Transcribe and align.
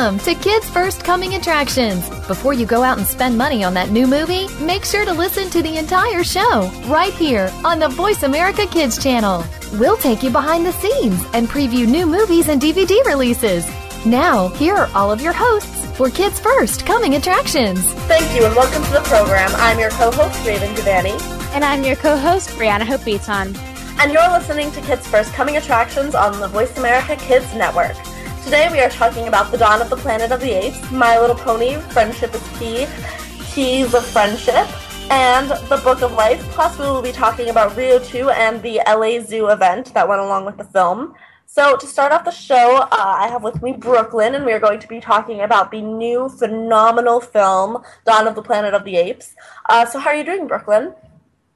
Welcome 0.00 0.18
to 0.20 0.34
Kids 0.34 0.66
First 0.70 1.04
Coming 1.04 1.34
Attractions. 1.34 2.08
Before 2.26 2.54
you 2.54 2.64
go 2.64 2.82
out 2.82 2.96
and 2.96 3.06
spend 3.06 3.36
money 3.36 3.62
on 3.62 3.74
that 3.74 3.90
new 3.90 4.06
movie, 4.06 4.48
make 4.64 4.82
sure 4.82 5.04
to 5.04 5.12
listen 5.12 5.50
to 5.50 5.60
the 5.60 5.76
entire 5.76 6.24
show 6.24 6.72
right 6.86 7.12
here 7.12 7.52
on 7.66 7.78
the 7.78 7.88
Voice 7.88 8.22
America 8.22 8.66
Kids 8.66 8.96
channel. 8.96 9.44
We'll 9.74 9.98
take 9.98 10.22
you 10.22 10.30
behind 10.30 10.64
the 10.64 10.72
scenes 10.72 11.22
and 11.34 11.50
preview 11.50 11.86
new 11.86 12.06
movies 12.06 12.48
and 12.48 12.62
DVD 12.62 13.04
releases. 13.04 13.68
Now, 14.06 14.48
here 14.48 14.74
are 14.74 14.90
all 14.94 15.12
of 15.12 15.20
your 15.20 15.34
hosts 15.34 15.84
for 15.98 16.08
Kids 16.08 16.40
First 16.40 16.86
Coming 16.86 17.16
Attractions. 17.16 17.80
Thank 18.08 18.34
you 18.34 18.46
and 18.46 18.56
welcome 18.56 18.82
to 18.82 18.92
the 18.92 19.00
program. 19.00 19.50
I'm 19.56 19.78
your 19.78 19.90
co-host 19.90 20.46
Raven 20.46 20.74
Devanney. 20.76 21.20
And 21.52 21.62
I'm 21.62 21.84
your 21.84 21.96
co-host 21.96 22.48
Brianna 22.50 22.86
Hope 22.86 23.04
Beaton. 23.04 23.54
And 24.00 24.12
you're 24.12 24.30
listening 24.30 24.70
to 24.70 24.80
Kids 24.80 25.06
First 25.06 25.34
Coming 25.34 25.58
Attractions 25.58 26.14
on 26.14 26.40
the 26.40 26.48
Voice 26.48 26.74
America 26.78 27.16
Kids 27.16 27.52
Network. 27.54 27.96
Today 28.44 28.68
we 28.72 28.80
are 28.80 28.88
talking 28.88 29.28
about 29.28 29.52
The 29.52 29.58
Dawn 29.58 29.82
of 29.82 29.90
the 29.90 29.96
Planet 29.96 30.32
of 30.32 30.40
the 30.40 30.50
Apes, 30.50 30.90
My 30.90 31.20
Little 31.20 31.36
Pony, 31.36 31.74
Friendship 31.92 32.34
is 32.34 32.42
Key, 32.58 32.86
Keys 33.52 33.94
of 33.94 34.04
Friendship, 34.06 34.66
and 35.10 35.50
The 35.68 35.80
Book 35.84 36.00
of 36.00 36.12
Life. 36.14 36.40
Plus, 36.50 36.76
we 36.78 36.86
will 36.86 37.02
be 37.02 37.12
talking 37.12 37.50
about 37.50 37.76
Rio 37.76 37.98
2 37.98 38.30
and 38.30 38.60
the 38.62 38.80
LA 38.88 39.22
Zoo 39.22 39.48
event 39.48 39.92
that 39.92 40.08
went 40.08 40.22
along 40.22 40.46
with 40.46 40.56
the 40.56 40.64
film. 40.64 41.14
So, 41.46 41.76
to 41.76 41.86
start 41.86 42.12
off 42.12 42.24
the 42.24 42.30
show, 42.30 42.76
uh, 42.76 42.86
I 42.90 43.28
have 43.28 43.42
with 43.42 43.62
me 43.62 43.72
Brooklyn, 43.72 44.34
and 44.34 44.46
we 44.46 44.52
are 44.52 44.58
going 44.58 44.80
to 44.80 44.88
be 44.88 45.00
talking 45.00 45.42
about 45.42 45.70
the 45.70 45.82
new 45.82 46.28
phenomenal 46.30 47.20
film, 47.20 47.84
Dawn 48.06 48.26
of 48.26 48.34
the 48.34 48.42
Planet 48.42 48.72
of 48.72 48.84
the 48.84 48.96
Apes. 48.96 49.34
Uh, 49.68 49.84
so, 49.84 49.98
how 49.98 50.10
are 50.10 50.16
you 50.16 50.24
doing, 50.24 50.46
Brooklyn? 50.46 50.94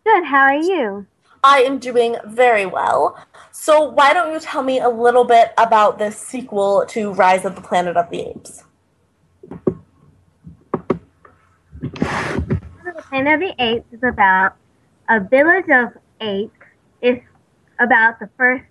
Good, 0.05 0.25
how 0.25 0.43
are 0.43 0.55
you? 0.55 1.07
I 1.43 1.63
am 1.63 1.79
doing 1.79 2.17
very 2.25 2.67
well. 2.67 3.19
So, 3.57 3.85
why 3.85 4.13
don't 4.13 4.33
you 4.33 4.41
tell 4.41 4.65
me 4.65 4.81
a 4.81 4.89
little 4.89 5.23
bit 5.23 5.53
about 5.57 5.97
this 5.97 6.19
sequel 6.19 6.85
to 6.89 7.13
Rise 7.13 7.45
of 7.45 7.55
the 7.55 7.61
Planet 7.61 7.97
of 7.97 8.11
the 8.11 8.29
Apes? 8.29 8.65
The 9.49 9.79
Planet 13.09 13.35
of 13.35 13.41
the 13.41 13.55
Apes 13.61 13.87
is 13.93 14.03
about 14.03 14.57
a 15.09 15.21
village 15.21 15.71
of 15.71 15.93
apes. 16.21 16.53
It's 17.01 17.25
about 17.79 18.19
the 18.19 18.29
first, 18.37 18.65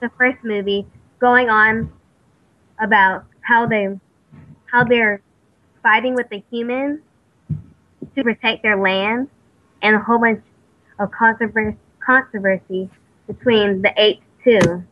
the 0.00 0.10
first 0.18 0.38
movie 0.42 0.84
going 1.20 1.48
on 1.48 1.92
about 2.80 3.26
how 3.42 3.64
they, 3.64 3.96
how 4.66 4.82
they're 4.82 5.22
fighting 5.84 6.16
with 6.16 6.28
the 6.30 6.42
humans 6.50 6.98
to 8.16 8.24
protect 8.24 8.64
their 8.64 8.76
land, 8.76 9.28
and 9.82 9.94
a 9.94 10.00
whole 10.00 10.18
bunch 10.18 10.42
of 10.98 11.12
controversy, 11.12 11.78
controversy 12.04 12.90
between 13.28 13.82
the 13.82 13.92
eight 13.96 14.20
two. 14.42 14.82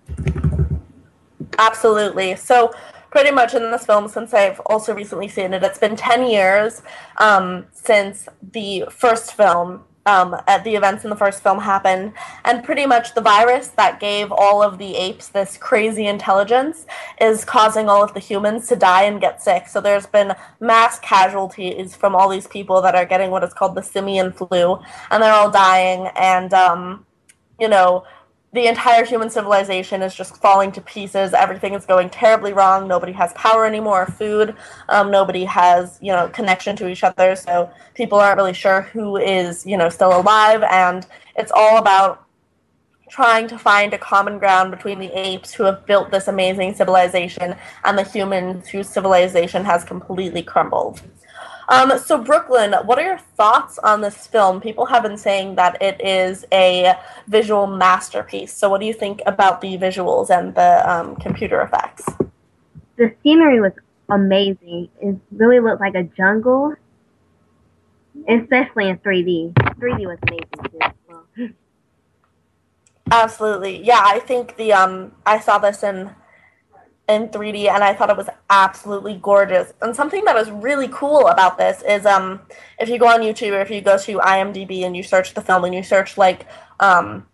Absolutely. 1.58 2.36
So, 2.36 2.72
pretty 3.10 3.30
much 3.30 3.54
in 3.54 3.70
this 3.70 3.86
film, 3.86 4.08
since 4.08 4.34
I've 4.34 4.60
also 4.60 4.94
recently 4.94 5.28
seen 5.28 5.54
it, 5.54 5.62
it's 5.62 5.78
been 5.78 5.96
10 5.96 6.26
years 6.26 6.82
um, 7.18 7.66
since 7.72 8.28
the 8.52 8.84
first 8.90 9.34
film. 9.34 9.84
Um, 10.08 10.36
at 10.46 10.62
the 10.62 10.76
events 10.76 11.02
in 11.02 11.10
the 11.10 11.16
first 11.16 11.42
film 11.42 11.58
happened, 11.58 12.12
and 12.44 12.62
pretty 12.62 12.86
much 12.86 13.16
the 13.16 13.20
virus 13.20 13.66
that 13.70 13.98
gave 13.98 14.30
all 14.30 14.62
of 14.62 14.78
the 14.78 14.94
apes 14.94 15.26
this 15.26 15.58
crazy 15.58 16.06
intelligence 16.06 16.86
is 17.20 17.44
causing 17.44 17.88
all 17.88 18.04
of 18.04 18.14
the 18.14 18.20
humans 18.20 18.68
to 18.68 18.76
die 18.76 19.02
and 19.02 19.20
get 19.20 19.42
sick. 19.42 19.66
So 19.66 19.80
there's 19.80 20.06
been 20.06 20.32
mass 20.60 21.00
casualties 21.00 21.96
from 21.96 22.14
all 22.14 22.28
these 22.28 22.46
people 22.46 22.80
that 22.82 22.94
are 22.94 23.04
getting 23.04 23.32
what 23.32 23.42
is 23.42 23.52
called 23.52 23.74
the 23.74 23.82
simian 23.82 24.30
flu, 24.30 24.78
and 25.10 25.20
they're 25.20 25.32
all 25.32 25.50
dying. 25.50 26.06
And 26.14 26.54
um, 26.54 27.04
you 27.58 27.68
know, 27.68 28.04
the 28.52 28.68
entire 28.68 29.04
human 29.04 29.28
civilization 29.28 30.02
is 30.02 30.14
just 30.14 30.36
falling 30.36 30.72
to 30.72 30.80
pieces. 30.80 31.34
Everything 31.34 31.74
is 31.74 31.84
going 31.84 32.08
terribly 32.08 32.52
wrong. 32.52 32.88
Nobody 32.88 33.12
has 33.12 33.32
power 33.34 33.66
anymore, 33.66 34.06
food. 34.06 34.54
Um, 34.88 35.10
nobody 35.10 35.44
has, 35.44 35.98
you 36.00 36.12
know, 36.12 36.28
connection 36.28 36.76
to 36.76 36.88
each 36.88 37.04
other. 37.04 37.36
So 37.36 37.70
people 37.94 38.18
aren't 38.18 38.38
really 38.38 38.54
sure 38.54 38.82
who 38.82 39.16
is, 39.16 39.66
you 39.66 39.76
know, 39.76 39.88
still 39.88 40.18
alive. 40.18 40.62
And 40.62 41.06
it's 41.36 41.52
all 41.54 41.76
about 41.78 42.24
trying 43.08 43.46
to 43.48 43.58
find 43.58 43.92
a 43.94 43.98
common 43.98 44.38
ground 44.38 44.70
between 44.70 44.98
the 44.98 45.12
apes 45.18 45.52
who 45.52 45.64
have 45.64 45.86
built 45.86 46.10
this 46.10 46.28
amazing 46.28 46.74
civilization 46.74 47.54
and 47.84 47.98
the 47.98 48.02
humans 48.02 48.68
whose 48.68 48.88
civilization 48.88 49.64
has 49.64 49.84
completely 49.84 50.42
crumbled. 50.42 51.02
Um, 51.68 51.98
so, 51.98 52.18
Brooklyn, 52.18 52.74
what 52.84 52.98
are 52.98 53.04
your 53.04 53.18
thoughts 53.18 53.78
on 53.78 54.00
this 54.00 54.26
film? 54.26 54.60
People 54.60 54.86
have 54.86 55.02
been 55.02 55.18
saying 55.18 55.56
that 55.56 55.82
it 55.82 56.00
is 56.04 56.44
a 56.52 56.94
visual 57.28 57.66
masterpiece. 57.66 58.52
So, 58.52 58.70
what 58.70 58.80
do 58.80 58.86
you 58.86 58.94
think 58.94 59.22
about 59.26 59.60
the 59.60 59.78
visuals 59.78 60.30
and 60.30 60.54
the 60.54 60.90
um, 60.90 61.16
computer 61.16 61.60
effects? 61.62 62.06
The 62.98 63.14
scenery 63.22 63.60
was 63.60 63.72
amazing. 64.10 64.88
It 65.02 65.16
really 65.32 65.60
looked 65.60 65.80
like 65.80 65.96
a 65.96 66.04
jungle, 66.04 66.74
especially 68.28 68.88
in 68.90 68.98
3D. 68.98 69.54
3D 69.80 70.06
was 70.06 70.18
amazing 70.28 70.70
too. 70.70 70.78
Well. 71.08 71.26
Absolutely, 73.10 73.84
yeah. 73.84 74.02
I 74.04 74.20
think 74.20 74.56
the 74.56 74.72
um, 74.74 75.12
I 75.26 75.40
saw 75.40 75.58
this 75.58 75.82
in 75.82 76.10
in 77.08 77.28
3D 77.28 77.68
and 77.68 77.84
I 77.84 77.94
thought 77.94 78.10
it 78.10 78.16
was 78.16 78.28
absolutely 78.50 79.18
gorgeous. 79.22 79.72
And 79.80 79.94
something 79.94 80.24
that 80.24 80.36
is 80.36 80.50
really 80.50 80.88
cool 80.88 81.28
about 81.28 81.56
this 81.56 81.82
is 81.82 82.04
um 82.06 82.40
if 82.78 82.88
you 82.88 82.98
go 82.98 83.06
on 83.06 83.20
YouTube 83.20 83.52
or 83.52 83.60
if 83.60 83.70
you 83.70 83.80
go 83.80 83.96
to 83.98 84.18
IMDb 84.18 84.84
and 84.84 84.96
you 84.96 85.02
search 85.02 85.34
the 85.34 85.40
film 85.40 85.64
and 85.64 85.74
you 85.74 85.82
search 85.82 86.18
like 86.18 86.46
um 86.80 87.26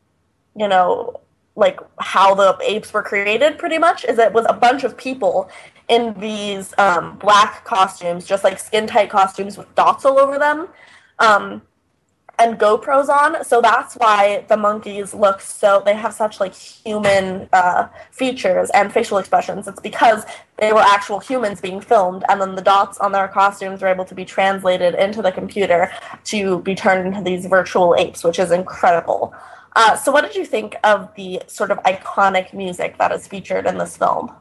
you 0.57 0.69
know 0.69 1.21
like 1.57 1.81
how 2.01 2.35
the 2.35 2.57
apes 2.63 2.93
were 2.93 3.03
created 3.03 3.59
pretty 3.59 3.79
much 3.79 4.05
is 4.05 4.19
it 4.19 4.33
was 4.33 4.47
a 4.49 4.55
bunch 4.55 4.85
of 4.85 4.97
people 4.97 5.51
in 5.89 6.15
these 6.19 6.73
um, 6.79 7.19
black 7.19 7.65
costumes 7.65 8.25
just 8.25 8.45
like 8.45 8.59
skin 8.59 8.87
tight 8.87 9.11
costumes 9.11 9.59
with 9.59 9.73
dots 9.75 10.05
all 10.05 10.19
over 10.19 10.39
them 10.39 10.69
um, 11.19 11.61
and 12.39 12.59
GoPros 12.59 13.09
on, 13.09 13.45
so 13.45 13.61
that's 13.61 13.95
why 13.95 14.45
the 14.49 14.57
monkeys 14.57 15.15
look 15.15 15.41
so 15.41 15.83
they 15.85 15.95
have 15.95 16.15
such 16.15 16.41
like 16.41 16.55
human 16.55 17.49
uh, 17.53 17.89
features 18.11 18.71
and 18.71 18.93
facial 18.93 19.19
expressions. 19.19 19.69
It's 19.69 19.81
because 19.81 20.25
they 20.57 20.73
were 20.73 20.81
actual 20.81 21.21
humans 21.21 21.61
being 21.61 21.81
filmed, 21.81 22.25
and 22.29 22.41
then 22.41 22.55
the 22.55 22.63
dots 22.63 22.99
on 22.99 23.13
their 23.13 23.29
costumes 23.29 23.83
were 23.83 23.89
able 23.89 24.05
to 24.07 24.15
be 24.15 24.25
translated 24.25 24.95
into 24.95 25.23
the 25.23 25.31
computer 25.31 25.93
to 26.25 26.61
be 26.61 26.75
turned 26.75 27.07
into 27.07 27.23
these 27.23 27.47
virtual 27.47 27.95
apes, 27.97 28.25
which 28.25 28.39
is 28.39 28.51
incredible. 28.51 29.35
Uh, 29.75 29.97
so, 29.97 30.11
what 30.11 30.23
did 30.23 30.35
you 30.35 30.45
think 30.45 30.77
of 30.85 31.15
the 31.15 31.43
sort 31.47 31.71
of 31.71 31.79
iconic 31.85 32.53
music 32.53 32.99
that 32.99 33.13
is 33.13 33.27
featured 33.27 33.67
in 33.67 33.79
this 33.79 33.97
film? 33.97 34.33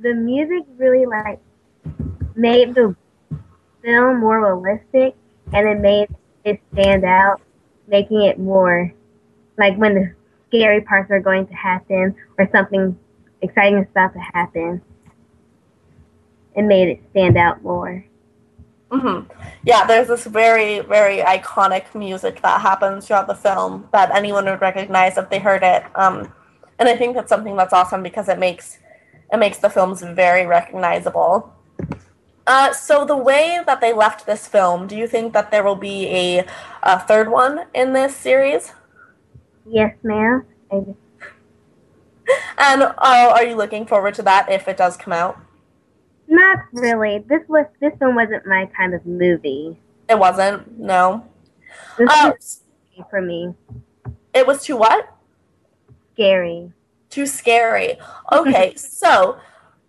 The 0.00 0.14
music 0.14 0.64
really 0.76 1.06
like 1.06 1.40
made 2.34 2.74
the 2.74 2.96
film 3.82 4.20
more 4.20 4.40
realistic, 4.40 5.14
and 5.52 5.68
it 5.68 5.80
made 5.80 6.08
it 6.44 6.60
stand 6.72 7.04
out, 7.04 7.40
making 7.86 8.22
it 8.22 8.38
more 8.38 8.92
like 9.58 9.76
when 9.76 9.94
the 9.94 10.14
scary 10.48 10.80
parts 10.80 11.10
are 11.10 11.20
going 11.20 11.46
to 11.46 11.54
happen 11.54 12.14
or 12.38 12.48
something 12.52 12.98
exciting 13.42 13.78
is 13.78 13.86
about 13.90 14.12
to 14.12 14.18
happen. 14.18 14.80
It 16.56 16.62
made 16.62 16.88
it 16.88 17.00
stand 17.10 17.36
out 17.36 17.62
more. 17.62 18.04
Mm-hmm. 18.90 19.32
Yeah, 19.64 19.86
there's 19.86 20.08
this 20.08 20.24
very, 20.24 20.80
very 20.80 21.18
iconic 21.18 21.94
music 21.94 22.40
that 22.42 22.60
happens 22.60 23.06
throughout 23.06 23.26
the 23.26 23.34
film 23.34 23.88
that 23.92 24.14
anyone 24.14 24.44
would 24.44 24.60
recognize 24.60 25.18
if 25.18 25.28
they 25.30 25.40
heard 25.40 25.62
it. 25.64 25.84
Um, 25.96 26.32
and 26.78 26.88
I 26.88 26.96
think 26.96 27.16
that's 27.16 27.28
something 27.28 27.56
that's 27.56 27.72
awesome 27.72 28.02
because 28.02 28.28
it 28.28 28.38
makes 28.38 28.78
it 29.32 29.38
makes 29.38 29.58
the 29.58 29.70
films 29.70 30.02
very 30.02 30.46
recognizable. 30.46 31.52
Uh, 32.46 32.72
so 32.72 33.04
the 33.04 33.16
way 33.16 33.60
that 33.66 33.80
they 33.80 33.92
left 33.92 34.26
this 34.26 34.46
film, 34.46 34.86
do 34.86 34.96
you 34.96 35.06
think 35.06 35.32
that 35.32 35.50
there 35.50 35.62
will 35.62 35.76
be 35.76 36.06
a, 36.08 36.46
a 36.82 37.00
third 37.00 37.30
one 37.30 37.66
in 37.74 37.92
this 37.92 38.14
series? 38.14 38.72
Yes, 39.66 39.96
ma'am. 40.02 40.44
and 40.70 40.96
uh, 42.82 42.92
are 42.98 43.44
you 43.44 43.56
looking 43.56 43.86
forward 43.86 44.14
to 44.14 44.22
that 44.22 44.50
if 44.50 44.68
it 44.68 44.76
does 44.76 44.96
come 44.96 45.12
out? 45.12 45.38
Not 46.28 46.58
really. 46.72 47.24
This 47.28 47.42
was 47.48 47.66
this 47.80 47.92
one 47.98 48.14
wasn't 48.14 48.46
my 48.46 48.68
kind 48.76 48.94
of 48.94 49.04
movie. 49.06 49.78
It 50.08 50.18
wasn't. 50.18 50.78
No. 50.78 51.26
This 51.98 52.08
uh, 52.10 52.32
for 53.10 53.20
me. 53.20 53.54
It 54.34 54.46
was 54.46 54.64
too 54.64 54.76
what? 54.76 55.14
Scary. 56.14 56.72
Too 57.10 57.26
scary. 57.26 57.98
Okay, 58.32 58.74
so 58.76 59.38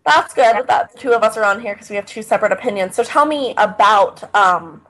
that's 0.06 0.34
good 0.34 0.68
that 0.68 0.94
the 0.94 1.00
two 1.00 1.14
of 1.14 1.24
us 1.24 1.36
are 1.36 1.44
on 1.44 1.60
here 1.62 1.74
because 1.74 1.90
we 1.90 1.96
have 1.96 2.06
two 2.06 2.22
separate 2.22 2.52
opinions. 2.52 2.96
So 2.96 3.04
tell 3.04 3.26
me 3.26 3.54
about 3.58 4.36
um, 4.36 4.82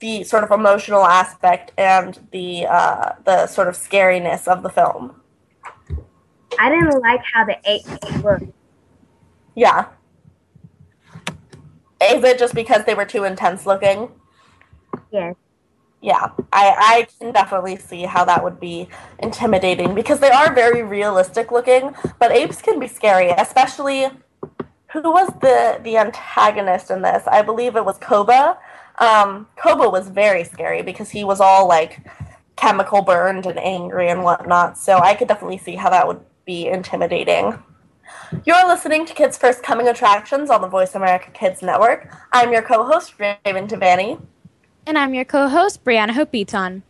the 0.00 0.24
sort 0.24 0.44
of 0.44 0.50
emotional 0.50 1.04
aspect 1.04 1.72
and 1.76 2.18
the 2.32 2.66
uh, 2.66 3.12
the 3.24 3.46
sort 3.46 3.68
of 3.68 3.74
scariness 3.74 4.48
of 4.48 4.62
the 4.62 4.70
film. 4.70 5.20
I 6.58 6.68
didn't 6.70 7.00
like 7.00 7.20
how 7.32 7.44
the 7.44 7.56
eight 7.64 7.86
looked. 8.22 8.44
Yeah. 9.54 9.86
Is 12.02 12.24
it 12.24 12.38
just 12.38 12.54
because 12.54 12.84
they 12.84 12.94
were 12.94 13.04
too 13.04 13.24
intense 13.24 13.64
looking? 13.66 14.10
Yes. 15.12 15.34
Yeah, 16.00 16.30
I, 16.52 16.74
I 16.78 17.06
can 17.20 17.32
definitely 17.32 17.76
see 17.76 18.02
how 18.02 18.24
that 18.24 18.42
would 18.42 18.58
be 18.58 18.88
intimidating 19.20 19.94
because 19.94 20.18
they 20.18 20.30
are 20.30 20.52
very 20.52 20.82
realistic 20.82 21.52
looking, 21.52 21.94
but 22.18 22.32
apes 22.32 22.60
can 22.60 22.80
be 22.80 22.88
scary, 22.88 23.30
especially 23.30 24.08
who 24.92 25.00
was 25.02 25.28
the 25.40 25.80
the 25.82 25.96
antagonist 25.96 26.90
in 26.90 27.02
this? 27.02 27.26
I 27.26 27.42
believe 27.42 27.76
it 27.76 27.84
was 27.84 27.98
Koba. 27.98 28.58
Um, 28.98 29.48
Koba 29.56 29.88
was 29.88 30.08
very 30.08 30.44
scary 30.44 30.82
because 30.82 31.10
he 31.10 31.24
was 31.24 31.40
all 31.40 31.66
like 31.66 32.00
chemical 32.56 33.02
burned 33.02 33.46
and 33.46 33.58
angry 33.58 34.08
and 34.10 34.22
whatnot. 34.22 34.76
So 34.76 34.98
I 34.98 35.14
could 35.14 35.28
definitely 35.28 35.58
see 35.58 35.74
how 35.76 35.90
that 35.90 36.06
would 36.06 36.20
be 36.44 36.68
intimidating. 36.68 37.58
You're 38.44 38.66
listening 38.66 39.06
to 39.06 39.14
Kids 39.14 39.38
First 39.38 39.62
Coming 39.62 39.88
Attractions 39.88 40.50
on 40.50 40.60
the 40.60 40.68
Voice 40.68 40.94
America 40.94 41.30
Kids 41.32 41.62
Network. 41.62 42.12
I'm 42.32 42.52
your 42.52 42.62
co-host 42.62 43.14
Raven 43.18 43.66
Devanney. 43.66 44.20
And 44.86 44.98
I'm 44.98 45.14
your 45.14 45.24
co-host 45.24 45.84
Brianna 45.84 46.10
Hope 46.10 46.32
Beaton. 46.32 46.82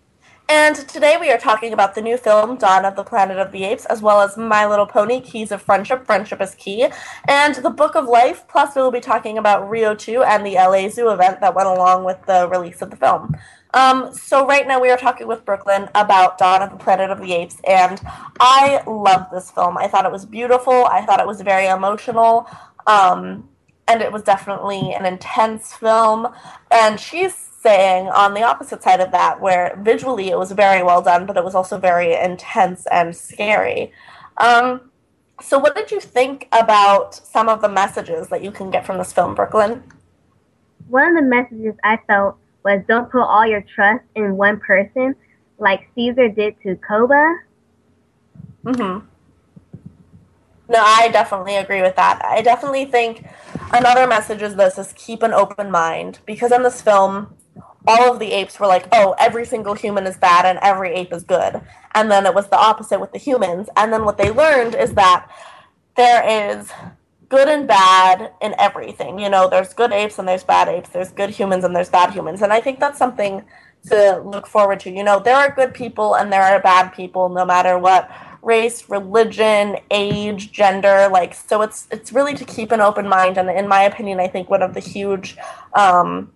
And 0.48 0.76
today 0.76 1.16
we 1.18 1.30
are 1.30 1.38
talking 1.38 1.72
about 1.72 1.94
the 1.94 2.02
new 2.02 2.16
film 2.16 2.56
Dawn 2.56 2.84
of 2.84 2.96
the 2.96 3.04
Planet 3.04 3.38
of 3.38 3.52
the 3.52 3.64
Apes, 3.64 3.84
as 3.86 4.02
well 4.02 4.20
as 4.20 4.36
My 4.36 4.66
Little 4.66 4.86
Pony 4.86 5.20
Keys 5.20 5.50
of 5.50 5.62
Friendship, 5.62 6.04
Friendship 6.04 6.40
is 6.40 6.54
Key, 6.56 6.88
and 7.26 7.54
The 7.54 7.70
Book 7.70 7.94
of 7.94 8.06
Life. 8.06 8.46
Plus, 8.48 8.76
we 8.76 8.82
will 8.82 8.90
be 8.90 9.00
talking 9.00 9.38
about 9.38 9.68
Rio 9.70 9.94
2 9.94 10.22
and 10.22 10.44
the 10.44 10.54
LA 10.54 10.88
Zoo 10.88 11.10
event 11.10 11.40
that 11.40 11.54
went 11.54 11.68
along 11.68 12.04
with 12.04 12.24
the 12.26 12.48
release 12.48 12.82
of 12.82 12.90
the 12.90 12.96
film. 12.96 13.36
Um, 13.74 14.12
so 14.12 14.46
right 14.46 14.66
now 14.66 14.80
we 14.80 14.90
are 14.90 14.98
talking 14.98 15.26
with 15.26 15.44
Brooklyn 15.44 15.88
about 15.94 16.36
Dawn 16.36 16.60
of 16.60 16.70
the 16.70 16.76
Planet 16.76 17.10
of 17.10 17.20
the 17.20 17.32
Apes, 17.32 17.60
and 17.66 18.00
I 18.38 18.82
love 18.86 19.28
this 19.32 19.50
film. 19.50 19.78
I 19.78 19.88
thought 19.88 20.04
it 20.04 20.12
was 20.12 20.26
beautiful. 20.26 20.84
I 20.86 21.06
thought 21.06 21.20
it 21.20 21.26
was 21.26 21.40
very 21.40 21.66
emotional. 21.66 22.46
Um, 22.86 23.48
and 23.88 24.00
it 24.02 24.12
was 24.12 24.22
definitely 24.22 24.92
an 24.94 25.04
intense 25.04 25.74
film. 25.74 26.28
And 26.70 26.98
she's 26.98 27.50
saying 27.62 28.08
on 28.08 28.34
the 28.34 28.42
opposite 28.42 28.82
side 28.82 29.00
of 29.00 29.12
that, 29.12 29.40
where 29.40 29.78
visually 29.80 30.30
it 30.30 30.38
was 30.38 30.52
very 30.52 30.82
well 30.82 31.00
done, 31.00 31.26
but 31.26 31.36
it 31.36 31.44
was 31.44 31.54
also 31.54 31.78
very 31.78 32.14
intense 32.14 32.86
and 32.90 33.14
scary. 33.14 33.92
Um, 34.38 34.90
so, 35.40 35.58
what 35.58 35.74
did 35.74 35.90
you 35.90 36.00
think 36.00 36.48
about 36.52 37.14
some 37.14 37.48
of 37.48 37.62
the 37.62 37.68
messages 37.68 38.28
that 38.28 38.42
you 38.42 38.50
can 38.50 38.70
get 38.70 38.84
from 38.86 38.98
this 38.98 39.12
film, 39.12 39.34
Brooklyn? 39.34 39.82
One 40.88 41.16
of 41.16 41.22
the 41.22 41.28
messages 41.28 41.74
I 41.82 41.98
felt 42.06 42.36
was 42.64 42.82
don't 42.86 43.10
put 43.10 43.22
all 43.22 43.46
your 43.46 43.64
trust 43.74 44.04
in 44.14 44.36
one 44.36 44.60
person, 44.60 45.14
like 45.58 45.88
Caesar 45.94 46.28
did 46.28 46.54
to 46.62 46.76
Koba. 46.76 47.38
Mm-hmm. 48.64 49.06
No, 50.68 50.78
I 50.78 51.08
definitely 51.12 51.56
agree 51.56 51.82
with 51.82 51.96
that. 51.96 52.24
I 52.24 52.40
definitely 52.40 52.84
think 52.84 53.26
another 53.72 54.06
message 54.06 54.42
is 54.42 54.54
this: 54.54 54.78
is 54.78 54.92
keep 54.96 55.22
an 55.22 55.32
open 55.32 55.70
mind 55.70 56.20
because 56.24 56.52
in 56.52 56.62
this 56.62 56.80
film, 56.80 57.34
all 57.86 58.12
of 58.12 58.18
the 58.18 58.32
apes 58.32 58.58
were 58.60 58.66
like, 58.66 58.86
oh, 58.92 59.14
every 59.18 59.44
single 59.44 59.74
human 59.74 60.06
is 60.06 60.16
bad 60.16 60.44
and 60.44 60.58
every 60.62 60.92
ape 60.92 61.12
is 61.12 61.24
good. 61.24 61.60
And 61.94 62.10
then 62.10 62.26
it 62.26 62.34
was 62.34 62.48
the 62.48 62.58
opposite 62.58 63.00
with 63.00 63.12
the 63.12 63.18
humans. 63.18 63.68
And 63.76 63.92
then 63.92 64.04
what 64.04 64.18
they 64.18 64.30
learned 64.30 64.74
is 64.74 64.94
that 64.94 65.28
there 65.96 66.52
is 66.52 66.70
good 67.28 67.48
and 67.48 67.66
bad 67.66 68.30
in 68.40 68.54
everything. 68.58 69.18
You 69.18 69.28
know, 69.30 69.48
there's 69.48 69.74
good 69.74 69.92
apes 69.92 70.18
and 70.18 70.28
there's 70.28 70.44
bad 70.44 70.68
apes, 70.68 70.90
there's 70.90 71.10
good 71.10 71.30
humans 71.30 71.64
and 71.64 71.74
there's 71.74 71.88
bad 71.88 72.10
humans. 72.12 72.42
And 72.42 72.52
I 72.52 72.60
think 72.60 72.78
that's 72.78 72.98
something 72.98 73.42
to 73.88 74.22
look 74.24 74.46
forward 74.46 74.80
to. 74.80 74.90
You 74.90 75.02
know, 75.02 75.18
there 75.18 75.36
are 75.36 75.50
good 75.50 75.74
people 75.74 76.14
and 76.14 76.32
there 76.32 76.42
are 76.42 76.60
bad 76.60 76.92
people 76.92 77.28
no 77.28 77.44
matter 77.44 77.78
what 77.78 78.10
race, 78.42 78.88
religion, 78.88 79.78
age, 79.90 80.52
gender. 80.52 81.08
Like, 81.10 81.34
so 81.34 81.62
it's 81.62 81.88
it's 81.90 82.12
really 82.12 82.34
to 82.34 82.44
keep 82.44 82.70
an 82.70 82.80
open 82.80 83.08
mind. 83.08 83.38
And 83.38 83.50
in 83.50 83.66
my 83.66 83.82
opinion, 83.82 84.20
I 84.20 84.28
think 84.28 84.50
one 84.50 84.62
of 84.62 84.74
the 84.74 84.80
huge 84.80 85.36
um, 85.74 86.32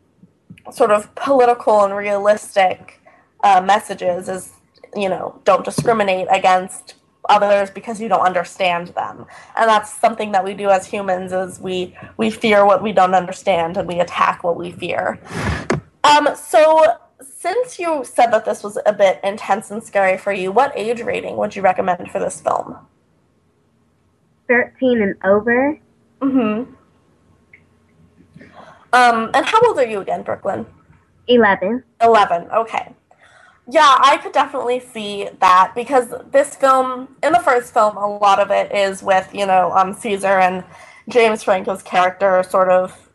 sort 0.73 0.91
of 0.91 1.15
political 1.15 1.85
and 1.85 1.95
realistic 1.95 3.01
uh, 3.43 3.61
messages 3.61 4.29
is 4.29 4.53
you 4.95 5.09
know 5.09 5.41
don't 5.45 5.65
discriminate 5.65 6.27
against 6.31 6.95
others 7.29 7.71
because 7.71 8.01
you 8.01 8.09
don't 8.09 8.21
understand 8.21 8.89
them. 8.89 9.27
And 9.57 9.69
that's 9.69 9.93
something 9.93 10.33
that 10.33 10.45
we 10.45 10.55
do 10.55 10.69
as 10.69 10.87
humans 10.87 11.33
is 11.33 11.61
we 11.61 11.97
we 12.17 12.31
fear 12.31 12.65
what 12.65 12.83
we 12.83 12.93
don't 12.93 13.15
understand 13.15 13.77
and 13.77 13.89
we 13.89 14.01
attack 14.01 14.45
what 14.45 14.57
we 14.57 14.73
fear. 14.73 15.19
Um, 16.05 16.29
so 16.37 16.99
since 17.21 17.79
you 17.79 18.05
said 18.05 18.31
that 18.33 18.45
this 18.45 18.63
was 18.63 18.79
a 18.87 18.93
bit 18.93 19.21
intense 19.25 19.71
and 19.71 19.83
scary 19.83 20.19
for 20.19 20.33
you 20.33 20.53
what 20.53 20.73
age 20.77 21.01
rating 21.01 21.37
would 21.37 21.57
you 21.57 21.63
recommend 21.63 22.11
for 22.11 22.19
this 22.19 22.41
film? 22.41 22.77
13 24.49 25.03
and 25.03 25.17
over. 25.25 25.79
Mm-hmm 26.23 26.76
um, 28.97 29.31
and 29.35 29.45
how 29.45 29.61
old 29.67 29.79
are 29.79 29.87
you 29.87 30.01
again, 30.01 30.23
Brooklyn? 30.23 30.65
11. 31.29 31.83
11, 32.03 32.49
okay. 32.51 32.95
Yeah, 33.69 33.99
I 34.01 34.17
could 34.23 34.33
definitely 34.33 34.81
see 34.81 35.29
that 35.41 35.73
because 35.75 36.15
this 36.31 36.55
film, 36.55 37.17
in 37.23 37.33
the 37.33 37.41
first 37.41 37.75
film, 37.75 37.97
a 37.97 38.07
lot 38.07 38.39
of 38.39 38.51
it 38.51 38.73
is 38.73 39.03
with, 39.03 39.29
you 39.35 39.45
know, 39.45 39.73
um, 39.73 39.93
Caesar 39.93 40.39
and 40.39 40.65
James 41.09 41.43
Franco's 41.43 41.83
character 41.83 42.43
sort 42.49 42.71
of 42.71 43.11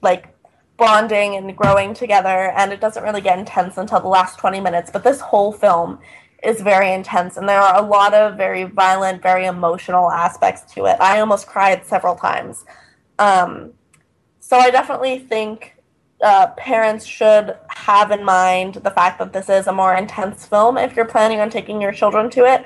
like 0.00 0.34
bonding 0.76 1.36
and 1.36 1.56
growing 1.56 1.94
together, 1.94 2.50
and 2.56 2.72
it 2.72 2.80
doesn't 2.80 3.04
really 3.04 3.20
get 3.20 3.38
intense 3.38 3.76
until 3.76 4.00
the 4.00 4.08
last 4.08 4.38
20 4.38 4.60
minutes. 4.60 4.90
But 4.90 5.04
this 5.04 5.20
whole 5.20 5.52
film 5.52 6.00
is 6.42 6.60
very 6.62 6.92
intense, 6.92 7.36
and 7.36 7.48
there 7.48 7.60
are 7.60 7.76
a 7.80 7.86
lot 7.86 8.12
of 8.14 8.36
very 8.36 8.64
violent, 8.64 9.22
very 9.22 9.44
emotional 9.46 10.10
aspects 10.10 10.72
to 10.74 10.86
it. 10.86 10.96
I 11.00 11.20
almost 11.20 11.46
cried 11.46 11.84
several 11.86 12.16
times. 12.16 12.64
Um, 13.18 13.74
so 14.42 14.58
I 14.58 14.70
definitely 14.70 15.20
think 15.20 15.76
uh, 16.20 16.48
parents 16.56 17.06
should 17.06 17.56
have 17.68 18.10
in 18.10 18.24
mind 18.24 18.74
the 18.74 18.90
fact 18.90 19.20
that 19.20 19.32
this 19.32 19.48
is 19.48 19.68
a 19.68 19.72
more 19.72 19.94
intense 19.94 20.44
film 20.44 20.76
if 20.76 20.96
you're 20.96 21.04
planning 21.04 21.38
on 21.38 21.48
taking 21.48 21.80
your 21.80 21.92
children 21.92 22.28
to 22.30 22.44
it. 22.44 22.64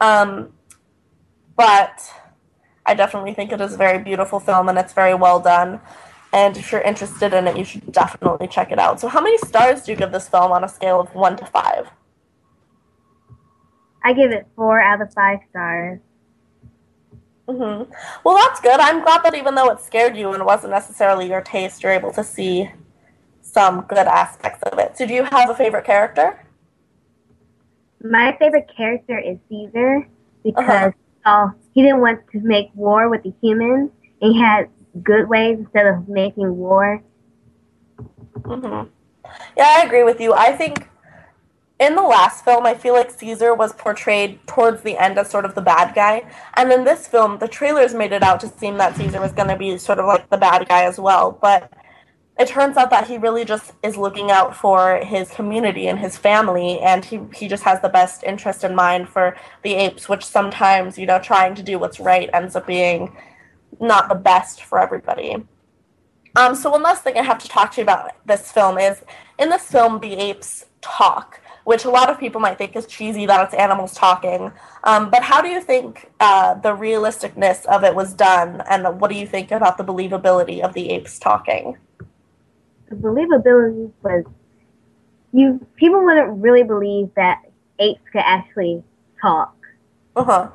Um, 0.00 0.54
but 1.54 2.10
I 2.86 2.94
definitely 2.94 3.34
think 3.34 3.52
it 3.52 3.60
is 3.60 3.74
a 3.74 3.76
very 3.76 4.02
beautiful 4.02 4.40
film 4.40 4.70
and 4.70 4.78
it's 4.78 4.94
very 4.94 5.14
well 5.14 5.38
done. 5.38 5.80
And 6.32 6.56
if 6.56 6.72
you're 6.72 6.80
interested 6.80 7.34
in 7.34 7.46
it, 7.46 7.58
you 7.58 7.64
should 7.64 7.92
definitely 7.92 8.48
check 8.48 8.72
it 8.72 8.78
out. 8.78 8.98
So, 8.98 9.08
how 9.08 9.20
many 9.20 9.36
stars 9.38 9.82
do 9.82 9.92
you 9.92 9.98
give 9.98 10.12
this 10.12 10.28
film 10.28 10.50
on 10.50 10.64
a 10.64 10.68
scale 10.68 10.98
of 10.98 11.14
one 11.14 11.36
to 11.36 11.44
five? 11.44 11.90
I 14.02 14.14
give 14.14 14.30
it 14.30 14.46
four 14.56 14.80
out 14.80 15.02
of 15.02 15.12
five 15.12 15.40
stars. 15.50 16.00
Mm-hmm. 17.48 17.90
Well, 18.24 18.36
that's 18.36 18.60
good. 18.60 18.78
I'm 18.78 19.02
glad 19.02 19.22
that 19.24 19.34
even 19.34 19.54
though 19.54 19.70
it 19.70 19.80
scared 19.80 20.16
you 20.16 20.32
and 20.32 20.44
wasn't 20.44 20.72
necessarily 20.72 21.28
your 21.28 21.40
taste, 21.40 21.82
you're 21.82 21.92
able 21.92 22.12
to 22.12 22.22
see 22.22 22.70
some 23.40 23.82
good 23.82 24.06
aspects 24.06 24.62
of 24.64 24.78
it. 24.78 24.98
So, 24.98 25.06
do 25.06 25.14
you 25.14 25.24
have 25.24 25.48
a 25.48 25.54
favorite 25.54 25.84
character? 25.84 26.44
My 28.02 28.36
favorite 28.38 28.70
character 28.76 29.18
is 29.18 29.38
Caesar 29.48 30.06
because 30.44 30.92
uh-huh. 31.24 31.50
he 31.74 31.82
didn't 31.82 32.00
want 32.00 32.20
to 32.32 32.40
make 32.40 32.70
war 32.74 33.08
with 33.08 33.22
the 33.22 33.32
humans. 33.42 33.90
And 34.20 34.34
he 34.34 34.40
had 34.40 34.68
good 35.02 35.28
ways 35.28 35.58
instead 35.58 35.86
of 35.86 36.08
making 36.08 36.54
war. 36.54 37.02
Mm-hmm. 38.40 38.88
Yeah, 39.56 39.74
I 39.78 39.82
agree 39.84 40.04
with 40.04 40.20
you. 40.20 40.34
I 40.34 40.52
think 40.52 40.88
in 41.80 41.94
the 41.94 42.02
last 42.02 42.44
film, 42.44 42.66
I 42.66 42.74
feel 42.74 42.94
like 42.94 43.10
Caesar 43.12 43.54
was 43.54 43.72
portrayed 43.72 44.44
towards 44.48 44.82
the 44.82 44.96
end 44.96 45.16
as 45.18 45.30
sort 45.30 45.44
of 45.44 45.54
the 45.54 45.60
bad 45.60 45.94
guy. 45.94 46.28
And 46.54 46.72
in 46.72 46.84
this 46.84 47.06
film, 47.06 47.38
the 47.38 47.46
trailers 47.46 47.94
made 47.94 48.12
it 48.12 48.22
out 48.22 48.40
to 48.40 48.48
seem 48.48 48.78
that 48.78 48.96
Caesar 48.96 49.20
was 49.20 49.32
going 49.32 49.48
to 49.48 49.56
be 49.56 49.78
sort 49.78 50.00
of 50.00 50.06
like 50.06 50.28
the 50.28 50.36
bad 50.36 50.68
guy 50.68 50.84
as 50.84 50.98
well. 50.98 51.38
But 51.40 51.72
it 52.36 52.48
turns 52.48 52.76
out 52.76 52.90
that 52.90 53.06
he 53.06 53.16
really 53.16 53.44
just 53.44 53.72
is 53.84 53.96
looking 53.96 54.30
out 54.30 54.56
for 54.56 54.96
his 55.04 55.30
community 55.30 55.86
and 55.86 56.00
his 56.00 56.16
family. 56.16 56.80
And 56.80 57.04
he, 57.04 57.20
he 57.32 57.46
just 57.46 57.62
has 57.62 57.80
the 57.80 57.88
best 57.88 58.24
interest 58.24 58.64
in 58.64 58.74
mind 58.74 59.08
for 59.08 59.36
the 59.62 59.74
apes, 59.74 60.08
which 60.08 60.24
sometimes, 60.24 60.98
you 60.98 61.06
know, 61.06 61.20
trying 61.20 61.54
to 61.54 61.62
do 61.62 61.78
what's 61.78 62.00
right 62.00 62.28
ends 62.32 62.56
up 62.56 62.66
being 62.66 63.16
not 63.80 64.08
the 64.08 64.16
best 64.16 64.64
for 64.64 64.80
everybody. 64.80 65.36
Um, 66.34 66.54
so, 66.54 66.70
one 66.70 66.82
last 66.82 67.02
thing 67.02 67.16
I 67.16 67.22
have 67.22 67.38
to 67.38 67.48
talk 67.48 67.72
to 67.72 67.80
you 67.80 67.82
about 67.82 68.12
this 68.26 68.52
film 68.52 68.78
is 68.78 69.02
in 69.38 69.48
this 69.48 69.64
film, 69.64 70.00
the 70.00 70.14
apes 70.14 70.66
talk 70.80 71.40
which 71.68 71.84
a 71.84 71.90
lot 71.90 72.08
of 72.08 72.18
people 72.18 72.40
might 72.40 72.56
think 72.56 72.74
is 72.74 72.86
cheesy 72.86 73.26
that 73.26 73.44
it's 73.44 73.52
animals 73.52 73.92
talking. 73.92 74.50
Um, 74.84 75.10
but 75.10 75.22
how 75.22 75.42
do 75.42 75.48
you 75.48 75.60
think 75.60 76.10
uh, 76.18 76.54
the 76.54 76.70
realisticness 76.70 77.66
of 77.66 77.84
it 77.84 77.94
was 77.94 78.14
done, 78.14 78.62
and 78.70 78.98
what 78.98 79.10
do 79.10 79.16
you 79.18 79.26
think 79.26 79.50
about 79.50 79.76
the 79.76 79.84
believability 79.84 80.62
of 80.62 80.72
the 80.72 80.88
apes 80.88 81.18
talking? 81.18 81.76
The 82.88 82.96
believability 82.96 83.92
was 84.02 84.24
you 85.34 85.66
people 85.76 86.02
wouldn't 86.02 86.42
really 86.42 86.62
believe 86.62 87.10
that 87.16 87.42
apes 87.78 88.00
could 88.12 88.22
actually 88.24 88.82
talk. 89.20 89.54
Uh 90.16 90.24
huh. 90.24 90.48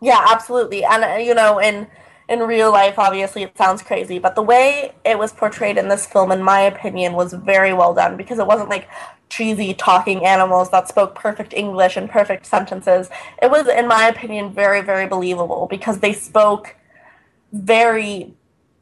Yeah, 0.00 0.24
absolutely, 0.30 0.82
and 0.82 1.04
uh, 1.04 1.16
you 1.16 1.34
know, 1.34 1.58
in 1.58 1.86
in 2.28 2.40
real 2.40 2.72
life, 2.72 2.98
obviously, 2.98 3.42
it 3.42 3.56
sounds 3.56 3.82
crazy, 3.82 4.18
but 4.18 4.34
the 4.34 4.42
way 4.42 4.92
it 5.04 5.18
was 5.18 5.32
portrayed 5.32 5.76
in 5.76 5.88
this 5.88 6.06
film, 6.06 6.32
in 6.32 6.42
my 6.42 6.60
opinion, 6.60 7.12
was 7.12 7.32
very 7.34 7.72
well 7.72 7.94
done 7.94 8.16
because 8.16 8.38
it 8.38 8.46
wasn't 8.46 8.70
like 8.70 8.88
cheesy 9.28 9.74
talking 9.74 10.24
animals 10.24 10.70
that 10.70 10.88
spoke 10.88 11.14
perfect 11.14 11.52
English 11.52 11.96
and 11.96 12.08
perfect 12.08 12.46
sentences. 12.46 13.10
It 13.42 13.50
was, 13.50 13.68
in 13.68 13.88
my 13.88 14.08
opinion, 14.08 14.52
very, 14.54 14.80
very 14.80 15.06
believable 15.06 15.66
because 15.68 15.98
they 16.00 16.12
spoke 16.12 16.76
very 17.52 18.34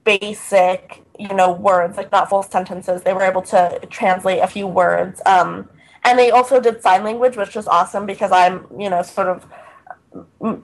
basic, 0.04 1.02
you 1.18 1.34
know, 1.34 1.52
words, 1.52 1.96
like 1.96 2.12
not 2.12 2.28
full 2.28 2.42
sentences. 2.42 3.02
They 3.02 3.12
were 3.12 3.22
able 3.22 3.42
to 3.42 3.80
translate 3.90 4.40
a 4.40 4.46
few 4.46 4.66
words. 4.66 5.20
Um, 5.26 5.68
and 6.04 6.18
they 6.18 6.30
also 6.30 6.60
did 6.60 6.82
sign 6.82 7.04
language, 7.04 7.36
which 7.36 7.54
was 7.54 7.66
awesome 7.68 8.06
because 8.06 8.32
I'm, 8.32 8.66
you 8.78 8.90
know, 8.90 9.02
sort 9.02 9.28
of 9.28 9.46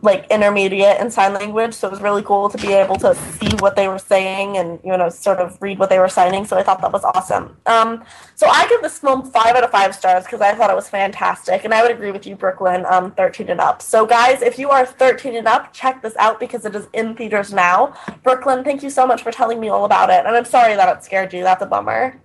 like 0.02 0.26
intermediate 0.30 1.00
in 1.00 1.10
sign 1.10 1.32
language, 1.34 1.74
so 1.74 1.88
it 1.88 1.90
was 1.90 2.00
really 2.00 2.22
cool 2.22 2.48
to 2.48 2.58
be 2.58 2.72
able 2.72 2.96
to 2.96 3.14
see 3.14 3.50
what 3.60 3.76
they 3.76 3.88
were 3.88 3.98
saying 3.98 4.56
and 4.58 4.78
you 4.84 4.96
know 4.96 5.08
sort 5.08 5.38
of 5.38 5.56
read 5.60 5.78
what 5.78 5.88
they 5.88 5.98
were 5.98 6.08
signing. 6.08 6.44
So 6.44 6.56
I 6.58 6.62
thought 6.62 6.80
that 6.82 6.92
was 6.92 7.04
awesome. 7.04 7.56
Um, 7.66 8.04
so 8.34 8.46
I 8.48 8.68
give 8.68 8.82
this 8.82 8.98
film 8.98 9.30
five 9.30 9.56
out 9.56 9.64
of 9.64 9.70
five 9.70 9.94
stars 9.94 10.24
because 10.24 10.40
I 10.40 10.54
thought 10.54 10.70
it 10.70 10.76
was 10.76 10.88
fantastic, 10.88 11.64
and 11.64 11.72
I 11.72 11.82
would 11.82 11.90
agree 11.90 12.10
with 12.10 12.26
you, 12.26 12.36
Brooklyn. 12.36 12.84
Um, 12.86 13.12
thirteen 13.12 13.48
and 13.48 13.60
up. 13.60 13.80
So 13.80 14.04
guys, 14.06 14.42
if 14.42 14.58
you 14.58 14.70
are 14.70 14.84
thirteen 14.84 15.36
and 15.36 15.46
up, 15.48 15.72
check 15.72 16.02
this 16.02 16.16
out 16.16 16.40
because 16.40 16.64
it 16.64 16.74
is 16.74 16.88
in 16.92 17.14
theaters 17.14 17.52
now. 17.52 17.94
Brooklyn, 18.22 18.64
thank 18.64 18.82
you 18.82 18.90
so 18.90 19.06
much 19.06 19.22
for 19.22 19.32
telling 19.32 19.60
me 19.60 19.68
all 19.68 19.84
about 19.84 20.10
it, 20.10 20.26
and 20.26 20.36
I'm 20.36 20.44
sorry 20.44 20.74
that 20.76 20.96
it 20.96 21.04
scared 21.04 21.32
you. 21.32 21.42
That's 21.42 21.62
a 21.62 21.66
bummer. 21.66 22.20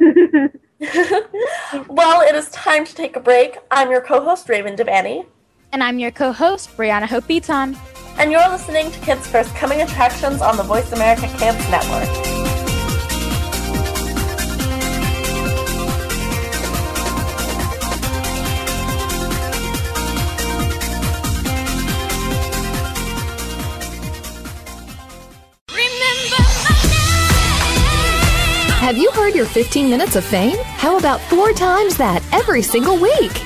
well, 1.88 2.20
it 2.20 2.34
is 2.34 2.50
time 2.50 2.84
to 2.84 2.94
take 2.94 3.16
a 3.16 3.20
break. 3.20 3.58
I'm 3.70 3.90
your 3.90 4.02
co-host 4.02 4.48
Raven 4.48 4.76
Devanney. 4.76 5.26
And 5.72 5.82
I'm 5.82 5.98
your 5.98 6.10
co 6.10 6.32
host, 6.32 6.76
Brianna 6.76 7.06
Hope 7.06 7.26
Beaton. 7.26 7.76
And 8.18 8.32
you're 8.32 8.48
listening 8.48 8.90
to 8.90 8.98
Kids 9.00 9.26
First 9.26 9.54
Coming 9.54 9.82
Attractions 9.82 10.40
on 10.40 10.56
the 10.56 10.62
Voice 10.62 10.90
America 10.92 11.28
Kids 11.38 11.58
Network. 11.70 12.36
Have 28.86 28.96
you 28.96 29.10
heard 29.10 29.34
your 29.34 29.46
15 29.46 29.90
minutes 29.90 30.14
of 30.14 30.24
fame? 30.24 30.56
How 30.62 30.96
about 30.96 31.20
four 31.22 31.52
times 31.52 31.96
that 31.96 32.22
every 32.32 32.62
single 32.62 32.96
week? 32.96 33.45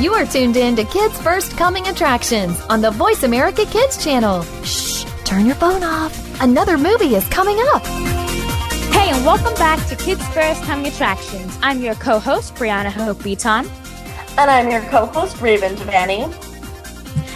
You 0.00 0.14
are 0.14 0.24
tuned 0.24 0.56
in 0.56 0.76
to 0.76 0.84
Kids 0.84 1.20
First 1.20 1.56
Coming 1.56 1.88
Attractions 1.88 2.60
on 2.70 2.80
the 2.80 2.92
Voice 2.92 3.24
America 3.24 3.66
Kids 3.66 4.02
channel. 4.02 4.42
Shh, 4.62 5.02
turn 5.24 5.44
your 5.44 5.56
phone 5.56 5.82
off. 5.82 6.40
Another 6.40 6.78
movie 6.78 7.16
is 7.16 7.26
coming 7.30 7.58
up. 7.72 7.84
Hey, 8.94 9.10
and 9.10 9.26
welcome 9.26 9.54
back 9.54 9.84
to 9.88 9.96
Kids 9.96 10.24
First 10.28 10.62
Coming 10.62 10.86
Attractions. 10.86 11.58
I'm 11.62 11.82
your 11.82 11.96
co 11.96 12.20
host, 12.20 12.54
Brianna 12.54 12.92
Hope 12.92 13.24
Beaton. 13.24 13.68
And 14.38 14.48
I'm 14.48 14.70
your 14.70 14.82
co 14.82 15.06
host, 15.06 15.40
Raven 15.40 15.74
Devanney. 15.74 16.32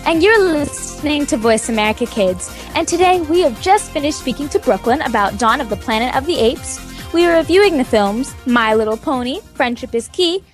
And 0.07 0.23
you're 0.23 0.41
listening 0.41 1.27
to 1.27 1.37
Voice 1.37 1.69
America 1.69 2.07
Kids. 2.07 2.57
And 2.77 2.87
today 2.87 3.23
we 3.23 3.41
have 3.41 3.61
just 3.61 3.91
finished 3.91 4.21
speaking 4.21 4.49
to 4.51 4.61
Brooklyn 4.61 5.03
about 5.03 5.37
Dawn 5.37 5.61
of 5.61 5.69
the 5.69 5.77
Planet 5.77 6.15
of 6.15 6.27
the 6.27 6.39
Apes. 6.39 6.79
We 7.13 7.27
are 7.27 7.39
reviewing 7.39 7.77
the 7.77 7.85
films 7.85 8.33
My 8.47 8.73
Little 8.75 8.97
Pony, 8.97 9.41
Friendship 9.55 9.97
is 9.97 10.07
Key, 10.07 10.45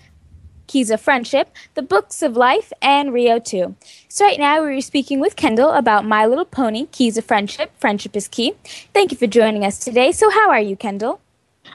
Keys 0.69 0.91
of 0.91 1.01
Friendship, 1.01 1.51
The 1.75 1.83
Books 1.83 2.23
of 2.23 2.37
Life, 2.37 2.73
and 2.81 3.13
Rio 3.13 3.41
2. 3.41 3.75
So, 4.09 4.25
right 4.25 4.39
now, 4.39 4.61
we're 4.61 4.81
speaking 4.81 5.19
with 5.19 5.35
Kendyl 5.35 5.77
about 5.77 6.05
My 6.05 6.25
Little 6.27 6.45
Pony, 6.45 6.87
Keys 6.93 7.19
of 7.19 7.25
Friendship, 7.25 7.73
Friendship 7.81 8.15
is 8.15 8.29
Key. 8.29 8.53
Thank 8.95 9.11
you 9.11 9.19
for 9.19 9.27
joining 9.27 9.65
us 9.65 9.81
today. 9.81 10.13
So, 10.13 10.31
how 10.31 10.51
are 10.51 10.61
you, 10.61 10.77
Kendyl? 10.77 11.19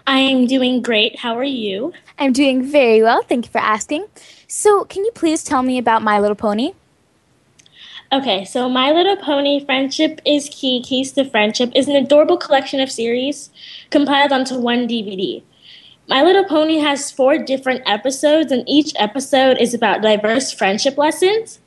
I 0.07 0.19
am 0.19 0.47
doing 0.47 0.81
great. 0.81 1.19
How 1.19 1.37
are 1.37 1.43
you? 1.43 1.93
I'm 2.17 2.31
doing 2.31 2.63
very 2.63 3.01
well. 3.03 3.23
Thank 3.23 3.45
you 3.47 3.51
for 3.51 3.59
asking. 3.59 4.05
So, 4.47 4.85
can 4.85 5.03
you 5.03 5.11
please 5.11 5.43
tell 5.43 5.63
me 5.63 5.77
about 5.77 6.01
My 6.01 6.19
Little 6.19 6.35
Pony? 6.35 6.73
Okay, 8.11 8.45
so 8.45 8.69
My 8.69 8.91
Little 8.91 9.15
Pony 9.15 9.65
Friendship 9.65 10.21
is 10.23 10.47
Key, 10.51 10.83
Keys 10.83 11.13
to 11.13 11.27
Friendship 11.27 11.71
is 11.73 11.87
an 11.87 11.95
adorable 11.95 12.37
collection 12.37 12.79
of 12.79 12.91
series 12.91 13.49
compiled 13.89 14.31
onto 14.31 14.55
one 14.55 14.87
DVD. 14.87 15.41
My 16.07 16.21
Little 16.21 16.43
Pony 16.43 16.79
has 16.79 17.11
four 17.11 17.37
different 17.37 17.81
episodes, 17.85 18.51
and 18.51 18.63
each 18.67 18.93
episode 18.97 19.57
is 19.57 19.73
about 19.73 20.01
diverse 20.01 20.51
friendship 20.51 20.97
lessons. 20.97 21.59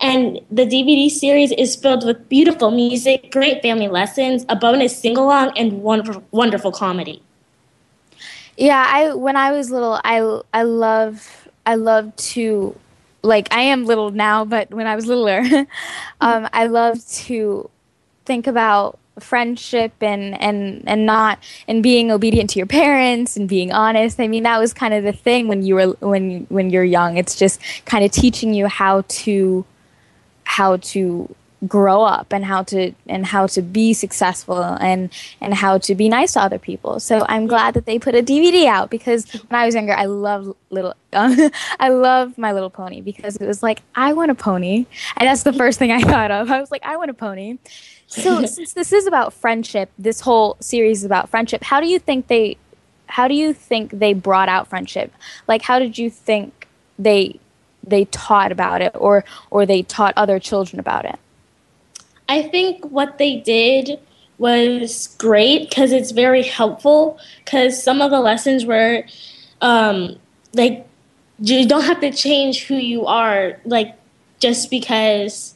And 0.00 0.40
the 0.50 0.64
DVD 0.64 1.10
series 1.10 1.52
is 1.52 1.76
filled 1.76 2.04
with 2.04 2.28
beautiful 2.28 2.70
music, 2.70 3.30
great 3.32 3.62
family 3.62 3.88
lessons, 3.88 4.44
a 4.48 4.56
bonus 4.56 4.96
sing 4.96 5.16
along, 5.16 5.56
and 5.56 5.82
wonderful, 5.82 6.22
wonderful 6.30 6.72
comedy. 6.72 7.22
Yeah, 8.56 8.86
I 8.88 9.14
when 9.14 9.36
I 9.36 9.50
was 9.52 9.70
little, 9.70 10.00
I 10.04 10.40
I 10.52 10.62
love 10.62 11.48
I 11.66 11.74
love 11.74 12.14
to 12.16 12.78
like 13.22 13.52
I 13.52 13.62
am 13.62 13.86
little 13.86 14.10
now, 14.10 14.44
but 14.44 14.70
when 14.72 14.86
I 14.86 14.94
was 14.94 15.06
littler, 15.06 15.40
um, 16.20 16.48
I 16.52 16.66
love 16.66 17.04
to 17.24 17.70
think 18.24 18.46
about 18.46 18.98
friendship 19.20 19.92
and 20.00 20.40
and 20.40 20.82
and 20.86 21.06
not 21.06 21.38
and 21.68 21.82
being 21.82 22.10
obedient 22.10 22.50
to 22.50 22.58
your 22.58 22.66
parents 22.66 23.36
and 23.36 23.48
being 23.48 23.72
honest. 23.72 24.20
I 24.20 24.28
mean 24.28 24.42
that 24.42 24.58
was 24.58 24.72
kind 24.72 24.94
of 24.94 25.04
the 25.04 25.12
thing 25.12 25.48
when 25.48 25.62
you 25.62 25.74
were 25.76 25.88
when 26.00 26.46
when 26.48 26.70
you're 26.70 26.84
young. 26.84 27.16
It's 27.16 27.36
just 27.36 27.60
kind 27.84 28.04
of 28.04 28.10
teaching 28.10 28.54
you 28.54 28.66
how 28.66 29.04
to 29.08 29.64
how 30.44 30.76
to 30.76 31.34
grow 31.66 32.02
up 32.02 32.32
and 32.32 32.44
how 32.44 32.62
to 32.62 32.92
and 33.06 33.24
how 33.26 33.46
to 33.46 33.62
be 33.62 33.94
successful 33.94 34.62
and 34.62 35.10
and 35.40 35.54
how 35.54 35.78
to 35.78 35.94
be 35.94 36.08
nice 36.08 36.34
to 36.34 36.40
other 36.40 36.58
people. 36.58 37.00
So 37.00 37.24
i'm 37.28 37.46
glad 37.46 37.74
that 37.74 37.86
they 37.86 37.98
put 37.98 38.14
a 38.14 38.22
dvd 38.22 38.66
out 38.66 38.90
because 38.90 39.30
when 39.32 39.60
i 39.60 39.64
was 39.64 39.74
younger 39.74 39.94
i 39.94 40.04
loved 40.04 40.54
little 40.70 40.94
um, 41.12 41.36
i 41.80 41.88
loved 41.88 42.36
my 42.36 42.52
little 42.52 42.70
pony 42.70 43.00
because 43.00 43.36
it 43.36 43.46
was 43.46 43.62
like 43.62 43.82
i 43.94 44.12
want 44.12 44.30
a 44.30 44.34
pony. 44.34 44.86
And 45.16 45.28
that's 45.28 45.42
the 45.42 45.52
first 45.52 45.78
thing 45.78 45.90
i 45.90 46.02
thought 46.02 46.30
of. 46.30 46.50
I 46.50 46.60
was 46.60 46.70
like 46.70 46.84
i 46.84 46.96
want 46.96 47.10
a 47.10 47.14
pony 47.14 47.58
so 48.06 48.44
since 48.46 48.72
this 48.72 48.92
is 48.92 49.06
about 49.06 49.32
friendship, 49.32 49.90
this 49.98 50.20
whole 50.20 50.56
series 50.60 50.98
is 50.98 51.04
about 51.04 51.28
friendship. 51.28 51.62
How 51.62 51.80
do 51.80 51.86
you 51.86 51.98
think 51.98 52.28
they 52.28 52.56
how 53.06 53.28
do 53.28 53.34
you 53.34 53.52
think 53.52 53.90
they 53.92 54.12
brought 54.12 54.48
out 54.48 54.68
friendship? 54.68 55.12
Like 55.46 55.62
how 55.62 55.78
did 55.78 55.98
you 55.98 56.10
think 56.10 56.68
they 56.98 57.38
they 57.82 58.06
taught 58.06 58.52
about 58.52 58.82
it 58.82 58.92
or 58.94 59.24
or 59.50 59.66
they 59.66 59.82
taught 59.82 60.14
other 60.16 60.38
children 60.38 60.80
about 60.80 61.04
it? 61.04 61.18
I 62.28 62.42
think 62.42 62.84
what 62.86 63.18
they 63.18 63.36
did 63.40 64.00
was 64.38 65.14
great 65.18 65.68
because 65.68 65.92
it's 65.92 66.10
very 66.10 66.42
helpful 66.42 67.18
because 67.44 67.80
some 67.80 68.00
of 68.00 68.10
the 68.10 68.20
lessons 68.20 68.64
were 68.64 69.04
um, 69.60 70.16
like 70.54 70.86
you 71.38 71.66
don't 71.66 71.84
have 71.84 72.00
to 72.00 72.10
change 72.10 72.64
who 72.64 72.76
you 72.76 73.06
are 73.06 73.60
like 73.64 73.94
just 74.40 74.70
because 74.70 75.54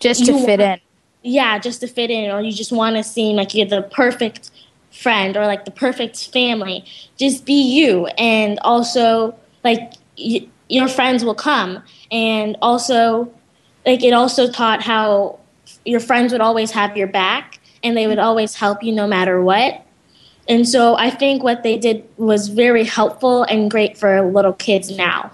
just 0.00 0.24
to 0.26 0.38
fit 0.44 0.60
in 0.60 0.80
yeah, 1.22 1.58
just 1.58 1.80
to 1.80 1.86
fit 1.86 2.10
in, 2.10 2.30
or 2.30 2.40
you 2.40 2.52
just 2.52 2.72
want 2.72 2.96
to 2.96 3.04
seem 3.04 3.36
like 3.36 3.54
you're 3.54 3.66
the 3.66 3.82
perfect 3.82 4.50
friend 4.90 5.36
or 5.36 5.46
like 5.46 5.64
the 5.64 5.70
perfect 5.70 6.30
family. 6.32 6.84
Just 7.18 7.44
be 7.44 7.60
you, 7.60 8.06
and 8.18 8.58
also 8.60 9.34
like 9.64 9.92
y- 10.18 10.46
your 10.68 10.88
friends 10.88 11.24
will 11.24 11.34
come, 11.34 11.82
and 12.10 12.56
also 12.62 13.32
like 13.86 14.02
it 14.02 14.12
also 14.12 14.50
taught 14.50 14.82
how 14.82 15.38
your 15.84 16.00
friends 16.00 16.32
would 16.32 16.40
always 16.40 16.70
have 16.70 16.96
your 16.96 17.06
back 17.06 17.58
and 17.82 17.96
they 17.96 18.06
would 18.06 18.18
always 18.18 18.54
help 18.54 18.82
you 18.82 18.92
no 18.92 19.06
matter 19.06 19.42
what. 19.42 19.84
And 20.48 20.68
so 20.68 20.96
I 20.96 21.10
think 21.10 21.42
what 21.42 21.62
they 21.62 21.78
did 21.78 22.06
was 22.16 22.48
very 22.48 22.84
helpful 22.84 23.44
and 23.44 23.70
great 23.70 23.96
for 23.96 24.20
little 24.22 24.52
kids 24.52 24.96
now. 24.96 25.30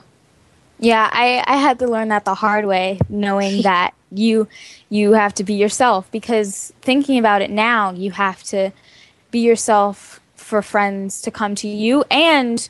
Yeah, 0.79 1.09
I, 1.13 1.43
I 1.47 1.57
had 1.57 1.79
to 1.81 1.87
learn 1.87 2.09
that 2.09 2.25
the 2.25 2.35
hard 2.35 2.67
way, 2.67 3.01
knowing 3.09 3.63
that 3.63 3.95
you 4.13 4.49
you 4.89 5.13
have 5.13 5.35
to 5.35 5.45
be 5.45 5.55
yourself 5.55 6.11
because 6.13 6.73
thinking 6.83 7.19
about 7.19 7.43
it 7.43 7.51
now, 7.51 7.93
you 7.93 8.13
have 8.13 8.43
to 8.45 8.73
be 9.31 9.41
yourself 9.41 10.21
for 10.37 10.63
friends 10.63 11.21
to 11.23 11.31
come 11.31 11.55
to 11.57 11.69
you 11.69 12.05
and 12.11 12.69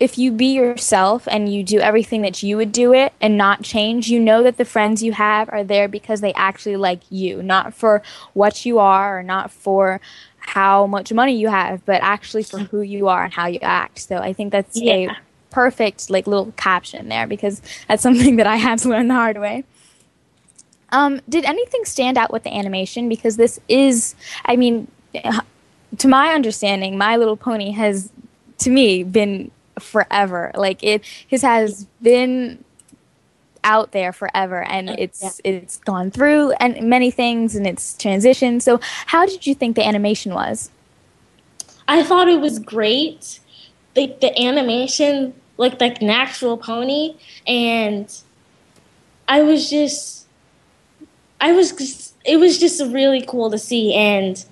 if 0.00 0.16
you 0.18 0.32
be 0.32 0.54
yourself 0.54 1.28
and 1.30 1.52
you 1.52 1.62
do 1.62 1.78
everything 1.78 2.22
that 2.22 2.42
you 2.42 2.56
would 2.56 2.72
do 2.72 2.92
it 2.94 3.12
and 3.20 3.36
not 3.36 3.62
change, 3.62 4.08
you 4.08 4.18
know 4.18 4.42
that 4.42 4.56
the 4.56 4.64
friends 4.64 5.02
you 5.02 5.12
have 5.12 5.48
are 5.50 5.62
there 5.62 5.88
because 5.88 6.22
they 6.22 6.32
actually 6.34 6.76
like 6.76 7.02
you, 7.10 7.42
not 7.42 7.74
for 7.74 8.02
what 8.32 8.64
you 8.64 8.78
are 8.78 9.18
or 9.18 9.22
not 9.22 9.50
for 9.50 10.00
how 10.38 10.86
much 10.86 11.12
money 11.12 11.36
you 11.36 11.48
have, 11.48 11.84
but 11.84 12.02
actually 12.02 12.42
for 12.42 12.60
who 12.60 12.80
you 12.80 13.08
are 13.08 13.24
and 13.24 13.34
how 13.34 13.46
you 13.46 13.58
act. 13.60 13.98
So 13.98 14.16
I 14.16 14.32
think 14.32 14.52
that's 14.52 14.80
Yeah. 14.80 14.94
a 14.94 15.16
perfect 15.50 16.10
like 16.10 16.26
little 16.26 16.52
caption 16.52 17.08
there 17.08 17.26
because 17.26 17.60
that's 17.88 18.02
something 18.08 18.36
that 18.36 18.46
I 18.46 18.56
had 18.56 18.78
to 18.80 18.88
learn 18.88 19.08
the 19.08 19.14
hard 19.14 19.38
way. 19.38 19.64
Um, 20.92 21.20
did 21.28 21.44
anything 21.44 21.84
stand 21.84 22.18
out 22.18 22.32
with 22.32 22.42
the 22.42 22.54
animation? 22.54 23.08
Because 23.08 23.36
this 23.36 23.60
is, 23.68 24.14
I 24.44 24.56
mean, 24.56 24.88
to 25.98 26.08
my 26.08 26.32
understanding, 26.34 26.98
My 26.98 27.16
Little 27.16 27.36
Pony 27.36 27.70
has, 27.72 28.10
to 28.58 28.70
me, 28.70 29.04
been 29.04 29.50
forever. 29.78 30.52
Like 30.54 30.82
it, 30.82 31.04
his 31.26 31.42
has 31.42 31.86
been 32.02 32.64
out 33.62 33.92
there 33.92 34.12
forever, 34.12 34.62
and 34.62 34.90
it's 34.90 35.40
it's 35.44 35.78
gone 35.78 36.10
through 36.10 36.52
and 36.52 36.88
many 36.88 37.10
things, 37.10 37.54
and 37.54 37.66
it's 37.66 37.94
transitioned. 37.94 38.62
So, 38.62 38.80
how 39.06 39.26
did 39.26 39.46
you 39.46 39.54
think 39.54 39.76
the 39.76 39.86
animation 39.86 40.34
was? 40.34 40.70
I 41.88 42.02
thought 42.02 42.28
it 42.28 42.40
was 42.40 42.58
great. 42.58 43.40
Like 43.96 44.20
the 44.20 44.38
animation 44.40 45.34
looked 45.60 45.80
like 45.80 46.02
an 46.02 46.10
actual 46.10 46.56
pony, 46.56 47.14
and 47.46 48.12
I 49.28 49.42
was 49.42 49.70
just, 49.70 50.26
I 51.40 51.52
was, 51.52 51.70
just, 51.70 52.16
it 52.24 52.38
was 52.38 52.58
just 52.58 52.82
really 52.82 53.24
cool 53.24 53.50
to 53.52 53.58
see, 53.58 53.94
and 53.94 54.44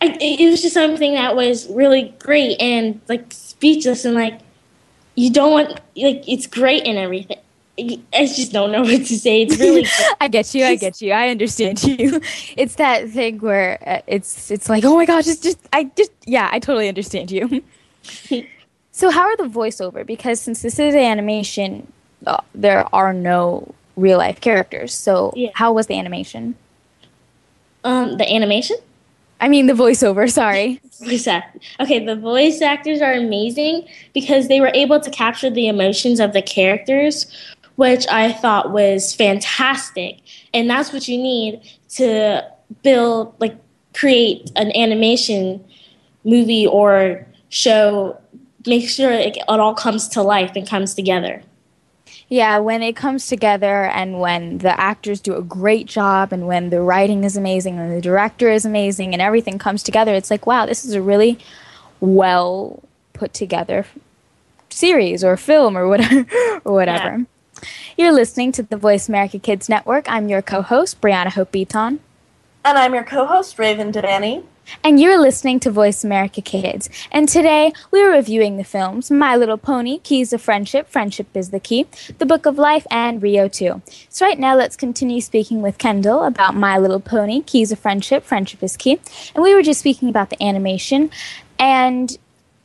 I, 0.00 0.06
it 0.20 0.40
it 0.40 0.50
was 0.50 0.62
just 0.62 0.74
something 0.74 1.14
that 1.14 1.34
was 1.34 1.68
really 1.68 2.14
great 2.18 2.60
and 2.60 3.00
like 3.08 3.32
speechless 3.32 4.04
and 4.04 4.14
like 4.14 4.40
you 5.14 5.30
don't 5.30 5.52
want 5.52 5.70
like 5.96 6.28
it's 6.28 6.46
great 6.46 6.86
and 6.86 6.98
everything. 6.98 7.38
I 7.78 8.26
just 8.26 8.52
don't 8.52 8.72
know 8.72 8.82
what 8.90 9.06
to 9.06 9.18
say. 9.18 9.42
It's 9.42 9.58
really. 9.58 9.86
I 10.20 10.28
get 10.28 10.54
you. 10.54 10.64
I 10.64 10.76
get 10.76 11.00
you. 11.00 11.12
I 11.12 11.28
understand 11.28 11.82
you. 11.84 12.20
It's 12.56 12.76
that 12.76 13.10
thing 13.10 13.38
where 13.38 13.78
uh, 13.86 14.02
it's 14.06 14.50
it's 14.50 14.68
like, 14.68 14.84
oh 14.84 14.96
my 14.96 15.06
gosh, 15.06 15.26
it's 15.26 15.40
just 15.40 15.58
I 15.72 15.84
just 15.84 16.12
yeah, 16.26 16.48
I 16.52 16.58
totally 16.58 16.88
understand 16.88 17.30
you. 17.30 17.62
So 18.96 19.10
how 19.10 19.20
are 19.22 19.36
the 19.36 19.44
voiceover? 19.44 20.06
Because 20.06 20.40
since 20.40 20.62
this 20.62 20.78
is 20.78 20.94
animation, 20.94 21.92
uh, 22.26 22.38
there 22.54 22.86
are 22.94 23.12
no 23.12 23.74
real 23.94 24.16
life 24.18 24.40
characters. 24.40 24.94
So 24.94 25.32
Yeah. 25.36 25.50
how 25.54 25.72
was 25.72 25.86
the 25.86 25.98
animation? 25.98 26.54
um 27.84 28.16
the 28.16 28.26
animation. 28.32 28.76
I 29.40 29.48
mean 29.48 29.66
the 29.66 29.74
voiceover. 29.74 30.30
Sorry. 30.42 30.80
voice 31.04 31.26
act. 31.26 31.58
Okay, 31.78 32.04
the 32.04 32.16
voice 32.16 32.62
actors 32.62 33.00
are 33.02 33.12
amazing 33.12 33.86
because 34.14 34.48
they 34.48 34.60
were 34.62 34.72
able 34.74 34.98
to 34.98 35.10
capture 35.10 35.50
the 35.50 35.68
emotions 35.68 36.18
of 36.18 36.32
the 36.32 36.40
characters, 36.42 37.26
which 37.76 38.06
I 38.10 38.32
thought 38.32 38.72
was 38.72 39.14
fantastic. 39.14 40.18
And 40.54 40.70
that's 40.70 40.90
what 40.92 41.06
you 41.06 41.18
need 41.18 41.60
to 42.00 42.42
build, 42.82 43.34
like, 43.38 43.54
create 43.94 44.50
an 44.56 44.74
animation 44.74 45.62
movie 46.24 46.66
or 46.66 47.26
show. 47.50 48.16
Make 48.66 48.88
sure 48.88 49.12
it, 49.12 49.36
it 49.36 49.44
all 49.48 49.74
comes 49.74 50.08
to 50.08 50.22
life 50.22 50.52
and 50.56 50.68
comes 50.68 50.94
together. 50.94 51.42
Yeah, 52.28 52.58
when 52.58 52.82
it 52.82 52.96
comes 52.96 53.28
together 53.28 53.84
and 53.84 54.18
when 54.18 54.58
the 54.58 54.78
actors 54.80 55.20
do 55.20 55.36
a 55.36 55.42
great 55.42 55.86
job 55.86 56.32
and 56.32 56.48
when 56.48 56.70
the 56.70 56.80
writing 56.80 57.22
is 57.22 57.36
amazing 57.36 57.78
and 57.78 57.96
the 57.96 58.00
director 58.00 58.50
is 58.50 58.64
amazing 58.64 59.12
and 59.12 59.22
everything 59.22 59.58
comes 59.58 59.84
together, 59.84 60.12
it's 60.12 60.30
like, 60.30 60.46
wow, 60.46 60.66
this 60.66 60.84
is 60.84 60.94
a 60.94 61.00
really 61.00 61.38
well 62.00 62.82
put 63.12 63.32
together 63.32 63.86
series 64.70 65.22
or 65.22 65.36
film 65.36 65.78
or 65.78 65.86
whatever 65.86 66.26
or 66.64 66.72
whatever. 66.72 67.24
You're 67.96 68.12
listening 68.12 68.52
to 68.52 68.62
the 68.62 68.76
Voice 68.76 69.08
America 69.08 69.38
Kids 69.38 69.68
Network. 69.68 70.10
I'm 70.10 70.28
your 70.28 70.42
co-host, 70.42 71.00
Brianna 71.00 71.32
Hope 71.32 71.52
Beaton. 71.52 72.00
And 72.66 72.76
I'm 72.76 72.94
your 72.94 73.04
co-host, 73.04 73.60
Raven 73.60 73.92
Devanney. 73.92 74.42
And 74.82 74.98
you're 74.98 75.20
listening 75.20 75.60
to 75.60 75.70
Voice 75.70 76.02
America 76.02 76.40
Kids. 76.40 76.90
And 77.12 77.28
today 77.28 77.72
we're 77.92 78.10
reviewing 78.10 78.56
the 78.56 78.64
films 78.64 79.08
My 79.08 79.36
Little 79.36 79.56
Pony, 79.56 79.98
Keys 79.98 80.32
of 80.32 80.42
Friendship, 80.42 80.88
Friendship 80.88 81.28
is 81.32 81.50
the 81.50 81.60
Key, 81.60 81.86
The 82.18 82.26
Book 82.26 82.44
of 82.44 82.58
Life, 82.58 82.84
and 82.90 83.22
Rio 83.22 83.46
2. 83.46 83.80
So, 84.08 84.26
right 84.26 84.36
now, 84.36 84.56
let's 84.56 84.74
continue 84.74 85.20
speaking 85.20 85.62
with 85.62 85.78
Kendyl 85.78 86.26
about 86.26 86.56
My 86.56 86.76
Little 86.76 86.98
Pony, 86.98 87.42
Keys 87.42 87.70
of 87.70 87.78
Friendship, 87.78 88.24
Friendship 88.24 88.60
is 88.64 88.76
Key. 88.76 88.98
And 89.36 89.44
we 89.44 89.54
were 89.54 89.62
just 89.62 89.78
speaking 89.78 90.08
about 90.08 90.30
the 90.30 90.42
animation. 90.42 91.10
And 91.60 92.18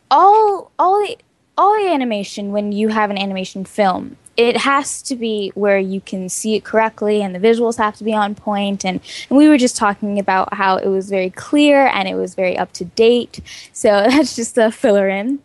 all, 0.10 0.72
all, 0.80 1.00
the, 1.06 1.16
all 1.60 1.80
the 1.80 1.94
animation, 1.94 2.52
when 2.52 2.72
you 2.72 2.88
have 2.88 3.12
an 3.12 3.20
animation 3.20 3.66
film, 3.66 4.18
it 4.38 4.58
has 4.58 5.02
to 5.04 5.16
be 5.16 5.52
where 5.56 5.78
you 5.78 6.02
can 6.02 6.30
see 6.30 6.56
it 6.56 6.64
correctly 6.64 7.22
and 7.22 7.36
the 7.36 7.40
visuals 7.40 7.78
have 7.78 7.96
to 7.98 8.04
be 8.04 8.14
on 8.14 8.34
point. 8.34 8.86
And, 8.86 9.02
and 9.30 9.38
we 9.38 9.50
were 9.50 9.58
just 9.58 9.76
talking 9.76 10.20
about 10.20 10.54
how 10.54 10.78
it 10.78 10.88
was 10.88 11.10
very 11.10 11.30
clear 11.30 11.88
and 11.88 12.08
it 12.08 12.16
was 12.16 12.36
very 12.36 12.58
up 12.58 12.72
to 12.74 12.86
date. 12.86 13.42
So 13.74 13.90
that's 14.10 14.36
just 14.36 14.58
a 14.58 14.72
filler 14.72 15.10
in. 15.10 15.40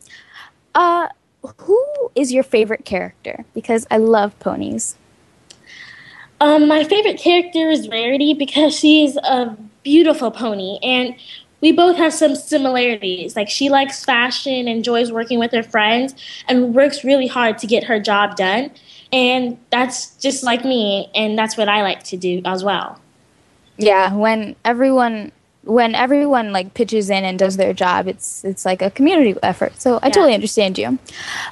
Uh, 0.74 1.08
who 1.58 1.84
is 2.14 2.32
your 2.32 2.42
favorite 2.42 2.84
character? 2.84 3.44
Because 3.54 3.86
i 3.90 3.96
love 3.96 4.38
ponies. 4.40 4.96
Um, 6.40 6.68
my 6.68 6.84
favorite 6.84 7.18
character 7.18 7.70
is 7.70 7.88
Rarity 7.88 8.34
because 8.34 8.78
she's 8.78 9.16
a 9.16 9.56
beautiful 9.82 10.30
pony, 10.30 10.78
and 10.82 11.14
we 11.60 11.72
both 11.72 11.96
have 11.96 12.12
some 12.12 12.34
similarities. 12.36 13.36
Like 13.36 13.48
she 13.48 13.68
likes 13.70 14.04
fashion, 14.04 14.68
enjoys 14.68 15.10
working 15.12 15.38
with 15.38 15.52
her 15.52 15.62
friends, 15.62 16.14
and 16.48 16.74
works 16.74 17.04
really 17.04 17.26
hard 17.26 17.58
to 17.58 17.66
get 17.66 17.84
her 17.84 17.98
job 18.00 18.36
done. 18.36 18.70
And 19.12 19.58
that's 19.70 20.16
just 20.16 20.42
like 20.42 20.64
me, 20.64 21.10
and 21.14 21.38
that's 21.38 21.56
what 21.56 21.68
I 21.68 21.82
like 21.82 22.02
to 22.04 22.16
do 22.16 22.42
as 22.44 22.64
well. 22.64 23.00
yeah 23.78 24.12
when 24.14 24.56
everyone 24.64 25.32
when 25.66 25.96
everyone 25.96 26.52
like 26.52 26.74
pitches 26.74 27.10
in 27.10 27.24
and 27.24 27.38
does 27.40 27.56
their 27.56 27.72
job 27.72 28.06
it's 28.06 28.44
it's 28.44 28.64
like 28.64 28.80
a 28.82 28.90
community 28.90 29.34
effort. 29.42 29.72
So 29.80 29.98
i 30.02 30.08
totally 30.10 30.32
understand 30.32 30.78
you. 30.78 30.98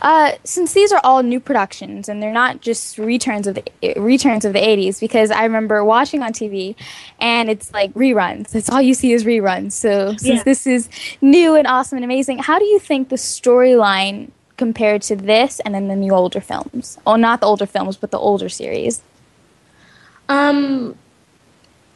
Uh, 0.03 0.33
since 0.45 0.73
these 0.73 0.93
are 0.93 1.01
all 1.03 1.23
new 1.25 1.41
productions 1.41 2.09
and 2.09 2.23
they're 2.23 2.33
not 2.33 2.61
just 2.61 2.97
returns 2.97 3.47
of 3.49 3.57
the 3.57 3.65
returns 3.97 4.45
of 4.45 4.53
the 4.53 4.61
80s 4.61 5.01
because 5.01 5.31
i 5.33 5.43
remember 5.43 5.85
watching 5.85 6.23
on 6.23 6.33
tv 6.33 6.77
and 7.21 7.51
it's 7.51 7.73
like 7.73 7.93
reruns. 7.95 8.51
That's 8.51 8.71
all 8.71 8.81
you 8.81 8.95
see 8.95 9.13
is 9.13 9.25
reruns. 9.25 9.73
So 9.73 10.11
since 10.17 10.23
Yeah. 10.23 10.43
this 10.45 10.67
is 10.67 10.89
new 11.21 11.57
and 11.57 11.67
awesome 11.67 11.97
and 11.99 12.05
amazing 12.05 12.39
how 12.39 12.59
do 12.59 12.65
you 12.65 12.79
think 12.79 13.09
the 13.09 13.17
storyline 13.17 14.31
compared 14.57 15.03
to 15.03 15.17
this 15.17 15.59
and 15.65 15.75
then 15.75 15.89
the 15.89 15.97
new 15.97 16.13
older 16.15 16.41
films? 16.41 16.99
Oh 17.05 17.17
not 17.17 17.41
the 17.41 17.47
older 17.47 17.67
films 17.67 17.97
but 17.97 18.13
the 18.13 18.19
older 18.19 18.49
series. 18.49 19.03
Um, 20.29 20.97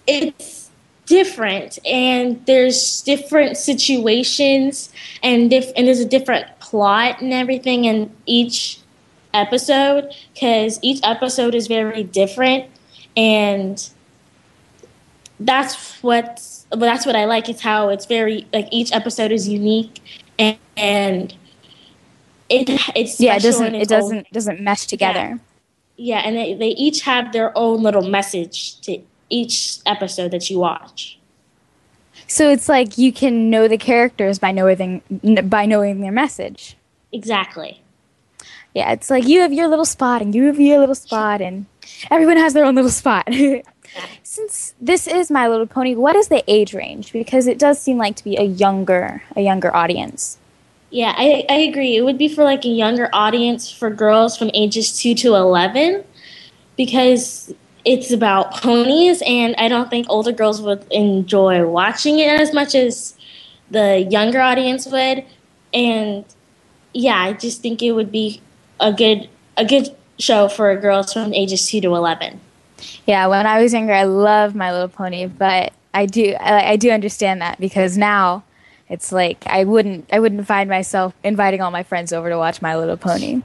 it's 0.06 0.67
different, 1.08 1.78
and 1.86 2.44
there's 2.46 3.02
different 3.02 3.56
situations, 3.56 4.92
and 5.22 5.50
diff- 5.50 5.72
and 5.76 5.86
there's 5.86 6.00
a 6.00 6.04
different 6.04 6.46
plot 6.60 7.20
and 7.20 7.32
everything 7.32 7.84
in 7.84 8.10
each 8.26 8.78
episode 9.34 10.12
because 10.34 10.78
each 10.82 11.00
episode 11.02 11.54
is 11.54 11.66
very 11.66 12.04
different, 12.04 12.66
and 13.16 13.88
that's 15.40 16.02
what 16.02 16.42
that's 16.70 17.06
what 17.06 17.16
I 17.16 17.24
like. 17.24 17.48
It's 17.48 17.62
how 17.62 17.88
it's 17.88 18.06
very 18.06 18.46
like 18.52 18.68
each 18.70 18.92
episode 18.92 19.32
is 19.32 19.48
unique, 19.48 20.00
and, 20.38 20.58
and 20.76 21.34
it 22.48 22.68
it's 22.94 23.20
yeah 23.20 23.36
it 23.36 23.42
doesn't 23.42 23.74
it 23.74 23.88
doesn't 23.88 24.30
doesn't 24.30 24.60
mesh 24.60 24.86
together 24.86 25.40
yeah, 25.98 26.18
and 26.18 26.36
they, 26.36 26.54
they 26.54 26.68
each 26.68 27.02
have 27.02 27.32
their 27.32 27.56
own 27.58 27.82
little 27.82 28.08
message 28.08 28.80
to 28.82 29.00
each 29.30 29.78
episode 29.86 30.30
that 30.30 30.50
you 30.50 30.58
watch. 30.58 31.18
So 32.26 32.50
it's 32.50 32.68
like 32.68 32.98
you 32.98 33.12
can 33.12 33.50
know 33.50 33.68
the 33.68 33.78
characters 33.78 34.38
by 34.38 34.52
knowing 34.52 35.02
by 35.44 35.66
knowing 35.66 36.00
their 36.00 36.12
message. 36.12 36.76
Exactly. 37.12 37.82
Yeah, 38.74 38.92
it's 38.92 39.10
like 39.10 39.26
you 39.26 39.40
have 39.40 39.52
your 39.52 39.66
little 39.68 39.86
spot 39.86 40.20
and 40.20 40.34
you 40.34 40.44
have 40.44 40.60
your 40.60 40.78
little 40.78 40.94
spot 40.94 41.40
and 41.40 41.66
everyone 42.10 42.36
has 42.36 42.52
their 42.52 42.64
own 42.64 42.74
little 42.74 42.90
spot. 42.90 43.28
Since 44.22 44.74
this 44.80 45.06
is 45.06 45.30
My 45.30 45.48
Little 45.48 45.66
Pony, 45.66 45.94
what 45.94 46.14
is 46.14 46.28
the 46.28 46.44
age 46.46 46.74
range? 46.74 47.12
Because 47.12 47.46
it 47.46 47.58
does 47.58 47.80
seem 47.80 47.96
like 47.96 48.16
to 48.16 48.24
be 48.24 48.36
a 48.36 48.42
younger 48.42 49.22
a 49.34 49.40
younger 49.40 49.74
audience. 49.74 50.38
Yeah, 50.90 51.14
I, 51.16 51.44
I 51.48 51.54
agree. 51.54 51.96
It 51.96 52.02
would 52.02 52.18
be 52.18 52.28
for 52.28 52.44
like 52.44 52.64
a 52.64 52.68
younger 52.68 53.10
audience 53.12 53.70
for 53.70 53.90
girls 53.90 54.36
from 54.36 54.50
ages 54.54 54.98
2 54.98 55.14
to 55.16 55.34
11 55.34 56.04
because 56.76 57.52
it's 57.88 58.10
about 58.12 58.52
ponies, 58.52 59.22
and 59.26 59.56
I 59.56 59.68
don't 59.68 59.88
think 59.88 60.06
older 60.10 60.30
girls 60.30 60.60
would 60.60 60.84
enjoy 60.90 61.66
watching 61.66 62.18
it 62.18 62.28
as 62.28 62.52
much 62.52 62.74
as 62.74 63.14
the 63.70 64.06
younger 64.10 64.40
audience 64.42 64.86
would. 64.86 65.24
And 65.72 66.24
yeah, 66.92 67.16
I 67.16 67.32
just 67.32 67.62
think 67.62 67.82
it 67.82 67.92
would 67.92 68.12
be 68.12 68.42
a 68.78 68.92
good 68.92 69.28
a 69.56 69.64
good 69.64 69.88
show 70.18 70.48
for 70.48 70.76
girls 70.76 71.14
from 71.14 71.32
ages 71.32 71.66
2 71.66 71.80
to 71.80 71.94
11. 71.94 72.38
Yeah, 73.06 73.26
when 73.26 73.46
I 73.46 73.62
was 73.62 73.72
younger, 73.72 73.94
I 73.94 74.04
loved 74.04 74.54
My 74.54 74.70
Little 74.70 74.88
Pony, 74.88 75.26
but 75.26 75.72
I 75.94 76.04
do 76.04 76.34
I, 76.38 76.72
I 76.72 76.76
do 76.76 76.90
understand 76.90 77.40
that 77.40 77.58
because 77.58 77.96
now 77.96 78.44
It's 78.88 79.12
like 79.12 79.46
I 79.46 79.64
wouldn't 79.64 80.08
I 80.12 80.18
wouldn't 80.20 80.46
find 80.46 80.68
myself 80.68 81.14
inviting 81.22 81.60
all 81.60 81.70
my 81.70 81.82
friends 81.82 82.12
over 82.12 82.30
to 82.30 82.38
watch 82.38 82.62
My 82.62 82.76
Little 82.76 82.96
Pony. 82.96 83.42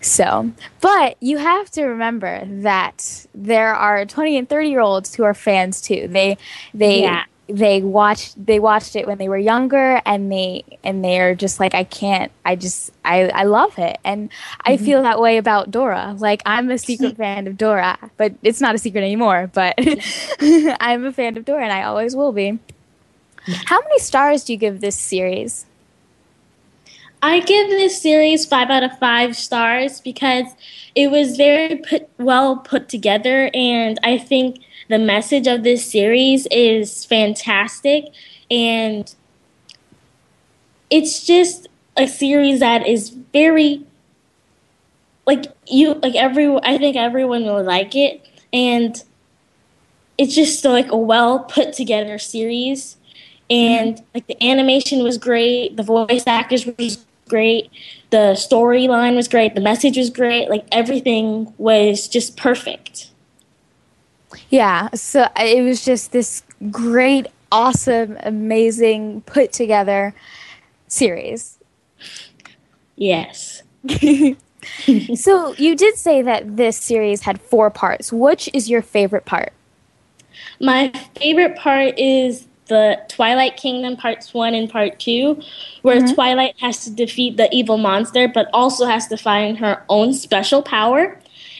So, 0.00 0.50
but 0.80 1.16
you 1.20 1.38
have 1.38 1.70
to 1.72 1.84
remember 1.84 2.42
that 2.46 3.26
there 3.34 3.74
are 3.74 4.06
20 4.06 4.38
and 4.38 4.48
30 4.48 4.68
year 4.68 4.80
olds 4.80 5.14
who 5.14 5.24
are 5.24 5.34
fans 5.34 5.80
too. 5.80 6.08
They 6.08 6.38
they 6.72 7.02
Yeah. 7.02 7.24
they 7.48 7.82
watched 7.82 8.44
they 8.46 8.58
watched 8.60 8.96
it 8.96 9.06
when 9.06 9.18
they 9.18 9.28
were 9.28 9.36
younger 9.36 10.00
and 10.06 10.32
they 10.32 10.64
and 10.82 11.04
they're 11.04 11.34
just 11.34 11.60
like 11.60 11.74
I 11.74 11.84
can't 11.84 12.32
I 12.46 12.56
just 12.56 12.92
I 13.04 13.28
I 13.28 13.44
love 13.44 13.78
it. 13.78 13.98
And 14.02 14.30
I 14.64 14.76
mm-hmm. 14.76 14.84
feel 14.84 15.02
that 15.02 15.20
way 15.20 15.36
about 15.36 15.70
Dora. 15.70 16.16
Like 16.18 16.42
I'm 16.46 16.70
a 16.70 16.78
secret 16.78 17.16
fan 17.18 17.46
of 17.46 17.58
Dora, 17.58 17.98
but 18.16 18.34
it's 18.42 18.60
not 18.60 18.74
a 18.74 18.78
secret 18.78 19.02
anymore, 19.02 19.50
but 19.52 19.74
I'm 20.40 21.04
a 21.04 21.12
fan 21.12 21.36
of 21.36 21.44
Dora 21.44 21.64
and 21.64 21.72
I 21.72 21.82
always 21.82 22.16
will 22.16 22.32
be. 22.32 22.58
How 23.66 23.80
many 23.80 23.98
stars 23.98 24.44
do 24.44 24.52
you 24.52 24.58
give 24.58 24.80
this 24.80 24.96
series? 24.96 25.66
I 27.22 27.40
give 27.40 27.68
this 27.68 28.00
series 28.00 28.46
five 28.46 28.70
out 28.70 28.82
of 28.82 28.98
five 28.98 29.36
stars 29.36 30.00
because 30.00 30.46
it 30.94 31.10
was 31.10 31.36
very 31.36 31.76
put, 31.76 32.08
well 32.18 32.56
put 32.56 32.88
together, 32.88 33.50
and 33.52 33.98
I 34.02 34.16
think 34.16 34.60
the 34.88 34.98
message 34.98 35.46
of 35.46 35.62
this 35.62 35.88
series 35.90 36.46
is 36.50 37.04
fantastic, 37.04 38.06
and 38.50 39.14
it's 40.88 41.26
just 41.26 41.68
a 41.96 42.08
series 42.08 42.60
that 42.60 42.86
is 42.86 43.10
very 43.10 43.84
like 45.26 45.44
you 45.66 45.94
like 45.94 46.14
every 46.14 46.48
I 46.62 46.78
think 46.78 46.96
everyone 46.96 47.44
will 47.44 47.62
like 47.62 47.94
it, 47.94 48.26
and 48.52 49.02
it's 50.16 50.34
just 50.34 50.64
like 50.64 50.90
a 50.90 50.96
well 50.96 51.40
put 51.40 51.74
together 51.74 52.18
series. 52.18 52.96
And 53.48 54.00
like 54.14 54.28
the 54.28 54.40
animation 54.42 55.02
was 55.02 55.18
great. 55.18 55.76
The 55.76 55.82
voice 55.82 56.22
actors 56.26 56.64
was 56.78 57.04
great 57.30 57.70
the 58.10 58.34
storyline 58.34 59.14
was 59.16 59.28
great 59.28 59.54
the 59.54 59.60
message 59.60 59.96
was 59.96 60.10
great 60.10 60.50
like 60.50 60.66
everything 60.72 61.52
was 61.58 62.08
just 62.08 62.36
perfect 62.36 63.10
Yeah, 64.48 64.88
so 64.94 65.26
it 65.36 65.62
was 65.62 65.84
just 65.84 66.12
this 66.12 66.42
great, 66.70 67.26
awesome, 67.52 68.16
amazing, 68.22 69.22
put 69.22 69.52
together 69.52 70.14
series. 70.88 71.58
yes 72.96 73.62
so 75.14 75.54
you 75.56 75.74
did 75.76 75.96
say 75.96 76.22
that 76.22 76.56
this 76.56 76.76
series 76.76 77.22
had 77.22 77.40
four 77.40 77.70
parts. 77.70 78.12
Which 78.12 78.48
is 78.52 78.68
your 78.70 78.82
favorite 78.82 79.24
part? 79.24 79.52
my 80.60 80.92
favorite 81.16 81.56
part 81.56 81.98
is 81.98 82.46
the 82.70 82.98
twilight 83.08 83.56
kingdom 83.58 83.96
parts 83.96 84.32
one 84.32 84.54
and 84.54 84.70
part 84.70 84.98
two 84.98 85.38
where 85.82 86.00
twilight 86.14 86.54
has 86.60 86.82
to 86.84 86.90
defeat 86.90 87.36
the 87.36 87.48
evil 87.54 87.76
monster 87.76 88.26
but 88.26 88.48
also 88.54 88.86
has 88.86 89.06
to 89.08 89.16
find 89.18 89.58
her 89.58 89.84
own 89.88 90.14
special 90.14 90.62
power 90.62 91.18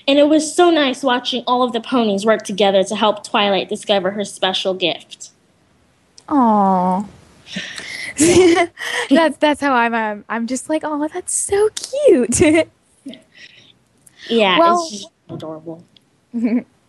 and 0.09 0.19
it 0.19 0.29
was 0.29 0.55
so 0.55 0.71
nice 0.71 1.03
watching 1.03 1.45
all 1.47 1.63
of 1.63 1.73
the 1.75 1.81
ponies 1.81 2.25
work 2.25 2.43
together 2.43 2.83
to 2.83 2.97
help 2.97 3.23
twilight 3.23 3.69
discover 3.69 4.13
her 4.13 4.25
special 4.25 4.73
gift 4.73 5.31
Aww. 6.29 7.07
that's 9.11 9.37
that's 9.39 9.61
how 9.61 9.73
I'm. 9.75 9.95
Um, 9.95 10.25
I'm 10.29 10.47
just 10.47 10.69
like, 10.69 10.83
oh, 10.85 11.09
that's 11.13 11.35
so 11.35 11.69
cute. 11.75 12.41
Yeah, 14.29 14.59
Well- 14.59 14.83
it's 14.83 14.91
just 14.91 15.09
adorable. 15.29 15.83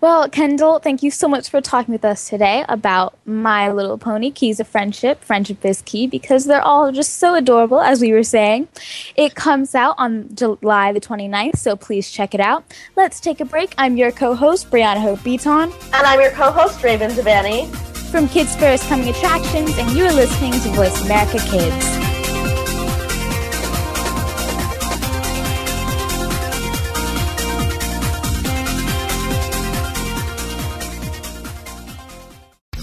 well, 0.00 0.28
Kendyl, 0.28 0.82
thank 0.82 1.02
you 1.02 1.10
so 1.10 1.28
much 1.28 1.48
for 1.48 1.60
talking 1.60 1.92
with 1.92 2.04
us 2.04 2.28
today 2.28 2.64
about 2.68 3.16
My 3.26 3.70
Little 3.70 3.98
Pony 3.98 4.30
Keys 4.30 4.60
of 4.60 4.68
Friendship. 4.68 5.22
Friendship 5.22 5.64
is 5.64 5.82
key 5.82 6.06
because 6.06 6.46
they're 6.46 6.62
all 6.62 6.92
just 6.92 7.18
so 7.18 7.34
adorable, 7.34 7.80
as 7.80 8.00
we 8.00 8.12
were 8.12 8.22
saying. 8.22 8.68
It 9.16 9.34
comes 9.34 9.74
out 9.74 9.94
on 9.98 10.34
July 10.34 10.92
the 10.92 11.00
29th, 11.00 11.56
so 11.56 11.76
please 11.76 12.10
check 12.10 12.34
it 12.34 12.40
out. 12.40 12.64
Let's 12.96 13.20
take 13.20 13.40
a 13.40 13.44
break. 13.44 13.74
I'm 13.78 13.96
your 13.96 14.12
co-host, 14.12 14.70
Brianna 14.70 15.00
Hope 15.00 15.22
Beaton. 15.22 15.72
And 15.72 15.94
I'm 15.94 16.20
your 16.20 16.32
co-host, 16.32 16.82
Raven 16.82 17.10
Devanney. 17.10 17.68
from 18.10 18.28
Kids 18.28 18.56
First 18.56 18.88
Coming 18.88 19.08
Attractions, 19.08 19.78
and 19.78 19.92
you're 19.92 20.12
listening 20.12 20.52
to 20.52 20.68
Voice 20.70 21.00
America 21.04 21.38
Kids. 21.48 21.99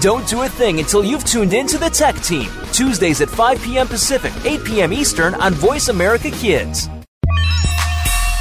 Don't 0.00 0.26
do 0.26 0.40
a 0.40 0.48
thing 0.48 0.78
until 0.78 1.04
you've 1.04 1.26
tuned 1.26 1.52
in 1.52 1.66
to 1.66 1.76
the 1.76 1.90
Tech 1.90 2.16
Team, 2.22 2.50
Tuesdays 2.72 3.20
at 3.20 3.28
5 3.28 3.60
p.m. 3.62 3.86
Pacific, 3.86 4.32
8 4.46 4.64
p.m. 4.64 4.94
Eastern 4.94 5.34
on 5.34 5.52
Voice 5.52 5.88
America 5.88 6.30
Kids. 6.30 6.88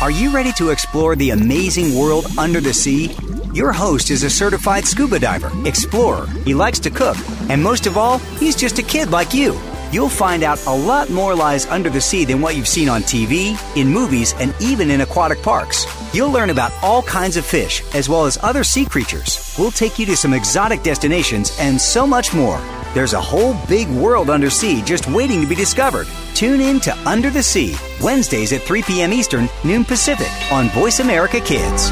Are 0.02 0.10
you 0.10 0.30
ready 0.34 0.54
to 0.54 0.70
explore 0.70 1.18
the 1.18 1.32
amazing 1.32 1.94
world 2.00 2.28
under 2.38 2.62
the 2.62 2.74
sea? 2.74 3.14
Your 3.54 3.74
host 3.74 4.10
is 4.10 4.24
a 4.24 4.30
certified 4.30 4.86
scuba 4.86 5.20
diver, 5.20 5.52
explorer. 5.68 6.28
He 6.46 6.54
likes 6.54 6.80
to 6.80 6.90
cook, 6.90 7.18
and 7.50 7.62
most 7.62 7.88
of 7.88 7.98
all, 7.98 8.20
he's 8.40 8.56
just 8.56 8.80
a 8.80 8.84
kid 8.84 9.12
like 9.12 9.34
you. 9.34 9.60
You'll 9.92 10.10
find 10.10 10.44
out 10.44 10.64
a 10.68 10.76
lot 10.76 11.10
more 11.10 11.34
lies 11.34 11.66
under 11.66 11.90
the 11.90 12.00
sea 12.02 12.24
than 12.24 12.42
what 12.42 12.56
you've 12.56 12.68
seen 12.68 12.90
on 12.90 13.02
TV, 13.02 13.58
in 13.76 13.88
movies, 13.88 14.34
and 14.40 14.54
even 14.62 14.92
in 14.92 15.02
aquatic 15.02 15.42
parks. 15.42 15.86
You'll 16.14 16.32
learn 16.32 16.52
about 16.52 16.72
all 16.84 17.02
kinds 17.02 17.38
of 17.38 17.46
fish, 17.46 17.84
as 17.96 18.08
well 18.08 18.26
as 18.26 18.38
other 18.44 18.64
sea 18.64 18.86
creatures. 18.86 19.56
We'll 19.58 19.72
take 19.72 19.98
you 19.98 20.06
to 20.08 20.16
some 20.16 20.34
exotic 20.34 20.84
destinations 20.84 21.58
and 21.60 21.82
so 21.82 22.06
much 22.06 22.34
more. 22.34 22.62
There's 22.94 23.14
a 23.14 23.22
whole 23.22 23.56
big 23.68 23.88
world 23.90 24.30
under 24.30 24.50
sea 24.50 24.82
just 24.82 25.08
waiting 25.08 25.42
to 25.42 25.48
be 25.48 25.56
discovered. 25.56 26.08
Tune 26.34 26.62
in 26.62 26.80
to 26.82 26.96
Under 27.08 27.30
the 27.30 27.44
Sea, 27.44 27.76
Wednesdays 28.02 28.54
at 28.54 28.62
3 28.62 28.84
p.m. 28.84 29.12
Eastern, 29.12 29.50
noon 29.64 29.84
Pacific, 29.84 30.32
on 30.52 30.70
Voice 30.70 31.00
America 31.00 31.40
Kids. 31.40 31.92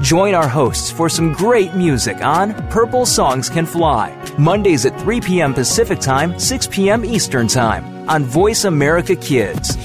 Join 0.00 0.34
our 0.34 0.48
hosts 0.48 0.90
for 0.90 1.10
some 1.10 1.34
great 1.34 1.74
music 1.74 2.24
on 2.24 2.54
Purple 2.68 3.04
Songs 3.04 3.50
Can 3.50 3.66
Fly, 3.66 4.16
Mondays 4.38 4.86
at 4.86 4.98
3 4.98 5.20
p.m. 5.20 5.52
Pacific 5.52 6.00
Time, 6.00 6.38
6 6.38 6.68
p.m. 6.68 7.04
Eastern 7.04 7.46
Time 7.46 8.08
on 8.08 8.24
Voice 8.24 8.64
America 8.64 9.14
Kids. 9.14 9.76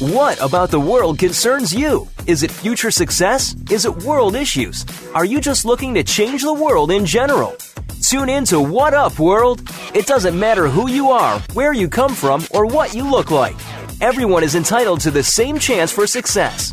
What 0.00 0.40
about 0.40 0.70
the 0.70 0.78
world 0.78 1.18
concerns 1.18 1.74
you? 1.74 2.08
Is 2.28 2.44
it 2.44 2.50
future 2.50 2.92
success? 2.92 3.56
Is 3.72 3.86
it 3.86 4.04
world 4.04 4.36
issues? 4.36 4.86
Are 5.14 5.24
you 5.24 5.40
just 5.40 5.64
looking 5.64 5.94
to 5.94 6.04
change 6.04 6.42
the 6.42 6.54
world 6.54 6.92
in 6.92 7.04
general? 7.04 7.56
Tune 8.02 8.28
in 8.28 8.44
to 8.46 8.60
What 8.60 8.94
Up 8.94 9.18
World. 9.18 9.62
It 9.94 10.06
doesn't 10.06 10.38
matter 10.38 10.68
who 10.68 10.88
you 10.88 11.10
are, 11.10 11.40
where 11.54 11.72
you 11.72 11.88
come 11.88 12.14
from, 12.14 12.44
or 12.52 12.66
what 12.66 12.94
you 12.94 13.10
look 13.10 13.32
like. 13.32 13.56
Everyone 14.00 14.44
is 14.44 14.54
entitled 14.54 15.00
to 15.00 15.10
the 15.10 15.24
same 15.24 15.58
chance 15.58 15.90
for 15.90 16.06
success. 16.06 16.72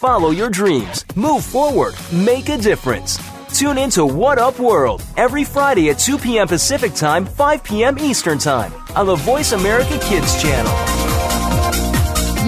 Follow 0.00 0.30
your 0.30 0.48
dreams, 0.48 1.04
move 1.14 1.44
forward, 1.44 1.94
make 2.10 2.48
a 2.48 2.56
difference. 2.56 3.18
Tune 3.52 3.76
in 3.76 3.90
to 3.90 4.06
What 4.06 4.38
Up 4.38 4.58
World 4.58 5.04
every 5.18 5.44
Friday 5.44 5.90
at 5.90 5.98
2 5.98 6.16
p.m. 6.16 6.48
Pacific 6.48 6.94
Time, 6.94 7.26
5 7.26 7.62
p.m. 7.62 7.98
Eastern 7.98 8.38
Time 8.38 8.72
on 8.96 9.04
the 9.04 9.16
Voice 9.16 9.52
America 9.52 9.98
Kids 10.02 10.40
channel. 10.40 10.72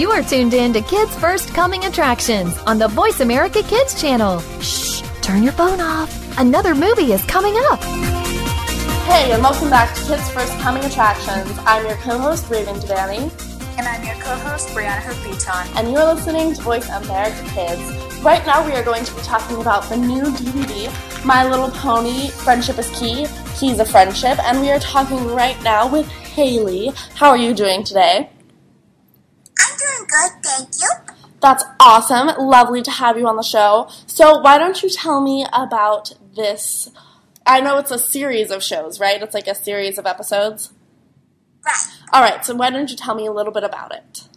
You 0.00 0.10
are 0.12 0.22
tuned 0.22 0.54
in 0.54 0.72
to 0.72 0.80
Kids 0.80 1.14
First 1.16 1.52
Coming 1.52 1.84
Attractions 1.84 2.56
on 2.60 2.78
the 2.78 2.88
Voice 2.88 3.20
America 3.20 3.62
Kids 3.64 4.00
channel. 4.00 4.40
Shh, 4.62 5.02
turn 5.20 5.42
your 5.42 5.52
phone 5.52 5.82
off. 5.82 6.38
Another 6.38 6.74
movie 6.74 7.12
is 7.12 7.22
coming 7.26 7.54
up. 7.70 7.80
Hey, 9.04 9.30
and 9.30 9.42
welcome 9.42 9.68
back 9.68 9.94
to 9.94 10.00
Kids 10.06 10.26
First 10.30 10.58
Coming 10.60 10.86
Attractions. 10.86 11.52
I'm 11.66 11.84
your 11.84 11.96
co-host, 11.96 12.48
Raven 12.48 12.76
Devanney. 12.76 13.51
And 13.78 13.88
I'm 13.88 14.04
your 14.04 14.14
co-host, 14.16 14.68
Brianna 14.68 15.00
Hopeton. 15.00 15.76
And 15.76 15.90
you're 15.90 16.04
listening 16.04 16.52
to 16.54 16.62
Voice 16.62 16.88
America 16.90 17.42
Kids. 17.48 17.80
Right 18.22 18.44
now 18.44 18.64
we 18.64 18.72
are 18.72 18.82
going 18.82 19.04
to 19.04 19.14
be 19.14 19.22
talking 19.22 19.60
about 19.60 19.88
the 19.88 19.96
new 19.96 20.24
DVD, 20.24 21.24
My 21.24 21.48
Little 21.48 21.70
Pony, 21.70 22.28
Friendship 22.28 22.78
is 22.78 22.90
Key, 22.90 23.26
Keys 23.56 23.80
of 23.80 23.88
Friendship, 23.88 24.38
and 24.44 24.60
we 24.60 24.70
are 24.70 24.78
talking 24.78 25.26
right 25.28 25.60
now 25.62 25.90
with 25.90 26.06
Haley. 26.08 26.92
How 27.14 27.30
are 27.30 27.36
you 27.36 27.54
doing 27.54 27.82
today? 27.82 28.30
I'm 29.58 29.78
doing 29.78 30.08
good, 30.08 30.44
thank 30.44 30.68
you. 30.78 30.90
That's 31.40 31.64
awesome. 31.80 32.28
Lovely 32.38 32.82
to 32.82 32.90
have 32.90 33.18
you 33.18 33.26
on 33.26 33.36
the 33.36 33.42
show. 33.42 33.88
So 34.06 34.38
why 34.38 34.58
don't 34.58 34.82
you 34.82 34.90
tell 34.90 35.20
me 35.20 35.46
about 35.52 36.12
this? 36.36 36.90
I 37.46 37.60
know 37.60 37.78
it's 37.78 37.90
a 37.90 37.98
series 37.98 38.50
of 38.50 38.62
shows, 38.62 39.00
right? 39.00 39.20
It's 39.22 39.34
like 39.34 39.48
a 39.48 39.54
series 39.54 39.98
of 39.98 40.06
episodes. 40.06 40.72
Right. 41.64 41.91
All 42.12 42.20
right, 42.20 42.44
so 42.44 42.54
why 42.54 42.68
don't 42.68 42.90
you 42.90 42.96
tell 42.96 43.14
me 43.14 43.24
a 43.24 43.32
little 43.32 43.52
bit 43.52 43.64
about 43.64 43.94
it? 43.94 44.28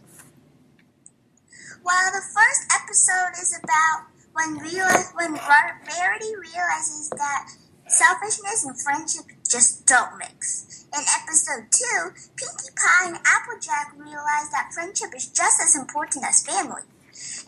Well, 1.83 2.11
the 2.13 2.23
first 2.23 2.71
episode 2.73 3.35
is 3.41 3.59
about 3.61 4.07
when 4.31 4.57
realize 4.59 5.11
when 5.13 5.33
Rarity 5.33 6.35
realizes 6.39 7.09
that 7.09 7.49
selfishness 7.87 8.65
and 8.65 8.79
friendship 8.81 9.25
just 9.49 9.85
don't 9.85 10.17
mix. 10.17 10.85
In 10.93 11.03
episode 11.21 11.67
two, 11.69 12.11
Pinkie 12.37 12.73
Pie 12.75 13.09
and 13.09 13.17
Applejack 13.25 13.93
realize 13.97 14.49
that 14.51 14.71
friendship 14.73 15.09
is 15.13 15.27
just 15.27 15.61
as 15.61 15.75
important 15.75 16.23
as 16.23 16.45
family. 16.45 16.83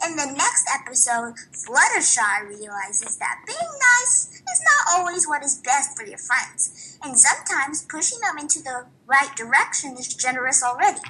In 0.05 0.15
the 0.15 0.25
next 0.25 0.69
episode, 0.73 1.33
Fluttershy 1.51 2.47
realizes 2.47 3.17
that 3.17 3.43
being 3.45 3.57
nice 3.99 4.41
is 4.51 4.61
not 4.63 4.97
always 4.97 5.27
what 5.27 5.43
is 5.43 5.61
best 5.63 5.97
for 5.97 6.05
your 6.05 6.17
friends, 6.17 6.97
and 7.03 7.19
sometimes 7.19 7.83
pushing 7.83 8.19
them 8.21 8.37
into 8.37 8.61
the 8.61 8.85
right 9.05 9.35
direction 9.35 9.97
is 9.97 10.13
generous 10.13 10.63
already. 10.63 11.01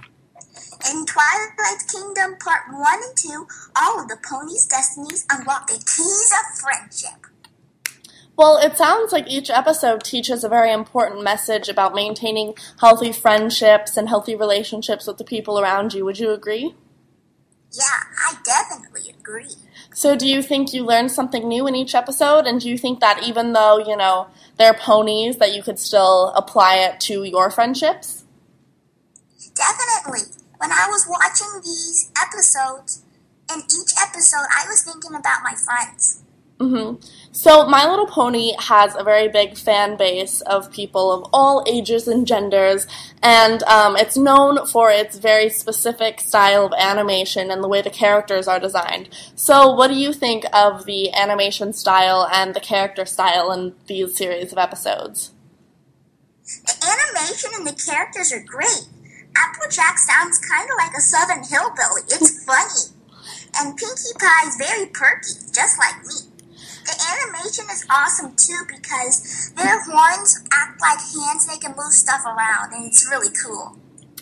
In 0.89 1.05
Twilight 1.05 1.85
Kingdom 1.91 2.37
Part 2.39 2.63
1 2.71 2.99
and 3.03 3.15
2, 3.15 3.47
all 3.75 4.01
of 4.01 4.07
the 4.07 4.17
ponies' 4.27 4.65
destinies 4.65 5.25
unlock 5.31 5.67
the 5.67 5.73
keys 5.73 6.31
of 6.33 6.59
friendship. 6.59 7.27
Well, 8.35 8.57
it 8.57 8.77
sounds 8.77 9.11
like 9.11 9.27
each 9.27 9.51
episode 9.51 10.03
teaches 10.03 10.43
a 10.43 10.49
very 10.49 10.71
important 10.71 11.23
message 11.23 11.69
about 11.69 11.93
maintaining 11.93 12.55
healthy 12.79 13.11
friendships 13.11 13.97
and 13.97 14.09
healthy 14.09 14.35
relationships 14.35 15.05
with 15.05 15.17
the 15.17 15.23
people 15.23 15.59
around 15.59 15.93
you. 15.93 16.05
Would 16.05 16.19
you 16.19 16.31
agree? 16.31 16.75
Yeah, 17.71 17.83
I 18.25 18.37
definitely 18.43 19.13
agree. 19.17 19.55
So, 19.93 20.15
do 20.15 20.27
you 20.27 20.41
think 20.41 20.73
you 20.73 20.85
learned 20.85 21.11
something 21.11 21.47
new 21.47 21.67
in 21.67 21.75
each 21.75 21.95
episode? 21.95 22.45
And 22.45 22.61
do 22.61 22.69
you 22.69 22.77
think 22.77 22.99
that 22.99 23.23
even 23.23 23.53
though, 23.53 23.77
you 23.79 23.97
know, 23.97 24.27
they're 24.57 24.73
ponies, 24.73 25.37
that 25.37 25.53
you 25.53 25.61
could 25.61 25.79
still 25.79 26.29
apply 26.35 26.75
it 26.77 26.99
to 27.01 27.23
your 27.23 27.49
friendships? 27.49 28.25
Definitely. 29.55 30.33
When 30.57 30.71
I 30.71 30.87
was 30.87 31.05
watching 31.09 31.61
these 31.63 32.11
episodes, 32.19 33.03
in 33.53 33.59
each 33.59 33.93
episode, 34.01 34.47
I 34.51 34.65
was 34.67 34.83
thinking 34.83 35.15
about 35.15 35.43
my 35.43 35.53
friends. 35.53 36.23
Mm-hmm. 36.59 37.05
So, 37.31 37.67
My 37.67 37.87
Little 37.87 38.07
Pony 38.07 38.53
has 38.57 38.95
a 38.95 39.03
very 39.03 39.27
big 39.27 39.55
fan 39.55 39.95
base 39.95 40.41
of 40.41 40.71
people 40.71 41.11
of 41.11 41.29
all 41.31 41.63
ages 41.67 42.07
and 42.07 42.25
genders, 42.25 42.87
and 43.21 43.61
um, 43.63 43.95
it's 43.95 44.17
known 44.17 44.65
for 44.65 44.89
its 44.89 45.19
very 45.19 45.49
specific 45.49 46.19
style 46.19 46.65
of 46.65 46.73
animation 46.75 47.51
and 47.51 47.63
the 47.63 47.67
way 47.67 47.83
the 47.83 47.91
characters 47.91 48.47
are 48.47 48.59
designed. 48.59 49.09
So, 49.35 49.71
what 49.71 49.89
do 49.89 49.93
you 49.93 50.13
think 50.13 50.45
of 50.51 50.85
the 50.85 51.13
animation 51.13 51.73
style 51.73 52.27
and 52.33 52.55
the 52.55 52.59
character 52.59 53.05
style 53.05 53.51
in 53.51 53.75
these 53.85 54.17
series 54.17 54.51
of 54.51 54.57
episodes? 54.57 55.31
The 56.43 56.73
animation 56.81 57.51
and 57.53 57.67
the 57.67 57.73
characters 57.73 58.33
are 58.33 58.43
great. 58.43 58.87
Applejack 59.35 59.99
sounds 59.99 60.39
kind 60.39 60.67
of 60.67 60.75
like 60.77 60.97
a 60.97 61.01
southern 61.01 61.43
hillbilly. 61.43 62.01
It's 62.07 62.43
funny. 62.45 62.97
And 63.59 63.77
Pinkie 63.77 64.17
Pie 64.19 64.47
is 64.47 64.55
very 64.55 64.87
perky, 64.87 65.33
just 65.53 65.77
like 65.77 66.03
me. 66.03 66.36
The 66.87 66.95
animation 66.95 67.65
is 67.69 67.85
awesome 67.91 68.33
too 68.35 68.59
because 68.67 69.51
their 69.55 69.83
horns 69.83 70.43
act 70.53 70.79
like 70.81 70.99
hands, 70.99 71.45
they 71.45 71.57
can 71.57 71.75
move 71.75 71.91
stuff 71.91 72.25
around, 72.25 72.73
and 72.73 72.85
it's 72.85 73.05
really 73.09 73.29
cool. 73.45 73.77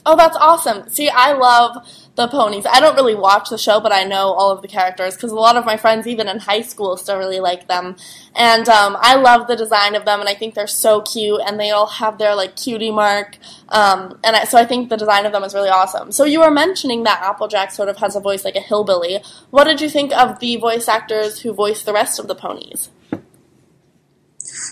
Oh, 0.05 0.15
that's 0.15 0.37
awesome. 0.37 0.89
See, 0.89 1.09
I 1.09 1.33
love 1.33 1.77
the 2.15 2.27
ponies. 2.27 2.65
I 2.65 2.79
don't 2.79 2.95
really 2.95 3.15
watch 3.15 3.49
the 3.49 3.57
show, 3.57 3.79
but 3.79 3.91
I 3.91 4.03
know 4.03 4.31
all 4.31 4.49
of 4.49 4.61
the 4.61 4.67
characters 4.67 5.15
because 5.15 5.31
a 5.31 5.35
lot 5.35 5.57
of 5.57 5.65
my 5.65 5.75
friends, 5.75 6.07
even 6.07 6.29
in 6.29 6.39
high 6.39 6.61
school, 6.61 6.95
still 6.95 7.17
really 7.17 7.41
like 7.41 7.67
them. 7.67 7.97
And 8.35 8.67
um, 8.69 8.97
I 8.99 9.15
love 9.15 9.47
the 9.47 9.55
design 9.55 9.95
of 9.95 10.05
them, 10.05 10.21
and 10.21 10.29
I 10.29 10.33
think 10.33 10.55
they're 10.55 10.67
so 10.67 11.01
cute, 11.01 11.41
and 11.45 11.59
they 11.59 11.71
all 11.71 11.87
have 11.87 12.17
their 12.17 12.33
like 12.33 12.55
cutie 12.55 12.91
mark. 12.91 13.37
Um, 13.69 14.19
and 14.23 14.35
I, 14.35 14.45
so 14.45 14.57
I 14.57 14.65
think 14.65 14.89
the 14.89 14.97
design 14.97 15.25
of 15.25 15.33
them 15.33 15.43
is 15.43 15.53
really 15.53 15.69
awesome. 15.69 16.11
So 16.11 16.23
you 16.23 16.39
were 16.39 16.51
mentioning 16.51 17.03
that 17.03 17.21
Applejack 17.21 17.71
sort 17.71 17.89
of 17.89 17.97
has 17.97 18.15
a 18.15 18.21
voice 18.21 18.45
like 18.45 18.55
a 18.55 18.61
hillbilly. 18.61 19.21
What 19.49 19.65
did 19.65 19.81
you 19.81 19.89
think 19.89 20.13
of 20.13 20.39
the 20.39 20.55
voice 20.55 20.87
actors 20.87 21.41
who 21.41 21.53
voiced 21.53 21.85
the 21.85 21.93
rest 21.93 22.19
of 22.19 22.27
the 22.27 22.35
ponies? 22.35 22.89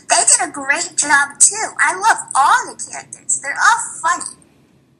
They 0.10 0.22
did 0.28 0.50
a 0.50 0.52
great 0.52 0.96
job 0.96 1.40
too. 1.40 1.68
I 1.80 1.96
love 1.96 2.18
all 2.36 2.74
the 2.74 2.92
characters. 2.92 3.42
They're 3.42 3.54
all 3.54 4.00
funny. 4.02 4.43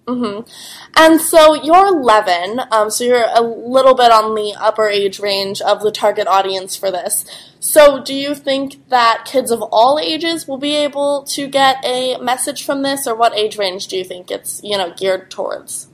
Mm-hmm. 0.08 0.50
And 0.98 1.22
so 1.22 1.54
you're 1.54 1.88
11, 1.88 2.60
um, 2.72 2.90
so 2.90 3.04
you're 3.06 3.26
a 3.34 3.42
little 3.42 3.96
bit 3.96 4.12
on 4.12 4.36
the 4.36 4.54
upper 4.60 4.90
age 4.90 5.20
range 5.20 5.62
of 5.62 5.82
the 5.82 5.92
target 5.92 6.28
audience 6.28 6.76
for 6.76 6.92
this. 6.92 7.26
So 7.60 8.04
do 8.04 8.14
you 8.14 8.36
think 8.36 8.90
that 8.90 9.24
kids 9.26 9.50
of 9.50 9.62
all 9.62 9.98
ages 9.98 10.48
will 10.48 10.58
be 10.58 10.76
able 10.76 11.24
to 11.30 11.48
get 11.48 11.78
a 11.86 12.18
message 12.18 12.66
from 12.66 12.82
this, 12.82 13.08
or 13.08 13.16
what 13.16 13.38
age 13.38 13.58
range 13.58 13.88
do 13.88 13.98
you 13.98 14.04
think 14.04 14.30
it's 14.30 14.62
you 14.64 14.78
know 14.78 14.94
geared 14.94 15.32
towards? 15.32 15.88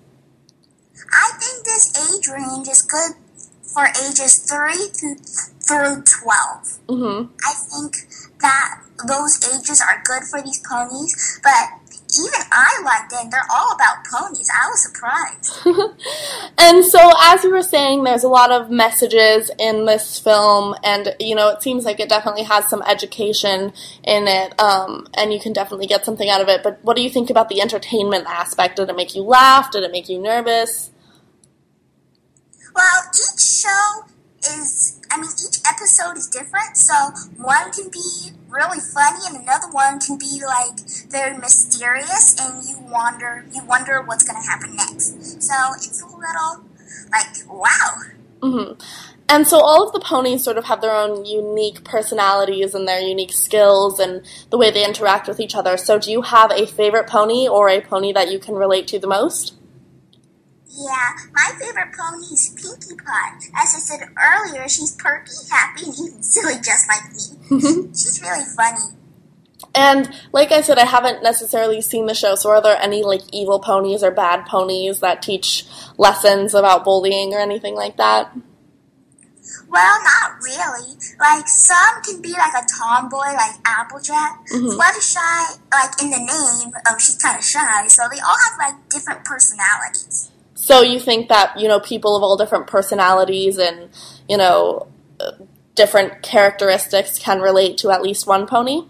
I 1.13 1.32
think 1.39 1.65
this 1.65 1.93
age 1.95 2.28
range 2.28 2.67
is 2.67 2.82
good 2.82 3.12
for 3.62 3.86
ages 3.86 4.39
three 4.50 4.89
through 4.98 5.17
through 5.62 6.04
12 6.04 6.80
Mm-hmm. 6.89 7.32
I 7.45 7.54
think 7.54 7.93
that 8.41 8.82
those 9.08 9.38
ages 9.54 9.80
are 9.80 10.02
good 10.04 10.24
for 10.24 10.41
these 10.41 10.60
ponies, 10.67 11.39
but 11.43 11.79
even 12.17 12.39
I 12.52 12.82
liked 12.84 13.12
them. 13.12 13.30
They're 13.30 13.48
all 13.52 13.74
about 13.74 14.04
ponies. 14.06 14.50
I 14.50 14.67
was 14.67 14.84
surprised. 14.84 15.60
and 16.58 16.84
so, 16.84 17.12
as 17.22 17.43
you 17.43 17.52
were 17.52 17.62
saying, 17.62 18.04
there's 18.04 18.24
a 18.24 18.28
lot 18.28 18.52
of 18.52 18.72
messages 18.72 19.52
in 19.60 19.86
this 19.86 20.17
film, 20.17 20.76
and 20.84 21.15
you 21.19 21.36
know, 21.36 21.50
it 21.50 21.62
seems 21.62 21.86
like 21.86 22.00
it 22.00 22.10
definitely 22.10 22.43
has 22.43 22.67
some 22.67 22.82
education 22.88 23.74
in 24.04 24.28
it, 24.28 24.60
um, 24.60 25.08
and 25.13 25.32
you 25.32 25.39
can 25.39 25.54
definitely 25.54 25.86
get 25.86 26.04
something 26.04 26.30
out 26.30 26.41
of 26.41 26.50
it. 26.50 26.63
But 26.63 26.80
what 26.84 26.95
do 26.95 27.04
you 27.04 27.10
think 27.12 27.30
about 27.30 27.50
the 27.50 27.62
entertainment 27.62 28.26
aspect? 28.28 28.78
Did 28.78 28.89
it 28.89 28.95
make 28.95 29.13
you 29.13 29.22
laugh? 29.22 29.72
Did 29.72 29.84
it 29.84 29.91
make 29.91 30.10
you 30.10 30.19
nervous? 30.19 30.89
Well, 32.76 33.04
each 33.13 33.41
show 33.41 34.06
is, 34.39 34.99
I 35.12 35.17
mean, 35.19 35.30
each 35.32 35.60
episode 35.67 36.17
is 36.17 36.28
different. 36.28 36.78
So 36.78 36.93
one 37.38 37.72
can 37.72 37.89
be 37.89 38.32
really 38.48 38.80
funny, 38.80 39.19
and 39.28 39.43
another 39.43 39.69
one 39.72 40.00
can 40.00 40.17
be 40.17 40.41
like 40.45 40.80
very 41.10 41.38
mysterious, 41.38 42.39
and 42.39 42.63
you 42.63 42.78
wonder, 42.91 43.45
you 43.54 43.63
wonder 43.65 44.02
what's 44.02 44.24
gonna 44.24 44.43
happen 44.43 44.76
next. 44.76 45.41
So 45.41 45.54
it's 45.76 46.02
a 46.02 46.06
little 46.06 46.63
like 47.12 47.28
wow. 47.48 47.91
hmm 48.41 48.74
And 49.28 49.48
so 49.48 49.60
all 49.60 49.86
of 49.86 49.93
the 49.93 50.00
ponies 50.00 50.43
sort 50.43 50.58
of 50.58 50.65
have 50.65 50.82
their 50.82 50.95
own 50.95 51.26
unique 51.26 51.84
personalities 51.84 52.74
and 52.74 52.88
their 52.88 53.00
unique 53.00 53.34
skills 53.34 54.00
and 54.00 54.26
the 54.50 54.58
way 54.58 54.72
they 54.72 54.86
interact 54.86 55.28
with 55.28 55.39
each 55.39 55.56
other. 55.56 55.78
So 55.78 56.00
do 56.00 56.12
you 56.12 56.22
have 56.24 56.52
a 56.52 56.65
favorite 56.65 57.08
pony 57.08 57.48
or 57.48 57.69
a 57.69 57.82
pony 57.82 58.12
that 58.13 58.32
you 58.32 58.39
can 58.39 58.56
relate 58.56 58.88
to 58.88 59.00
the 59.00 59.08
most? 59.08 59.59
Yeah, 60.80 61.12
my 61.34 61.52
favorite 61.60 61.92
pony 61.92 62.24
is 62.32 62.56
Pinkie 62.56 62.96
Pie. 62.96 63.36
As 63.54 63.76
I 63.76 63.80
said 63.80 64.00
earlier, 64.18 64.70
she's 64.70 64.96
perky, 64.96 65.32
happy, 65.52 65.84
and 65.86 65.94
even 65.94 66.24
silly, 66.24 66.56
just 66.63 66.88
like 66.88 67.04
me. 67.12 67.89
she's 67.89 68.22
really 68.22 68.46
funny. 68.56 68.96
And 69.76 70.10
like 70.32 70.54
I 70.54 70.62
said, 70.62 70.78
I 70.78 70.86
haven't 70.86 71.22
necessarily 71.22 71.82
seen 71.82 72.06
the 72.06 72.13
show, 72.13 72.36
so 72.36 72.50
are 72.50 72.62
there 72.62 72.78
any 72.82 73.04
like 73.04 73.24
evil 73.34 73.60
ponies 73.60 74.04
or 74.04 74.12
bad 74.12 74.46
ponies 74.46 75.02
that 75.02 75.22
teach 75.22 75.65
lessons 75.98 76.54
about 76.54 76.86
bullying 76.86 77.34
or 77.34 77.39
anything 77.39 77.76
like 77.76 77.98
that? 77.98 78.32
Well, 79.68 79.98
not 80.04 80.42
really. 80.42 80.96
Like 81.20 81.48
some 81.48 82.02
can 82.04 82.22
be 82.22 82.32
like 82.32 82.54
a 82.54 82.65
tomboy, 82.80 83.34
like 83.36 83.56
Applejack. 83.65 84.48
Fluttershy, 84.48 85.60
like 85.74 86.02
in 86.02 86.10
the 86.10 86.20
name, 86.20 86.74
um, 86.89 86.98
she's 87.00 87.18
kind 87.18 87.38
of 87.38 87.44
shy. 87.44 87.88
So 87.89 88.04
they 88.10 88.20
all 88.20 88.38
have 88.50 88.58
like 88.58 88.89
different 88.89 89.26
personalities. 89.26 90.32
So 90.62 90.82
you 90.82 91.00
think 91.00 91.30
that, 91.30 91.58
you 91.58 91.69
know, 91.69 91.80
people 91.80 92.17
of 92.17 92.22
all 92.22 92.36
different 92.36 92.67
personalities 92.67 93.58
and, 93.58 93.89
you 94.28 94.36
know, 94.36 94.89
different 95.74 96.22
characteristics 96.22 97.17
can 97.17 97.39
relate 97.39 97.78
to 97.78 97.91
at 97.91 98.02
least 98.02 98.28
one 98.28 98.45
pony? 98.45 98.82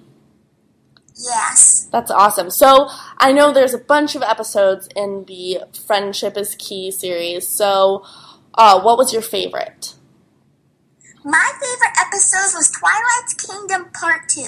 Yes. 1.15 1.88
That's 1.91 2.10
awesome. 2.10 2.49
So 2.49 2.89
I 3.19 3.32
know 3.32 3.53
there's 3.53 3.75
a 3.75 3.77
bunch 3.77 4.15
of 4.15 4.23
episodes 4.23 4.89
in 4.95 5.25
the 5.25 5.60
Friendship 5.86 6.38
is 6.38 6.55
Key 6.55 6.89
series. 6.89 7.47
So, 7.47 8.03
uh, 8.55 8.82
what 8.82 8.97
was 8.97 9.13
your 9.13 9.21
favorite? 9.21 9.93
My 11.23 11.51
favorite 11.62 11.95
episode 12.01 12.58
was 12.58 12.71
Twilight's 12.71 13.36
Kingdom 13.36 13.91
Part 13.93 14.27
2. 14.27 14.41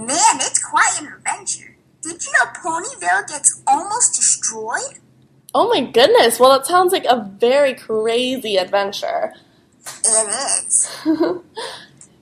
Man, 0.00 0.36
it's 0.36 0.64
quite 0.64 0.96
an 1.00 1.08
adventure. 1.08 1.76
Did 2.02 2.24
you 2.24 2.32
know 2.34 2.52
Ponyville 2.52 3.26
gets 3.26 3.60
almost 3.66 4.14
destroyed? 4.14 5.00
Oh 5.58 5.70
my 5.70 5.80
goodness. 5.80 6.38
Well, 6.38 6.50
that 6.50 6.66
sounds 6.66 6.92
like 6.92 7.06
a 7.06 7.32
very 7.40 7.72
crazy 7.72 8.58
adventure. 8.58 9.32
It 10.04 10.66
is. 10.66 10.94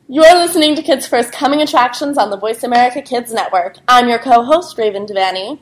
You're 0.08 0.36
listening 0.36 0.76
to 0.76 0.82
Kids 0.82 1.08
First 1.08 1.32
Coming 1.32 1.60
Attractions 1.60 2.16
on 2.16 2.30
the 2.30 2.36
Voice 2.36 2.62
America 2.62 3.02
Kids 3.02 3.32
Network. 3.32 3.78
I'm 3.88 4.08
your 4.08 4.20
co-host, 4.20 4.78
Raven 4.78 5.04
Devanney. 5.04 5.58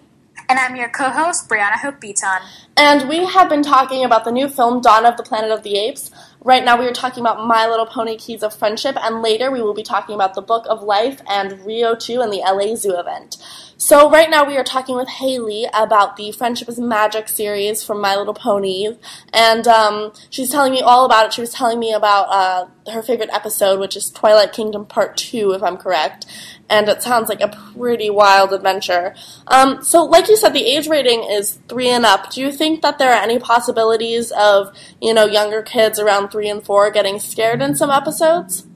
And 0.51 0.59
I'm 0.59 0.77
your 0.77 0.91
co-host, 0.91 1.49
Brianna 1.49 1.79
Hope 1.79 1.99
Beaton. 1.99 2.41
And 2.77 3.09
we 3.09 3.25
have 3.25 3.49
been 3.49 3.63
talking 3.63 4.05
about 4.05 4.27
the 4.27 4.33
new 4.33 4.51
film 4.51 4.83
Dawn 4.83 5.07
of 5.07 5.17
the 5.17 5.23
Planet 5.23 5.51
of 5.51 5.63
the 5.63 5.79
Apes. 5.79 6.11
Right 6.45 6.65
now 6.65 6.77
we 6.77 6.89
are 6.89 6.93
talking 6.93 7.21
about 7.21 7.47
My 7.47 7.69
Little 7.69 7.87
Pony 7.87 8.17
Keys 8.17 8.43
of 8.43 8.53
Friendship, 8.53 8.97
and 9.01 9.23
later 9.23 9.49
we 9.53 9.63
will 9.63 9.75
be 9.75 9.85
talking 9.85 10.17
about 10.17 10.35
the 10.35 10.43
Book 10.43 10.67
of 10.69 10.83
Life 10.83 11.21
and 11.29 11.65
Rio 11.65 11.95
2 11.95 12.21
and 12.21 12.33
the 12.33 12.39
LA 12.39 12.75
Zoo 12.75 12.99
event. 12.99 13.37
So 13.77 14.11
right 14.11 14.29
now 14.29 14.45
we 14.45 14.57
are 14.57 14.65
talking 14.65 14.97
with 14.97 15.09
Haley 15.09 15.67
about 15.73 16.17
the 16.17 16.33
Friendship 16.33 16.69
is 16.69 16.81
Magic 16.81 17.29
series 17.29 17.85
from 17.85 18.01
My 18.01 18.17
Little 18.17 18.35
Ponies, 18.35 18.97
and 19.33 19.69
um, 19.69 20.13
she's 20.31 20.51
telling 20.51 20.73
me 20.73 20.81
all 20.81 21.05
about 21.05 21.27
it. 21.27 21.33
She 21.33 21.41
was 21.41 21.53
telling 21.53 21.79
me 21.79 21.93
about 21.93 22.25
uh, 22.29 22.91
her 22.91 23.03
favorite 23.03 23.31
episode, 23.33 23.79
which 23.79 23.97
is 23.97 24.11
Twilight 24.11 24.53
Kingdom 24.53 24.85
Part 24.85 25.17
2, 25.17 25.53
if 25.53 25.63
I'm 25.63 25.77
correct, 25.77 26.27
and 26.69 26.89
it 26.89 27.03
sounds 27.03 27.29
like 27.29 27.41
a 27.41 27.49
pretty 27.49 28.11
wild 28.11 28.53
adventure. 28.53 29.15
Um, 29.47 29.83
so, 29.83 30.05
like 30.05 30.29
you 30.29 30.37
said, 30.37 30.55
the 30.55 30.65
age 30.65 30.89
rating 30.89 31.25
is 31.25 31.59
three 31.69 31.89
and 31.89 32.07
up. 32.07 32.31
Do 32.31 32.41
you 32.41 32.51
think 32.51 32.83
that 32.83 32.99
there 32.99 33.13
are 33.13 33.23
any 33.23 33.39
possibilities 33.39 34.31
of, 34.33 34.75
you 35.01 35.13
know, 35.13 35.27
younger 35.27 35.63
kids 35.63 35.99
around 35.99 36.31
three 36.31 36.49
and 36.49 36.65
four 36.65 36.91
getting 36.91 37.19
scared 37.19 37.61
in 37.61 37.75
some 37.75 37.91
episodes? 37.91 38.67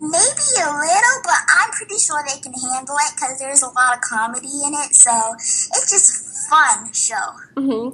Maybe 0.00 0.46
a 0.62 0.70
little, 0.70 1.18
but 1.24 1.40
I'm 1.58 1.70
pretty 1.72 1.98
sure 1.98 2.22
they 2.24 2.40
can 2.40 2.52
handle 2.52 2.94
it 3.00 3.14
because 3.16 3.38
there's 3.40 3.62
a 3.62 3.66
lot 3.66 3.96
of 3.96 4.00
comedy 4.00 4.46
in 4.64 4.72
it. 4.74 4.94
So 4.94 5.10
it's 5.34 5.90
just 5.90 6.48
fun 6.48 6.92
show. 6.92 7.32
hmm 7.56 7.88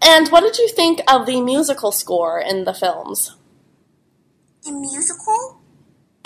And 0.00 0.28
what 0.28 0.42
did 0.42 0.56
you 0.58 0.68
think 0.68 1.00
of 1.08 1.26
the 1.26 1.40
musical 1.40 1.90
score 1.90 2.38
in 2.38 2.64
the 2.64 2.74
films? 2.74 3.34
The 4.62 4.70
musical? 4.70 5.57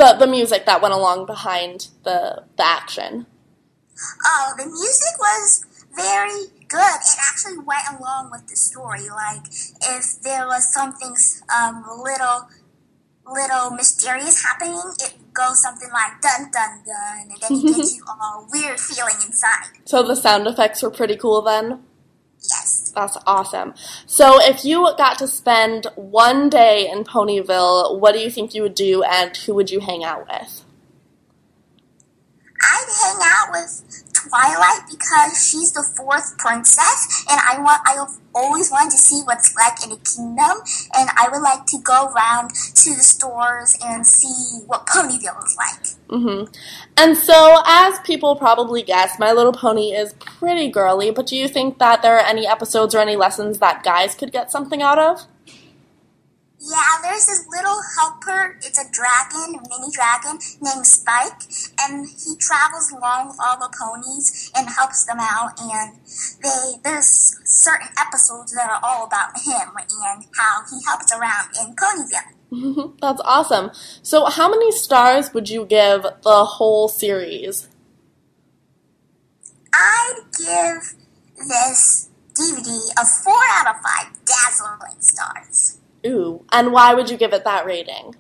The 0.03 0.15
the 0.15 0.27
music 0.27 0.67
that 0.67 0.83
went 0.83 0.93
along 0.93 1.27
behind 1.27 1.87
the 2.03 2.43
the 2.57 2.67
action. 2.67 3.27
Oh, 4.27 4.53
the 4.59 4.67
music 4.67 5.15
was 5.21 5.65
very 5.95 6.47
good. 6.67 6.99
It 7.07 7.19
actually 7.31 7.59
went 7.59 7.87
along 8.01 8.33
with 8.33 8.49
the 8.49 8.57
story. 8.57 9.07
Like 9.09 9.47
if 9.81 10.21
there 10.25 10.49
was 10.49 10.73
something 10.75 11.15
um 11.57 11.85
little 12.03 12.49
little 13.31 13.71
mysterious 13.71 14.43
happening, 14.43 14.83
it 15.05 15.15
goes 15.33 15.63
something 15.63 15.91
like 15.93 16.21
dun 16.21 16.51
dun 16.51 16.83
dun, 16.85 17.21
and 17.21 17.41
then 17.41 17.71
it 17.71 17.77
gets 17.77 17.95
you 17.95 18.05
all 18.09 18.49
weird 18.53 18.81
feeling 18.81 19.15
inside. 19.25 19.71
So 19.85 20.03
the 20.03 20.17
sound 20.17 20.49
effects 20.49 20.83
were 20.83 20.91
pretty 20.91 21.17
cool 21.17 21.43
then. 21.43 21.85
That's 22.95 23.17
awesome. 23.27 23.75
So 24.07 24.41
if 24.41 24.65
you 24.65 24.93
got 24.99 25.19
to 25.19 25.27
spend 25.27 25.87
one 25.97 26.49
day 26.51 26.89
in 26.91 27.05
Ponyville, 27.05 27.99
what 27.99 28.13
do 28.13 28.21
you 28.21 28.31
think 28.31 28.55
you 28.55 28.63
would 28.63 28.75
do, 28.75 29.03
and 29.03 29.37
who 29.37 29.55
would 29.55 29.71
you 29.71 29.81
hang 29.81 30.05
out 30.05 30.29
with? 30.29 30.65
I'd 32.63 32.87
hang 33.03 33.21
out 33.23 33.49
with 33.53 34.02
Twilight 34.29 34.81
because 34.91 35.49
she's 35.49 35.73
the 35.73 35.83
fourth 35.97 36.37
princess, 36.39 37.25
and 37.31 37.41
I 37.41 37.61
want 37.61 37.83
I 37.87 38.05
always 38.35 38.71
wanted 38.71 38.91
to 38.93 38.99
see 38.99 39.23
what's 39.25 39.55
like 39.55 39.85
in 39.85 39.93
a 39.93 39.97
kingdom, 39.97 40.63
and 40.95 41.11
I 41.17 41.29
would 41.31 41.43
like 41.43 41.67
to 41.67 41.79
go 41.79 42.13
around 42.13 42.51
to 42.51 42.95
the 42.95 43.03
stores 43.03 43.77
and 43.85 44.07
see 44.07 44.65
what 44.67 44.87
Ponyville 44.87 45.45
is 45.45 45.57
like. 45.57 45.87
hmm 46.09 46.45
And 46.97 47.17
so, 47.17 47.63
as 47.67 47.99
people 48.01 48.37
probably 48.37 48.83
guess, 48.83 49.19
My 49.19 49.33
Little 49.33 49.53
Pony 49.53 49.93
is 49.93 50.15
pretty 50.15 50.69
girly, 50.69 51.11
but 51.11 51.27
do 51.27 51.37
you 51.37 51.49
think 51.49 51.79
that 51.79 52.03
there 52.03 52.17
are 52.17 52.25
any 52.25 52.47
episodes 52.47 52.95
or 52.95 52.99
any 52.99 53.17
lessons 53.17 53.59
that 53.59 53.83
guys 53.83 54.15
could 54.15 54.33
get 54.33 54.51
something 54.51 54.83
out 54.83 54.99
of? 54.99 55.27
Yeah, 56.65 57.03
there's 57.03 57.27
this 57.27 57.45
little 57.49 57.81
helper. 57.99 58.57
It's 58.63 58.79
a 58.79 58.89
dragon, 58.93 59.59
a 59.59 59.63
mini 59.69 59.91
dragon 59.93 60.39
named 60.61 60.87
Spike, 60.87 61.43
and 61.81 62.07
he 62.07 62.37
travels 62.39 62.93
along 62.93 63.29
with 63.29 63.39
all 63.43 63.59
the 63.59 63.69
ponies 63.77 64.53
and 64.55 64.69
helps 64.69 65.05
them 65.05 65.19
out. 65.19 65.59
And 65.61 65.99
they 66.41 66.79
there's 66.85 67.41
certain 67.45 67.89
episodes 67.99 68.55
that 68.55 68.71
are 68.71 68.79
all 68.81 69.07
about 69.07 69.41
him 69.45 69.75
and 69.77 70.25
how 70.37 70.63
he 70.71 70.79
helps 70.87 71.13
around 71.13 71.49
in 71.61 71.75
Ponyville. 71.75 72.95
That's 73.01 73.23
awesome. 73.25 73.73
So, 74.03 74.27
how 74.27 74.49
many 74.49 74.71
stars 74.71 75.35
would 75.35 75.51
you 75.51 75.67
give 75.67 76.03
the 76.23 76.45
whole 76.45 76.87
series? 76.87 77.69
I'd 79.75 80.21
give 80.39 80.95
this 81.49 82.09
DVD 82.35 82.79
a 83.01 83.05
four 83.05 83.43
out 83.51 83.75
of 83.75 83.83
five 83.83 84.13
dazzling 84.25 85.01
stars. 85.01 85.79
Ooh, 86.07 86.45
and 86.51 86.73
why 86.73 86.95
would 86.95 87.11
you 87.11 87.17
give 87.17 87.33
it 87.33 87.45
that 87.45 87.65
rating? 87.65 88.17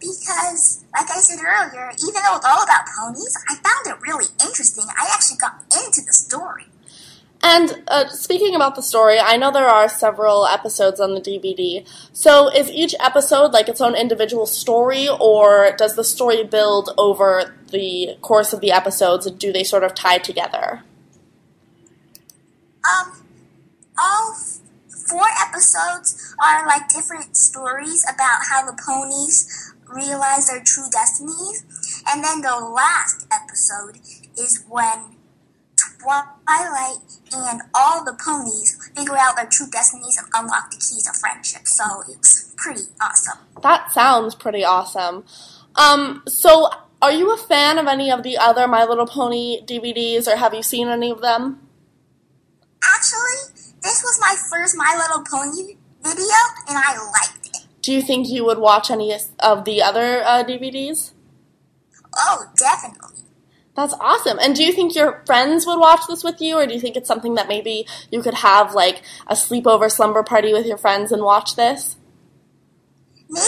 Because, 0.00 0.84
like 0.94 1.10
I 1.10 1.20
said 1.20 1.38
earlier, 1.44 1.90
even 1.98 2.22
though 2.22 2.36
it's 2.36 2.46
all 2.46 2.62
about 2.62 2.86
ponies, 2.96 3.36
I 3.48 3.56
found 3.56 3.86
it 3.86 4.00
really 4.02 4.26
interesting. 4.42 4.84
I 4.88 5.10
actually 5.12 5.38
got 5.38 5.62
into 5.74 6.02
the 6.06 6.12
story. 6.12 6.66
And 7.42 7.82
uh, 7.88 8.08
speaking 8.08 8.54
about 8.54 8.74
the 8.74 8.82
story, 8.82 9.18
I 9.18 9.36
know 9.36 9.50
there 9.50 9.68
are 9.68 9.88
several 9.88 10.46
episodes 10.46 10.98
on 11.00 11.14
the 11.14 11.20
DVD. 11.20 11.86
So 12.12 12.48
is 12.48 12.70
each 12.70 12.94
episode 12.98 13.52
like 13.52 13.68
its 13.68 13.80
own 13.80 13.94
individual 13.94 14.46
story, 14.46 15.08
or 15.08 15.74
does 15.76 15.94
the 15.96 16.04
story 16.04 16.42
build 16.44 16.90
over 16.96 17.54
the 17.70 18.16
course 18.22 18.52
of 18.52 18.60
the 18.60 18.72
episodes, 18.72 19.26
and 19.26 19.38
do 19.38 19.52
they 19.52 19.64
sort 19.64 19.84
of 19.84 19.94
tie 19.94 20.18
together? 20.18 20.82
Um, 22.84 23.22
all 23.98 24.34
four 25.08 25.26
episodes 25.46 26.34
are 26.42 26.66
like 26.66 26.88
different 26.88 27.36
stories 27.36 28.04
about 28.12 28.40
how 28.50 28.64
the 28.64 28.78
ponies 28.84 29.74
realize 29.88 30.48
their 30.48 30.62
true 30.62 30.88
destinies. 30.90 31.64
And 32.08 32.22
then 32.22 32.40
the 32.40 32.56
last 32.56 33.26
episode 33.32 33.98
is 34.38 34.64
when 34.68 35.16
Twilight 35.98 36.98
and 37.32 37.62
all 37.74 38.04
the 38.04 38.16
ponies 38.24 38.90
figure 38.96 39.16
out 39.18 39.36
their 39.36 39.48
true 39.50 39.66
destinies 39.70 40.16
and 40.18 40.28
unlock 40.34 40.70
the 40.70 40.76
keys 40.76 41.08
of 41.08 41.16
friendship. 41.16 41.66
So 41.66 41.84
it's 42.08 42.54
pretty 42.56 42.84
awesome. 43.00 43.38
That 43.62 43.92
sounds 43.92 44.34
pretty 44.34 44.64
awesome. 44.64 45.24
Um, 45.74 46.22
so 46.28 46.70
are 47.02 47.12
you 47.12 47.32
a 47.32 47.36
fan 47.36 47.78
of 47.78 47.86
any 47.86 48.10
of 48.10 48.22
the 48.22 48.38
other 48.38 48.66
My 48.66 48.84
Little 48.84 49.06
Pony 49.06 49.60
DVDs, 49.64 50.26
or 50.26 50.36
have 50.36 50.54
you 50.54 50.62
seen 50.62 50.88
any 50.88 51.10
of 51.10 51.20
them? 51.20 51.60
Actually, 52.82 53.55
this 53.86 54.02
was 54.02 54.18
my 54.20 54.34
first 54.50 54.76
My 54.76 54.96
Little 54.98 55.24
Pony 55.24 55.76
video, 56.02 56.40
and 56.68 56.76
I 56.76 56.98
liked 57.12 57.46
it. 57.46 57.66
do 57.82 57.92
you 57.92 58.02
think 58.02 58.28
you 58.28 58.44
would 58.44 58.58
watch 58.58 58.90
any 58.90 59.14
of 59.38 59.64
the 59.64 59.80
other 59.80 60.22
uh, 60.24 60.42
DVDs? 60.42 61.12
Oh, 62.16 62.46
definitely. 62.56 63.22
That's 63.76 63.94
awesome. 64.00 64.38
And 64.40 64.56
do 64.56 64.64
you 64.64 64.72
think 64.72 64.96
your 64.96 65.22
friends 65.26 65.66
would 65.66 65.78
watch 65.78 66.00
this 66.08 66.24
with 66.24 66.40
you, 66.40 66.56
or 66.56 66.66
do 66.66 66.74
you 66.74 66.80
think 66.80 66.96
it's 66.96 67.06
something 67.06 67.34
that 67.34 67.46
maybe 67.46 67.86
you 68.10 68.22
could 68.22 68.34
have 68.34 68.74
like 68.74 69.02
a 69.28 69.34
sleepover 69.34 69.90
slumber 69.90 70.24
party 70.24 70.52
with 70.52 70.66
your 70.66 70.78
friends 70.78 71.12
and 71.12 71.22
watch 71.22 71.54
this? 71.54 71.96
Maybe 73.28 73.46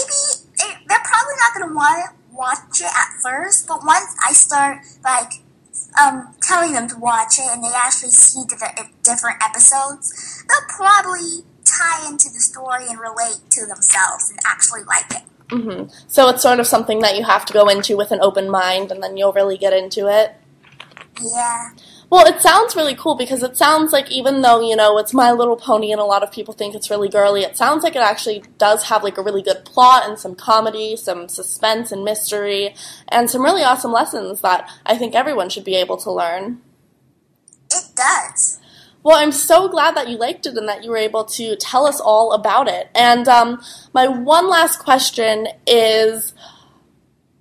they're 0.86 1.04
probably 1.04 1.34
not 1.40 1.54
going 1.54 1.68
to 1.68 1.74
want 1.74 2.10
to 2.10 2.36
watch 2.36 2.80
it 2.80 2.86
at 2.86 3.22
first, 3.22 3.66
but 3.66 3.80
once 3.84 4.14
I 4.24 4.32
start 4.32 4.78
like 5.02 5.32
um, 6.00 6.34
telling 6.42 6.72
them 6.72 6.88
to 6.88 6.98
watch 6.98 7.38
it 7.38 7.46
and 7.50 7.62
they 7.62 7.72
actually 7.74 8.10
see 8.10 8.40
the 8.40 8.56
different 9.02 9.42
episodes, 9.42 10.44
they'll 10.48 10.76
probably 10.76 11.44
tie 11.64 12.08
into 12.08 12.28
the 12.30 12.40
story 12.40 12.84
and 12.88 12.98
relate 12.98 13.40
to 13.50 13.66
themselves 13.66 14.30
and 14.30 14.38
actually 14.46 14.82
like 14.84 15.10
it. 15.10 15.22
Mm-hmm. 15.48 15.88
So 16.08 16.28
it's 16.28 16.42
sort 16.42 16.60
of 16.60 16.66
something 16.66 17.00
that 17.00 17.16
you 17.16 17.24
have 17.24 17.44
to 17.46 17.52
go 17.52 17.68
into 17.68 17.96
with 17.96 18.10
an 18.10 18.20
open 18.20 18.50
mind, 18.50 18.92
and 18.92 19.02
then 19.02 19.16
you'll 19.16 19.32
really 19.32 19.56
get 19.56 19.72
into 19.72 20.06
it. 20.06 20.34
Yeah. 21.22 21.70
Well, 22.10 22.26
it 22.26 22.40
sounds 22.40 22.74
really 22.74 22.94
cool 22.94 23.16
because 23.16 23.42
it 23.42 23.56
sounds 23.58 23.92
like 23.92 24.10
even 24.10 24.40
though, 24.40 24.62
you 24.62 24.74
know, 24.76 24.96
it's 24.96 25.12
My 25.12 25.30
Little 25.30 25.56
Pony 25.56 25.92
and 25.92 26.00
a 26.00 26.04
lot 26.04 26.22
of 26.22 26.32
people 26.32 26.54
think 26.54 26.74
it's 26.74 26.90
really 26.90 27.10
girly, 27.10 27.42
it 27.42 27.56
sounds 27.56 27.84
like 27.84 27.94
it 27.94 28.02
actually 28.02 28.44
does 28.56 28.84
have 28.84 29.04
like 29.04 29.18
a 29.18 29.22
really 29.22 29.42
good 29.42 29.66
plot 29.66 30.08
and 30.08 30.18
some 30.18 30.34
comedy, 30.34 30.96
some 30.96 31.28
suspense 31.28 31.92
and 31.92 32.04
mystery, 32.04 32.74
and 33.08 33.28
some 33.28 33.42
really 33.42 33.62
awesome 33.62 33.92
lessons 33.92 34.40
that 34.40 34.70
I 34.86 34.96
think 34.96 35.14
everyone 35.14 35.50
should 35.50 35.64
be 35.64 35.76
able 35.76 35.98
to 35.98 36.10
learn. 36.10 36.62
It 37.70 37.84
does. 37.94 38.58
Well, 39.02 39.18
I'm 39.18 39.32
so 39.32 39.68
glad 39.68 39.94
that 39.94 40.08
you 40.08 40.16
liked 40.16 40.46
it 40.46 40.56
and 40.56 40.68
that 40.68 40.84
you 40.84 40.90
were 40.90 40.96
able 40.96 41.24
to 41.24 41.56
tell 41.56 41.86
us 41.86 42.00
all 42.00 42.32
about 42.32 42.68
it. 42.68 42.88
And 42.94 43.28
um, 43.28 43.62
my 43.92 44.08
one 44.08 44.48
last 44.48 44.78
question 44.78 45.46
is 45.66 46.32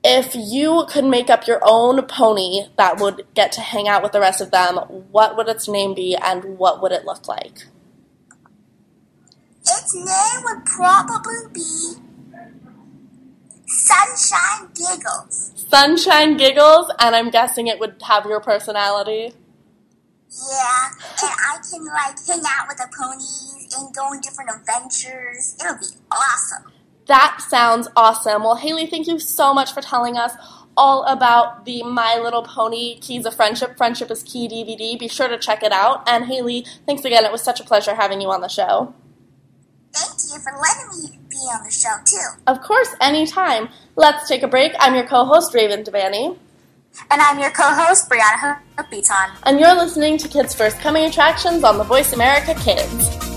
if 0.08 0.34
you 0.34 0.86
could 0.90 1.04
make 1.04 1.30
up 1.30 1.48
your 1.48 1.60
own 1.64 2.02
pony 2.04 2.68
that 2.78 2.98
would 3.00 3.28
get 3.34 3.52
to 3.54 3.62
hang 3.62 3.90
out 3.90 4.02
with 4.02 4.14
the 4.14 4.22
rest 4.22 4.40
of 4.40 4.52
them, 4.52 4.78
what 5.12 5.36
would 5.36 5.50
its 5.50 5.68
name 5.68 5.94
be 5.94 6.16
and 6.16 6.58
what 6.58 6.82
would 6.82 6.94
it 6.94 7.04
look 7.04 7.28
like? 7.28 7.66
Its 9.62 9.94
name 9.94 10.44
would 10.46 10.66
probably 10.66 11.36
be 11.54 11.96
Sunshine 13.66 14.70
Giggles. 14.74 15.66
Sunshine 15.70 16.38
Giggles, 16.38 16.90
and 17.00 17.14
I'm 17.14 17.30
guessing 17.30 17.68
it 17.68 17.78
would 17.80 18.02
have 18.08 18.26
your 18.26 18.40
personality. 18.40 19.34
Yeah, 20.30 20.90
and 21.22 21.32
I 21.32 21.58
can 21.70 21.86
like 21.86 22.16
hang 22.26 22.42
out 22.48 22.68
with 22.70 22.78
the 22.78 22.88
ponies 22.98 23.76
and 23.78 23.94
go 23.94 24.04
on 24.04 24.22
different 24.22 24.52
adventures. 24.52 25.58
It'll 25.60 25.78
be 25.78 25.86
awesome. 26.12 26.72
That 27.08 27.42
sounds 27.48 27.88
awesome. 27.96 28.44
Well, 28.44 28.56
Haley, 28.56 28.86
thank 28.86 29.08
you 29.08 29.20
so 29.20 29.54
much 29.54 29.74
for 29.74 29.82
telling 29.82 30.18
us 30.18 30.34
all 30.76 31.04
about 31.06 31.66
the 31.66 31.82
My 31.84 32.20
Little 32.22 32.44
Pony 32.44 33.00
Keys 33.00 33.26
of 33.26 33.34
Friendship, 33.34 33.78
Friendship 33.78 34.12
is 34.12 34.24
Key 34.24 34.48
DVD. 34.48 35.00
Be 35.00 35.08
sure 35.08 35.28
to 35.28 35.38
check 35.38 35.64
it 35.64 35.72
out. 35.72 36.08
And 36.08 36.26
Haley, 36.26 36.66
thanks 36.86 37.04
again. 37.04 37.26
It 37.26 37.32
was 37.32 37.42
such 37.42 37.60
a 37.60 37.64
pleasure 37.64 37.96
having 37.96 38.22
you 38.22 38.30
on 38.30 38.42
the 38.42 38.48
show. 38.48 38.94
Thank 39.94 40.12
you 40.32 40.40
for 40.40 40.52
letting 40.62 41.12
me 41.12 41.20
be 41.30 41.36
on 41.38 41.64
the 41.64 41.72
show, 41.72 41.96
too. 42.06 42.42
Of 42.46 42.62
course, 42.62 42.94
anytime. 43.02 43.70
Let's 43.96 44.28
take 44.28 44.44
a 44.44 44.48
break. 44.48 44.74
I'm 44.80 44.94
your 44.94 45.08
co 45.08 45.26
host, 45.26 45.54
Raven 45.54 45.84
Devanney. 45.84 46.38
And 47.10 47.22
I'm 47.22 47.40
your 47.40 47.52
co 47.52 47.64
host, 47.64 48.10
Brianna 48.10 48.60
Beaton. 48.92 49.32
And 49.44 49.60
you're 49.60 49.76
listening 49.76 50.18
to 50.20 50.28
Kids 50.28 50.54
First 50.54 50.80
Coming 50.80 51.06
Attractions 51.06 51.64
on 51.64 51.78
the 51.78 51.84
Voice 51.84 52.14
America 52.14 52.54
Kids. 52.56 53.37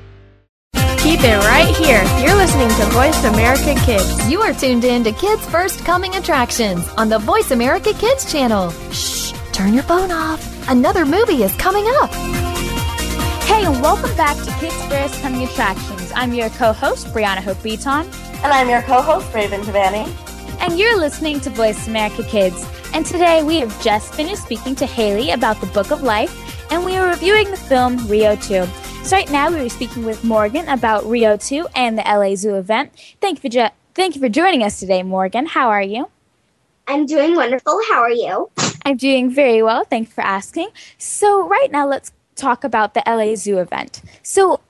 Keep 1.01 1.21
it 1.23 1.37
right 1.45 1.75
here. 1.77 2.03
You're 2.23 2.35
listening 2.35 2.69
to 2.69 2.85
Voice 2.91 3.23
America 3.23 3.73
Kids. 3.85 4.29
You 4.29 4.39
are 4.41 4.53
tuned 4.53 4.83
in 4.83 5.03
to 5.03 5.11
Kids 5.11 5.43
First 5.47 5.83
Coming 5.83 6.13
Attractions 6.13 6.87
on 6.89 7.09
the 7.09 7.17
Voice 7.17 7.49
America 7.49 7.91
Kids 7.93 8.31
channel. 8.31 8.69
Shh, 8.91 9.33
turn 9.51 9.73
your 9.73 9.81
phone 9.81 10.11
off. 10.11 10.69
Another 10.69 11.03
movie 11.03 11.41
is 11.41 11.55
coming 11.55 11.85
up. 12.01 12.11
Hey, 13.45 13.65
and 13.65 13.81
welcome 13.81 14.15
back 14.15 14.37
to 14.45 14.51
Kids 14.59 14.75
First 14.85 15.19
Coming 15.23 15.41
Attractions. 15.43 16.11
I'm 16.13 16.35
your 16.35 16.49
co-host, 16.51 17.07
Brianna 17.07 17.41
Hope 17.41 17.63
Beaton. 17.63 18.05
And 18.43 18.53
I'm 18.53 18.69
your 18.69 18.83
co-host, 18.83 19.33
Raven 19.33 19.61
Devanney. 19.61 20.07
And 20.59 20.77
you're 20.77 20.99
listening 20.99 21.39
to 21.39 21.49
Voice 21.49 21.87
America 21.87 22.21
Kids. 22.21 22.63
And 22.93 23.07
today 23.07 23.41
we 23.41 23.57
have 23.57 23.81
just 23.81 24.13
finished 24.13 24.43
speaking 24.43 24.75
to 24.75 24.85
Haley 24.85 25.31
about 25.31 25.59
the 25.61 25.67
Book 25.67 25.89
of 25.89 26.03
Life, 26.03 26.71
and 26.71 26.85
we 26.85 26.95
are 26.95 27.09
reviewing 27.09 27.49
the 27.49 27.57
film 27.57 27.97
Rio 28.07 28.35
2. 28.35 28.67
So 29.03 29.17
right 29.17 29.29
now 29.31 29.49
we 29.51 29.59
are 29.59 29.69
speaking 29.69 30.05
with 30.05 30.23
Morgan 30.23 30.69
about 30.69 31.05
Rio 31.05 31.35
2 31.35 31.67
and 31.75 31.97
the 31.97 32.03
LA 32.03 32.35
Zoo 32.35 32.55
event. 32.55 32.93
Thank 33.19 33.37
you 33.37 33.41
for 33.41 33.53
jo- 33.53 33.69
thank 33.93 34.15
you 34.15 34.21
for 34.21 34.29
joining 34.29 34.63
us 34.63 34.79
today, 34.79 35.03
Morgan. 35.03 35.47
How 35.47 35.69
are 35.69 35.81
you? 35.81 36.09
I'm 36.87 37.05
doing 37.05 37.35
wonderful. 37.35 37.79
How 37.89 38.01
are 38.01 38.11
you? 38.11 38.49
I'm 38.85 38.97
doing 38.97 39.29
very 39.29 39.61
well. 39.61 39.83
Thanks 39.83 40.13
for 40.13 40.21
asking. 40.21 40.69
So 40.97 41.45
right 41.47 41.71
now 41.71 41.87
let's 41.87 42.13
talk 42.35 42.63
about 42.63 42.93
the 42.93 43.03
LA 43.05 43.35
Zoo 43.35 43.57
event. 43.57 44.01
So 44.23 44.61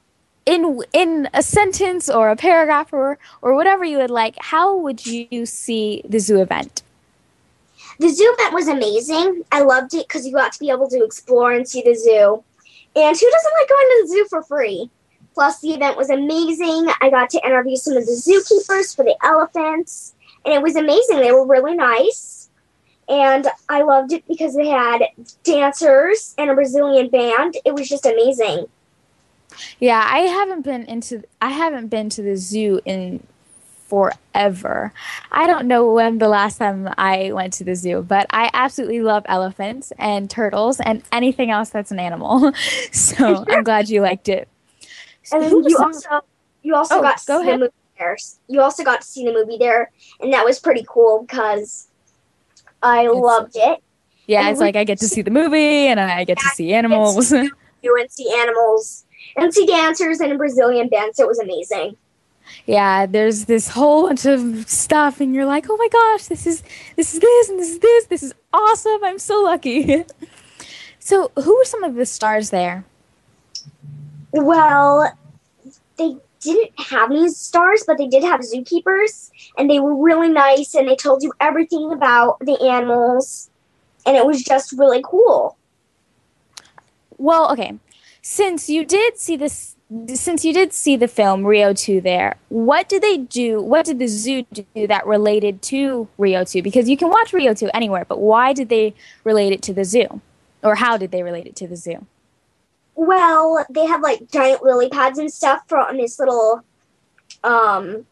in 0.45 0.81
in 0.91 1.29
a 1.33 1.43
sentence 1.43 2.09
or 2.09 2.29
a 2.29 2.35
paragraph 2.35 2.91
or 2.93 3.19
or 3.41 3.53
whatever 3.53 3.85
you 3.85 3.97
would 3.97 4.09
like, 4.09 4.35
how 4.39 4.75
would 4.75 5.05
you 5.05 5.45
see 5.45 6.01
the 6.07 6.19
zoo 6.19 6.41
event? 6.41 6.81
The 7.99 8.09
zoo 8.09 8.35
event 8.39 8.53
was 8.53 8.67
amazing. 8.67 9.43
I 9.51 9.61
loved 9.61 9.93
it 9.93 10.07
because 10.07 10.25
you 10.25 10.33
got 10.33 10.51
to 10.53 10.59
be 10.59 10.71
able 10.71 10.89
to 10.89 11.03
explore 11.03 11.51
and 11.51 11.67
see 11.67 11.83
the 11.83 11.93
zoo. 11.93 12.43
And 12.95 13.17
who 13.17 13.31
doesn't 13.31 13.53
like 13.59 13.69
going 13.69 13.87
to 13.87 13.99
the 14.01 14.07
zoo 14.07 14.27
for 14.29 14.43
free? 14.43 14.89
Plus, 15.33 15.61
the 15.61 15.73
event 15.73 15.97
was 15.97 16.09
amazing. 16.09 16.89
I 16.99 17.09
got 17.09 17.29
to 17.31 17.45
interview 17.45 17.77
some 17.77 17.95
of 17.95 18.05
the 18.05 18.11
zookeepers 18.11 18.95
for 18.95 19.05
the 19.05 19.15
elephants, 19.23 20.13
and 20.43 20.53
it 20.53 20.61
was 20.61 20.75
amazing. 20.75 21.19
They 21.19 21.31
were 21.31 21.47
really 21.47 21.75
nice. 21.75 22.49
And 23.07 23.47
I 23.69 23.81
loved 23.81 24.13
it 24.13 24.23
because 24.27 24.55
they 24.55 24.67
had 24.67 25.01
dancers 25.43 26.33
and 26.37 26.49
a 26.49 26.53
Brazilian 26.53 27.09
band. 27.09 27.57
It 27.65 27.73
was 27.73 27.89
just 27.89 28.05
amazing. 28.05 28.67
Yeah, 29.79 30.05
I 30.07 30.19
haven't 30.19 30.61
been 30.61 30.83
into 30.83 31.23
I 31.41 31.49
haven't 31.49 31.87
been 31.87 32.09
to 32.09 32.21
the 32.21 32.37
zoo 32.37 32.79
in 32.85 33.25
forever. 33.91 34.93
I 35.33 35.47
don't 35.47 35.67
know 35.67 35.91
when 35.91 36.17
the 36.19 36.29
last 36.29 36.57
time 36.59 36.87
I 36.97 37.33
went 37.33 37.51
to 37.53 37.65
the 37.65 37.75
zoo, 37.75 38.01
but 38.07 38.25
I 38.29 38.49
absolutely 38.53 39.01
love 39.01 39.23
elephants 39.27 39.91
and 39.99 40.29
turtles 40.29 40.79
and 40.79 41.03
anything 41.11 41.51
else 41.51 41.69
that's 41.71 41.91
an 41.91 41.99
animal. 41.99 42.53
So 42.93 43.45
I'm 43.49 43.63
glad 43.63 43.89
you 43.89 44.01
liked 44.01 44.29
it. 44.29 44.47
And 45.31 45.43
then 45.43 45.63
you 45.67 45.77
also 45.77 46.09
you 46.63 46.73
also 46.75 46.95
Oh, 46.99 47.01
got 47.01 47.17
to 47.17 47.25
go 47.25 47.37
see 47.41 47.47
ahead. 47.47 47.55
the 47.55 47.63
movie 47.65 47.73
there. 47.99 48.17
You 48.47 48.61
also 48.61 48.83
got 48.83 49.01
to 49.01 49.07
see 49.07 49.25
the 49.25 49.33
movie 49.33 49.57
there, 49.57 49.91
and 50.21 50.31
that 50.33 50.45
was 50.45 50.59
pretty 50.59 50.85
cool 50.87 51.23
because 51.27 51.87
I 52.81 53.07
loved 53.07 53.55
it. 53.55 53.79
Yeah, 54.27 54.41
And 54.41 54.49
it's 54.51 54.59
we- 54.59 54.65
like 54.67 54.75
I 54.77 54.83
get 54.85 54.99
to 54.99 55.07
see 55.07 55.21
the 55.21 55.31
movie 55.31 55.87
and 55.87 55.99
I 55.99 56.23
get 56.23 56.37
to 56.39 56.47
see 56.49 56.73
animals. 56.73 57.31
You 57.31 57.97
and 57.99 58.09
see 58.11 58.31
animals 58.39 59.05
and 59.35 59.53
see 59.53 59.65
dancers 59.65 60.19
and 60.21 60.31
a 60.31 60.37
Brazilian 60.37 60.87
dance. 60.87 61.19
it 61.19 61.27
was 61.27 61.39
amazing. 61.39 61.97
Yeah, 62.65 63.05
there's 63.05 63.45
this 63.45 63.69
whole 63.69 64.07
bunch 64.07 64.25
of 64.25 64.69
stuff, 64.69 65.21
and 65.21 65.33
you're 65.33 65.45
like, 65.45 65.65
oh 65.69 65.77
my 65.77 65.87
gosh, 65.87 66.25
this 66.25 66.45
is 66.45 66.63
this 66.95 67.13
is 67.13 67.19
this 67.19 67.49
and 67.49 67.59
this 67.59 67.69
is 67.69 67.79
this. 67.79 68.05
This 68.05 68.23
is 68.23 68.33
awesome. 68.53 69.03
I'm 69.03 69.19
so 69.19 69.41
lucky. 69.41 70.05
so, 70.99 71.31
who 71.35 71.57
were 71.57 71.65
some 71.65 71.83
of 71.83 71.95
the 71.95 72.05
stars 72.05 72.49
there? 72.49 72.85
Well, 74.31 75.11
they 75.97 76.15
didn't 76.41 76.71
have 76.79 77.11
any 77.11 77.29
stars, 77.29 77.83
but 77.85 77.97
they 77.97 78.07
did 78.07 78.23
have 78.23 78.41
zookeepers, 78.41 79.31
and 79.57 79.69
they 79.69 79.79
were 79.79 79.95
really 79.95 80.29
nice, 80.29 80.73
and 80.75 80.87
they 80.87 80.95
told 80.95 81.23
you 81.23 81.33
everything 81.39 81.91
about 81.91 82.39
the 82.39 82.59
animals, 82.61 83.49
and 84.05 84.17
it 84.17 84.25
was 84.25 84.43
just 84.43 84.71
really 84.73 85.01
cool. 85.03 85.57
Well, 87.17 87.51
okay. 87.51 87.77
Since 88.21 88.69
you 88.69 88.85
did 88.85 89.17
see 89.17 89.35
this, 89.35 89.75
since 90.13 90.45
you 90.45 90.53
did 90.53 90.73
see 90.73 90.95
the 90.95 91.07
film 91.07 91.45
Rio 91.45 91.73
2 91.73 92.01
there, 92.01 92.35
what 92.49 92.87
did 92.87 93.01
they 93.01 93.17
do? 93.17 93.61
What 93.61 93.85
did 93.85 93.99
the 93.99 94.07
zoo 94.07 94.45
do 94.53 94.87
that 94.87 95.05
related 95.05 95.61
to 95.63 96.07
Rio 96.17 96.43
2? 96.45 96.61
Because 96.61 96.87
you 96.87 96.95
can 96.95 97.09
watch 97.09 97.33
Rio 97.33 97.53
2 97.53 97.69
anywhere, 97.73 98.05
but 98.05 98.19
why 98.19 98.53
did 98.53 98.69
they 98.69 98.93
relate 99.23 99.51
it 99.51 99.61
to 99.63 99.73
the 99.73 99.83
zoo? 99.83 100.21
Or 100.63 100.75
how 100.75 100.97
did 100.97 101.11
they 101.11 101.23
relate 101.23 101.45
it 101.45 101.55
to 101.57 101.67
the 101.67 101.75
zoo? 101.75 102.05
Well, 102.95 103.65
they 103.69 103.85
have 103.85 104.01
like 104.01 104.31
giant 104.31 104.63
lily 104.63 104.89
pads 104.89 105.19
and 105.19 105.31
stuff 105.31 105.61
for 105.67 105.77
on 105.77 105.97
this 105.97 106.19
little 106.19 106.63
um, 107.43 108.05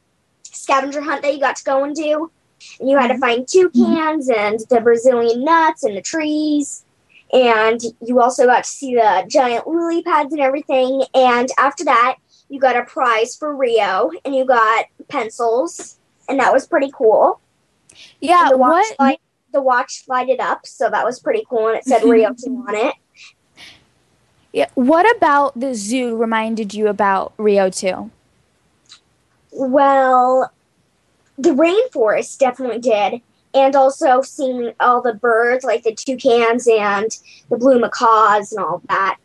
scavenger 0.43 1.01
hunt 1.01 1.21
that 1.21 1.33
you 1.33 1.39
got 1.39 1.55
to 1.57 1.63
go 1.63 1.83
and 1.83 1.95
do. 1.95 2.31
And 2.79 2.89
you 2.89 2.97
had 2.97 3.07
to 3.07 3.17
find 3.17 3.47
toucans 3.47 4.29
and 4.29 4.59
the 4.69 4.81
Brazilian 4.81 5.45
nuts 5.45 5.83
and 5.83 5.95
the 5.95 6.01
trees. 6.01 6.83
And 7.31 7.79
you 8.01 8.21
also 8.21 8.45
got 8.45 8.63
to 8.63 8.69
see 8.69 8.95
the 8.95 9.25
giant 9.27 9.67
lily 9.67 10.01
pads 10.01 10.33
and 10.33 10.41
everything. 10.41 11.03
And 11.13 11.49
after 11.57 11.83
that, 11.85 12.15
you 12.49 12.59
got 12.59 12.75
a 12.75 12.83
prize 12.83 13.35
for 13.35 13.55
Rio 13.55 14.11
and 14.25 14.35
you 14.35 14.45
got 14.45 14.85
pencils. 15.07 15.99
And 16.27 16.39
that 16.39 16.51
was 16.53 16.67
pretty 16.67 16.91
cool. 16.93 17.39
Yeah, 18.19 18.43
And 18.43 18.51
the 18.51 18.57
watch 18.57 18.85
what? 18.97 18.99
Light, 18.99 19.21
the 19.53 19.61
watch 19.61 20.03
lighted 20.07 20.39
up, 20.39 20.65
so 20.65 20.89
that 20.89 21.05
was 21.05 21.19
pretty 21.19 21.43
cool. 21.49 21.67
And 21.67 21.77
it 21.77 21.85
said 21.85 22.03
Rio 22.03 22.33
2 22.43 22.65
on 22.67 22.75
it. 22.75 22.95
Yeah, 24.51 24.67
what 24.73 25.15
about 25.15 25.59
the 25.59 25.75
zoo 25.75 26.15
reminded 26.17 26.73
you 26.73 26.87
about 26.87 27.33
Rio 27.37 27.69
2? 27.69 28.09
Well, 29.51 30.51
the 31.37 31.51
rainforest 31.51 32.37
definitely 32.39 32.79
did. 32.79 33.21
And 33.59 33.75
also 33.75 34.21
seeing 34.21 34.73
all 34.79 35.01
the 35.01 35.13
birds, 35.13 35.63
like 35.63 35.83
the 35.83 35.93
toucans 35.93 36.67
and 36.67 37.17
the 37.49 37.57
blue 37.57 37.79
macaws 37.79 38.51
and 38.51 38.63
all 38.63 38.81
that. 38.89 39.17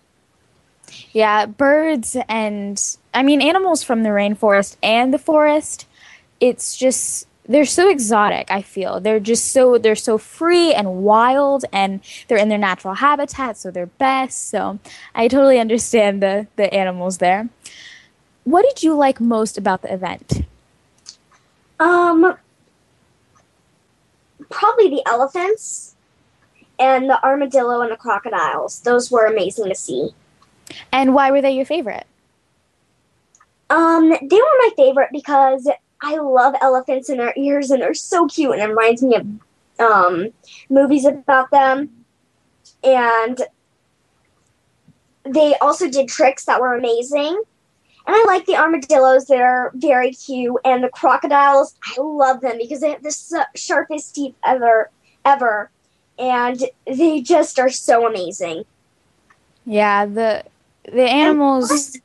Yeah, 1.12 1.46
birds 1.46 2.16
and 2.28 2.80
I 3.12 3.22
mean 3.22 3.40
animals 3.40 3.82
from 3.82 4.02
the 4.02 4.10
rainforest 4.10 4.76
and 4.82 5.14
the 5.14 5.18
forest. 5.18 5.86
It's 6.40 6.76
just 6.76 7.26
they're 7.46 7.64
so 7.64 7.88
exotic, 7.88 8.50
I 8.50 8.62
feel. 8.62 9.00
They're 9.00 9.20
just 9.20 9.52
so 9.52 9.78
they're 9.78 9.94
so 9.94 10.18
free 10.18 10.72
and 10.72 11.04
wild 11.04 11.64
and 11.72 12.00
they're 12.28 12.38
in 12.38 12.48
their 12.48 12.58
natural 12.58 12.94
habitat, 12.94 13.56
so 13.56 13.70
they're 13.70 13.86
best. 13.86 14.48
So 14.48 14.78
I 15.14 15.28
totally 15.28 15.58
understand 15.58 16.22
the 16.22 16.46
the 16.56 16.72
animals 16.72 17.18
there. 17.18 17.48
What 18.44 18.62
did 18.62 18.82
you 18.82 18.94
like 18.94 19.20
most 19.20 19.56
about 19.56 19.82
the 19.82 19.92
event? 19.92 20.44
Um, 21.80 22.36
probably 24.54 24.88
the 24.88 25.02
elephants 25.06 25.96
and 26.78 27.10
the 27.10 27.22
armadillo 27.22 27.80
and 27.82 27.90
the 27.90 27.96
crocodiles. 27.96 28.80
Those 28.80 29.10
were 29.10 29.26
amazing 29.26 29.68
to 29.68 29.74
see. 29.74 30.10
And 30.92 31.12
why 31.14 31.30
were 31.30 31.42
they 31.42 31.52
your 31.52 31.66
favorite? 31.66 32.06
Um, 33.68 34.10
they 34.10 34.36
were 34.36 34.58
my 34.60 34.70
favorite 34.76 35.10
because 35.12 35.68
I 36.00 36.16
love 36.16 36.54
elephants 36.60 37.08
and 37.08 37.18
their 37.18 37.34
ears, 37.36 37.70
and 37.70 37.82
they're 37.82 37.94
so 37.94 38.26
cute, 38.26 38.52
and 38.52 38.62
it 38.62 38.68
reminds 38.68 39.02
me 39.02 39.16
of 39.16 39.26
um, 39.80 40.28
movies 40.70 41.04
about 41.04 41.50
them. 41.50 41.90
And 42.82 43.40
they 45.24 45.54
also 45.60 45.88
did 45.88 46.08
tricks 46.08 46.44
that 46.44 46.60
were 46.60 46.74
amazing. 46.74 47.42
And 48.06 48.14
I 48.14 48.24
like 48.26 48.46
the 48.46 48.56
armadillos; 48.56 49.26
they're 49.26 49.70
very 49.74 50.12
cute. 50.12 50.56
And 50.64 50.84
the 50.84 50.90
crocodiles, 50.90 51.74
I 51.84 52.00
love 52.00 52.40
them 52.40 52.58
because 52.58 52.80
they 52.80 52.90
have 52.90 53.02
the 53.02 53.46
sharpest 53.56 54.14
teeth 54.14 54.34
ever, 54.44 54.90
ever, 55.24 55.70
and 56.18 56.62
they 56.86 57.20
just 57.22 57.58
are 57.58 57.70
so 57.70 58.06
amazing. 58.06 58.64
Yeah, 59.64 60.04
the 60.06 60.44
the 60.84 61.08
animals 61.08 61.98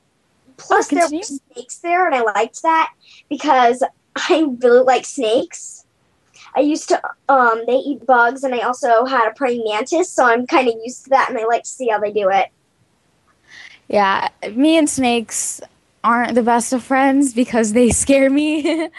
Plus, 0.60 0.88
there 0.90 1.08
were 1.10 1.24
snakes 1.24 1.78
there, 1.78 2.06
and 2.06 2.16
I 2.16 2.22
liked 2.22 2.62
that 2.64 2.94
because 3.30 3.82
I 4.16 4.46
really 4.60 4.82
like 4.82 5.06
snakes. 5.06 5.86
I 6.56 6.62
used 6.62 6.90
to, 6.90 7.02
um, 7.30 7.64
they 7.66 7.76
eat 7.76 8.06
bugs, 8.06 8.44
and 8.44 8.54
I 8.54 8.60
also 8.60 9.06
had 9.06 9.30
a 9.30 9.34
praying 9.34 9.64
mantis, 9.66 10.10
so 10.10 10.26
I'm 10.26 10.46
kind 10.48 10.68
of 10.68 10.76
used 10.84 11.06
to 11.06 11.10
that, 11.12 11.30
and 11.30 11.38
I 11.38 11.46
like 11.46 11.64
to 11.64 11.70
see 11.70 11.88
how 11.88 12.00
they 12.00 12.12
do 12.12 12.30
it. 12.30 12.48
Yeah, 13.88 14.30
me 14.52 14.78
and 14.78 14.90
snakes 14.90 15.62
aren't 16.04 16.36
the 16.36 16.44
best 16.44 16.74
of 16.74 16.84
friends 16.84 17.34
because 17.34 17.74
they 17.74 17.90
scare 17.90 18.30
me. 18.30 18.86
A 18.86 18.92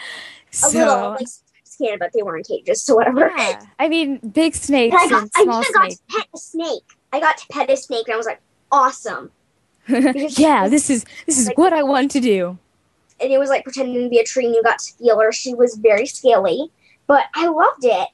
so 0.51 0.77
little, 0.77 1.09
like, 1.11 1.27
scared, 1.63 1.99
but 1.99 2.11
they 2.13 2.21
weren't 2.23 2.45
cages, 2.47 2.81
so 2.83 2.95
whatever. 2.95 3.31
yeah, 3.37 3.61
I 3.79 3.87
mean 3.87 4.17
big 4.17 4.53
snakes 4.55 4.93
And 4.93 5.01
I, 5.05 5.09
got, 5.09 5.21
and 5.21 5.31
I 5.35 5.43
small 5.43 5.61
even 5.61 5.73
got 5.73 5.81
snakes. 5.85 5.95
to 5.95 6.17
pet 6.17 6.27
a 6.33 6.37
snake. 6.37 6.83
I 7.13 7.19
got 7.21 7.37
to 7.37 7.45
pet 7.49 7.69
a 7.69 7.77
snake, 7.77 8.07
and 8.07 8.13
I 8.13 8.17
was 8.17 8.25
like, 8.25 8.41
awesome. 8.71 9.31
yeah, 9.87 10.67
this 10.67 10.89
is 10.89 11.05
this 11.25 11.37
is 11.39 11.47
like- 11.47 11.57
what 11.57 11.73
I 11.73 11.83
want 11.83 12.11
to 12.11 12.19
do. 12.19 12.57
And 13.21 13.31
it 13.31 13.37
was 13.37 13.49
like 13.49 13.63
pretending 13.63 14.01
to 14.03 14.09
be 14.09 14.19
a 14.19 14.23
tree, 14.23 14.45
and 14.45 14.53
you 14.55 14.61
got 14.63 14.79
to 14.79 14.93
feel 14.95 15.19
her. 15.19 15.31
She 15.31 15.53
was 15.53 15.75
very 15.75 16.05
scaly, 16.05 16.71
but 17.07 17.25
I 17.35 17.47
loved 17.47 17.85
it. 17.85 18.07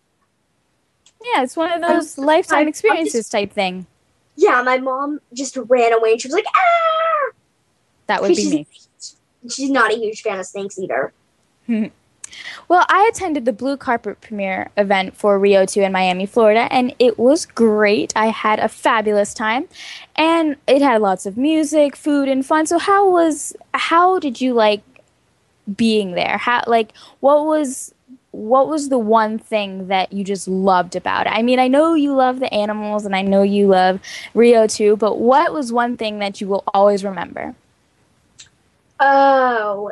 Yeah, 1.24 1.42
it's 1.44 1.58
one 1.58 1.72
of 1.72 1.82
those 1.82 2.18
lifetime 2.18 2.66
I- 2.68 2.70
experiences 2.70 3.30
type 3.30 3.52
thing. 3.52 3.88
Yeah, 4.36 4.62
my 4.62 4.78
mom 4.78 5.20
just 5.34 5.58
ran 5.58 5.94
away, 5.94 6.12
and 6.12 6.22
she 6.22 6.28
was 6.28 6.36
like, 6.36 6.46
ah! 6.56 7.07
That 8.08 8.22
would 8.22 8.36
be 8.36 8.50
me. 8.50 8.68
She's 9.50 9.70
not 9.70 9.94
a 9.94 9.98
huge 9.98 10.22
fan 10.22 10.40
of 10.40 10.46
snakes 10.46 10.80
either. 10.80 11.14
Mm-hmm. 11.70 11.88
Well, 12.68 12.86
I 12.90 13.10
attended 13.12 13.46
the 13.46 13.54
Blue 13.54 13.78
Carpet 13.78 14.20
premiere 14.22 14.70
event 14.76 15.16
for 15.16 15.40
Rio 15.40 15.66
2 15.66 15.82
in 15.82 15.92
Miami, 15.92 16.26
Florida, 16.26 16.68
and 16.72 16.94
it 17.00 17.18
was 17.18 17.46
great. 17.46 18.12
I 18.16 18.28
had 18.28 18.60
a 18.60 18.68
fabulous 18.68 19.34
time, 19.34 19.68
and 20.16 20.58
it 20.68 20.82
had 20.82 21.02
lots 21.02 21.26
of 21.26 21.38
music, 21.38 21.96
food, 21.96 22.28
and 22.28 22.46
fun. 22.46 22.66
So, 22.66 22.78
how 22.78 23.10
was 23.10 23.56
how 23.74 24.20
did 24.20 24.42
you 24.42 24.54
like 24.54 24.82
being 25.76 26.12
there? 26.12 26.38
How 26.38 26.64
like 26.68 26.92
what 27.22 27.46
was 27.46 27.94
what 28.32 28.68
was 28.68 28.90
the 28.90 29.00
one 29.00 29.40
thing 29.40 29.88
that 29.88 30.12
you 30.12 30.24
just 30.24 30.48
loved 30.48 30.96
about 30.96 31.28
it? 31.28 31.32
I 31.32 31.42
mean, 31.42 31.60
I 31.60 31.68
know 31.68 31.94
you 31.94 32.14
love 32.14 32.40
the 32.40 32.54
animals, 32.54 33.06
and 33.06 33.16
I 33.16 33.22
know 33.22 33.44
you 33.44 33.68
love 33.68 34.00
Rio 34.34 34.68
2, 34.68 34.98
but 34.98 35.18
what 35.18 35.54
was 35.54 35.72
one 35.72 35.96
thing 35.98 36.20
that 36.20 36.42
you 36.42 36.48
will 36.48 36.64
always 36.74 37.04
remember? 37.04 37.56
Oh, 39.00 39.92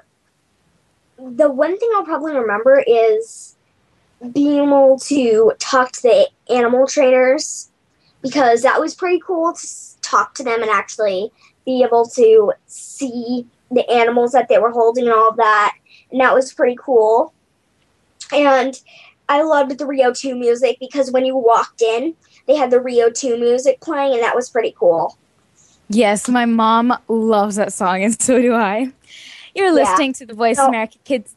the 1.18 1.50
one 1.50 1.78
thing 1.78 1.90
I'll 1.96 2.06
probably 2.06 2.36
remember 2.36 2.84
is 2.86 3.56
being 4.32 4.64
able 4.64 4.98
to 5.00 5.54
talk 5.60 5.92
to 5.94 6.02
the 6.02 6.30
animal 6.54 6.88
trainers 6.88 7.70
because 8.22 8.64
that 8.64 8.80
was 8.80 8.96
pretty 8.96 9.20
cool 9.26 9.54
to 9.54 9.68
talk 10.02 10.34
to 10.36 10.44
them 10.44 10.62
and 10.62 10.72
actually 10.72 11.32
be 11.66 11.84
able 11.84 12.06
to 12.08 12.54
see 12.66 13.46
the 13.72 13.90
animals 13.90 14.32
that 14.32 14.48
they 14.48 14.58
were 14.58 14.72
holding 14.72 15.06
and 15.06 15.14
all 15.14 15.30
of 15.30 15.38
that. 15.38 15.76
And 16.12 16.22
that 16.22 16.34
was 16.34 16.54
pretty 16.54 16.78
cool. 16.80 17.34
And 18.34 18.80
I 19.28 19.42
loved 19.42 19.78
the 19.78 19.86
Rio 19.86 20.14
2 20.14 20.36
music 20.36 20.78
because 20.80 21.12
when 21.12 21.26
you 21.26 21.36
walked 21.36 21.82
in, 21.82 22.16
they 22.48 22.56
had 22.56 22.72
the 22.72 22.80
Rio 22.80 23.10
2 23.10 23.40
music 23.40 23.82
playing, 23.82 24.14
and 24.14 24.22
that 24.24 24.36
was 24.36 24.50
pretty 24.50 24.76
cool. 24.78 25.18
Yes, 25.90 26.28
my 26.28 26.46
mom 26.46 26.98
loves 27.08 27.56
that 27.58 27.74
song, 27.74 28.04
and 28.04 28.20
so 28.20 28.42
do 28.42 28.54
I. 28.54 28.92
You're 29.54 29.68
Yeah. 29.68 29.72
listening 29.74 30.14
to 30.14 30.26
the 30.26 30.34
Voice 30.34 30.58
So- 30.58 30.68
America 30.68 30.98
Kids. 31.04 31.36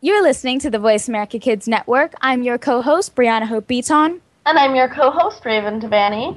You're 0.00 0.22
listening 0.22 0.58
to 0.60 0.70
the 0.70 0.78
Voice 0.78 1.08
America 1.08 1.38
Kids 1.38 1.66
Network. 1.68 2.14
I'm 2.20 2.42
your 2.42 2.58
co-host 2.58 3.14
Brianna 3.14 3.46
Hope 3.46 3.66
Beaton, 3.68 4.20
And 4.44 4.58
I'm 4.58 4.74
your 4.74 4.88
co-host, 4.88 5.44
Raven 5.44 5.80
Devanney. 5.80 6.36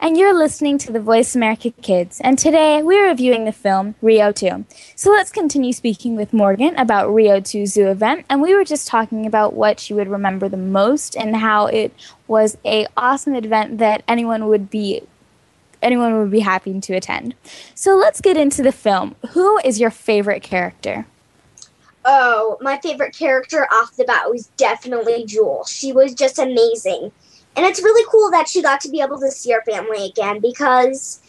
and 0.00 0.16
you're 0.16 0.32
listening 0.36 0.78
to 0.78 0.90
the 0.92 1.00
Voice 1.00 1.34
America 1.36 1.70
Kids. 1.82 2.20
And 2.22 2.38
today 2.38 2.82
we're 2.82 3.06
reviewing 3.06 3.44
the 3.44 3.52
film 3.52 3.94
Rio 4.00 4.32
2. 4.32 4.64
So 4.94 5.10
let's 5.10 5.30
continue 5.30 5.72
speaking 5.74 6.16
with 6.16 6.32
Morgan 6.32 6.74
about 6.78 7.12
Rio 7.12 7.38
2 7.40 7.66
Zoo 7.66 7.88
event. 7.88 8.24
And 8.30 8.40
we 8.40 8.54
were 8.54 8.64
just 8.64 8.88
talking 8.88 9.26
about 9.26 9.52
what 9.52 9.78
she 9.78 9.92
would 9.94 10.08
remember 10.08 10.48
the 10.48 10.56
most 10.56 11.14
and 11.16 11.36
how 11.36 11.66
it 11.66 11.92
was 12.26 12.56
a 12.64 12.86
awesome 12.96 13.34
event 13.34 13.76
that 13.78 14.02
anyone 14.08 14.48
would 14.48 14.70
be 14.70 15.02
anyone 15.82 16.18
would 16.18 16.30
be 16.30 16.40
happy 16.40 16.78
to 16.80 16.94
attend. 16.94 17.34
So 17.74 17.96
let's 17.96 18.20
get 18.20 18.36
into 18.36 18.62
the 18.62 18.72
film. 18.72 19.14
Who 19.30 19.58
is 19.64 19.80
your 19.80 19.90
favorite 19.90 20.42
character? 20.42 21.06
Oh, 22.04 22.56
my 22.60 22.78
favorite 22.78 23.16
character 23.16 23.66
off 23.72 23.96
the 23.96 24.04
bat 24.04 24.30
was 24.30 24.46
definitely 24.56 25.24
Jewel. 25.26 25.64
She 25.64 25.92
was 25.92 26.14
just 26.14 26.38
amazing. 26.38 27.10
And 27.56 27.66
it's 27.66 27.82
really 27.82 28.06
cool 28.10 28.30
that 28.30 28.48
she 28.48 28.62
got 28.62 28.80
to 28.82 28.90
be 28.90 29.00
able 29.00 29.18
to 29.18 29.30
see 29.30 29.50
her 29.52 29.62
family 29.62 30.04
again 30.06 30.40
because 30.40 31.20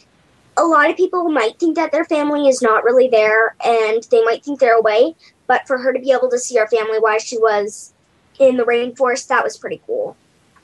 a 0.58 0.64
lot 0.64 0.89
of 0.89 0.98
people 0.98 1.30
might 1.30 1.60
think 1.60 1.76
that 1.76 1.91
their 1.91 2.06
family 2.06 2.48
is 2.48 2.62
not 2.62 2.84
really 2.84 3.08
there 3.08 3.56
and 3.64 4.04
they 4.12 4.24
might 4.24 4.43
think 4.43 4.60
they're 4.60 4.78
away, 4.78 5.16
but 5.48 5.66
for 5.68 5.78
her 5.78 5.93
to 5.93 6.00
be 6.00 6.12
able 6.12 6.30
to 6.30 6.39
see 6.39 6.58
her 6.58 6.68
family 6.68 7.00
while 7.00 7.20
she 7.20 7.38
was 7.38 7.93
in 8.39 8.58
the 8.58 8.64
rainforest, 8.64 9.28
that 9.28 9.43
was 9.43 9.58
pretty 9.58 9.82
cool. 9.86 10.16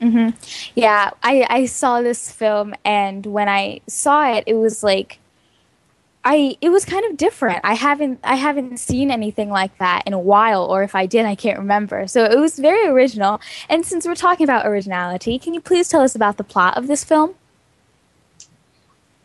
Hmm 0.04 0.28
Yeah, 0.74 1.10
I 1.22 1.46
I 1.48 1.66
saw 1.66 2.02
this 2.02 2.30
film, 2.30 2.74
and 2.84 3.24
when 3.26 3.48
I 3.48 3.80
saw 3.86 4.30
it, 4.34 4.44
it 4.46 4.54
was 4.54 4.82
like, 4.82 5.18
I 6.24 6.58
it 6.60 6.68
was 6.68 6.84
kind 6.84 7.04
of 7.10 7.16
different. 7.16 7.60
I 7.64 7.74
haven't 7.74 8.20
I 8.22 8.34
haven't 8.36 8.78
seen 8.78 9.10
anything 9.10 9.48
like 9.50 9.76
that 9.78 10.02
in 10.06 10.12
a 10.12 10.18
while, 10.18 10.64
or 10.64 10.82
if 10.82 10.94
I 10.94 11.06
did, 11.06 11.24
I 11.24 11.34
can't 11.34 11.58
remember. 11.58 12.06
So 12.06 12.24
it 12.24 12.38
was 12.38 12.58
very 12.58 12.86
original. 12.86 13.40
And 13.68 13.86
since 13.86 14.06
we're 14.06 14.14
talking 14.14 14.44
about 14.44 14.66
originality, 14.66 15.38
can 15.38 15.54
you 15.54 15.60
please 15.60 15.88
tell 15.88 16.02
us 16.02 16.14
about 16.14 16.36
the 16.36 16.44
plot 16.44 16.76
of 16.76 16.86
this 16.86 17.02
film? 17.04 17.34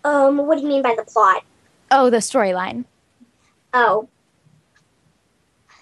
Um, 0.03 0.37
what 0.37 0.55
do 0.55 0.61
you 0.61 0.69
mean 0.69 0.81
by 0.81 0.95
the 0.95 1.03
plot? 1.03 1.43
Oh, 1.91 2.09
the 2.09 2.17
storyline. 2.17 2.85
Oh. 3.73 4.07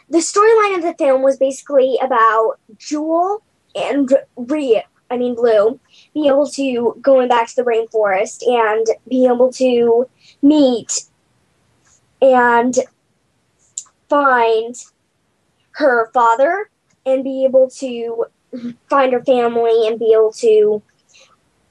The 0.10 0.20
storyline 0.20 0.78
of 0.78 0.84
the 0.84 0.96
film 0.98 1.22
was 1.22 1.38
basically 1.38 1.98
about 2.02 2.56
Jewel 2.78 3.44
and 3.78 4.10
Rhea, 4.36 4.84
I 5.10 5.18
mean 5.18 5.36
Blu, 5.36 5.80
be 6.14 6.28
able 6.28 6.48
to 6.52 6.98
going 7.02 7.28
back 7.30 7.48
to 7.50 7.56
the 7.56 7.64
rainforest 7.64 8.46
and 8.48 8.86
be 9.08 9.26
able 9.26 9.52
to 9.54 10.10
meet 10.42 11.04
and 12.22 12.76
find 14.10 14.76
her 15.72 16.10
father 16.12 16.70
and 17.06 17.24
be 17.24 17.46
able 17.46 17.70
to 17.70 18.26
find 18.90 19.14
her 19.14 19.24
family 19.24 19.88
and 19.88 20.00
be 20.00 20.14
able 20.14 20.32
to 20.32 20.82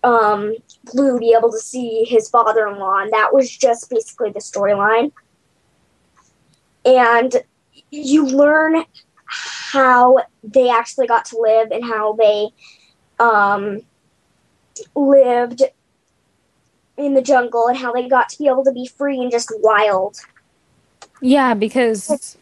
um, 0.04 0.54
Blu 0.84 1.18
be 1.18 1.34
able 1.36 1.50
to 1.50 1.58
see 1.58 2.04
his 2.04 2.28
father-in-law, 2.28 3.00
and 3.00 3.12
that 3.12 3.34
was 3.34 3.50
just 3.50 3.90
basically 3.90 4.30
the 4.30 4.38
storyline. 4.38 5.10
And 6.84 7.42
you 7.90 8.24
learn 8.24 8.84
how 9.76 10.18
they 10.42 10.70
actually 10.70 11.06
got 11.06 11.24
to 11.26 11.38
live 11.38 11.70
and 11.70 11.84
how 11.84 12.14
they 12.14 12.48
um, 13.18 13.82
lived 14.94 15.62
in 16.96 17.14
the 17.14 17.22
jungle 17.22 17.66
and 17.68 17.76
how 17.76 17.92
they 17.92 18.08
got 18.08 18.28
to 18.30 18.38
be 18.38 18.48
able 18.48 18.64
to 18.64 18.72
be 18.72 18.86
free 18.86 19.20
and 19.20 19.30
just 19.30 19.52
wild. 19.58 20.16
Yeah, 21.20 21.54
because 21.54 22.36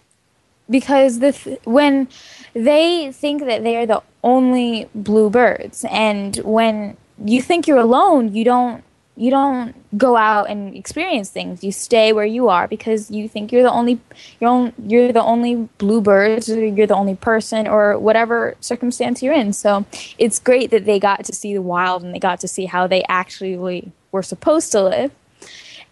because 0.71 1.19
the 1.19 1.33
th- 1.33 1.61
when 1.65 2.09
they 2.55 3.13
think 3.13 3.45
that 3.45 3.63
they 3.63 3.77
are 3.77 3.87
the 3.87 4.03
only 4.23 4.89
blue 4.95 5.31
birds, 5.31 5.85
and 5.91 6.37
when 6.39 6.97
you 7.25 7.43
think 7.43 7.67
you're 7.67 7.79
alone, 7.79 8.35
you 8.35 8.45
don't 8.45 8.83
you 9.17 9.31
don't 9.31 9.75
go 9.97 10.17
out 10.17 10.51
and 10.51 10.75
experience 10.75 11.31
things. 11.31 11.63
You 11.63 11.71
stay 11.71 12.13
where 12.13 12.25
you 12.25 12.49
are 12.49 12.67
because 12.67 13.11
you 13.11 13.29
think 13.29 13.53
you're 13.53 13.63
the 13.63 13.71
only 13.71 14.01
you're 14.41 14.51
on, 14.51 14.73
you're 14.85 15.13
the 15.13 15.23
only 15.23 15.69
blue 15.79 16.01
birds, 16.01 16.51
or 16.51 16.65
you're 16.65 16.87
the 16.87 16.97
only 16.97 17.15
person, 17.15 17.69
or 17.69 17.97
whatever 17.97 18.57
circumstance 18.61 19.23
you're 19.23 19.35
in. 19.35 19.53
So 19.53 19.87
it's 20.19 20.41
great 20.41 20.71
that 20.71 20.85
they 20.85 20.99
got 20.99 21.25
to 21.27 21.33
see 21.33 21.55
the 21.55 21.63
wild 21.63 22.03
and 22.03 22.13
they 22.13 22.19
got 22.19 22.41
to 22.41 22.49
see 22.49 22.67
how 22.67 22.87
they 22.89 23.05
actually 23.09 23.93
were 24.11 24.23
supposed 24.23 24.73
to 24.73 24.83
live. 24.83 25.13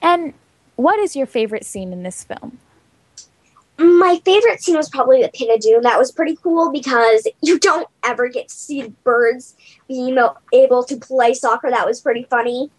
And 0.00 0.34
what 0.74 0.98
is 0.98 1.14
your 1.14 1.26
favorite 1.26 1.64
scene 1.64 1.92
in 1.92 2.02
this 2.02 2.24
film? 2.24 2.58
My 3.78 4.20
favorite 4.24 4.62
scene 4.62 4.76
was 4.76 4.88
probably 4.88 5.22
the 5.22 5.30
pit 5.32 5.48
of 5.52 5.60
doom. 5.60 5.82
That 5.82 5.98
was 5.98 6.12
pretty 6.12 6.36
cool 6.36 6.70
because 6.70 7.26
you 7.40 7.58
don't 7.58 7.88
ever 8.04 8.28
get 8.28 8.48
to 8.48 8.54
see 8.54 8.92
birds 9.02 9.54
being 9.88 10.18
able 10.52 10.84
to 10.84 10.96
play 10.96 11.34
soccer. 11.34 11.70
That 11.70 11.86
was 11.86 12.00
pretty 12.00 12.24
funny. 12.28 12.70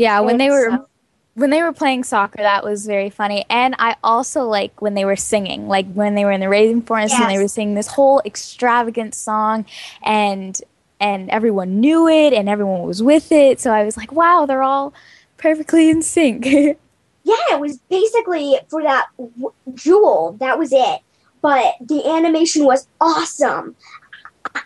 Yeah, 0.00 0.20
when 0.20 0.38
they 0.38 0.48
were 0.48 0.86
when 1.34 1.50
they 1.50 1.62
were 1.62 1.72
playing 1.72 2.04
soccer, 2.04 2.38
that 2.38 2.64
was 2.64 2.86
very 2.86 3.10
funny. 3.10 3.44
And 3.50 3.76
I 3.78 3.96
also 4.02 4.44
like 4.44 4.80
when 4.80 4.94
they 4.94 5.04
were 5.04 5.14
singing, 5.14 5.68
like 5.68 5.90
when 5.92 6.14
they 6.14 6.24
were 6.24 6.32
in 6.32 6.40
the 6.40 6.46
rainforest 6.46 7.12
and 7.12 7.30
they 7.30 7.36
were 7.36 7.48
singing 7.48 7.74
this 7.74 7.86
whole 7.86 8.22
extravagant 8.24 9.14
song, 9.14 9.66
and 10.02 10.58
and 11.00 11.28
everyone 11.28 11.80
knew 11.80 12.08
it 12.08 12.32
and 12.32 12.48
everyone 12.48 12.82
was 12.82 13.02
with 13.02 13.30
it. 13.30 13.60
So 13.60 13.72
I 13.72 13.84
was 13.84 13.98
like, 13.98 14.10
wow, 14.10 14.46
they're 14.46 14.62
all 14.62 14.94
perfectly 15.36 15.90
in 15.90 16.02
sync. 16.02 16.46
Yeah, 17.22 17.36
it 17.52 17.60
was 17.60 17.76
basically 17.90 18.58
for 18.70 18.82
that 18.82 19.08
w- 19.18 19.52
jewel. 19.74 20.38
That 20.40 20.58
was 20.58 20.72
it. 20.72 21.00
But 21.42 21.74
the 21.78 22.08
animation 22.08 22.64
was 22.64 22.88
awesome. 22.98 23.76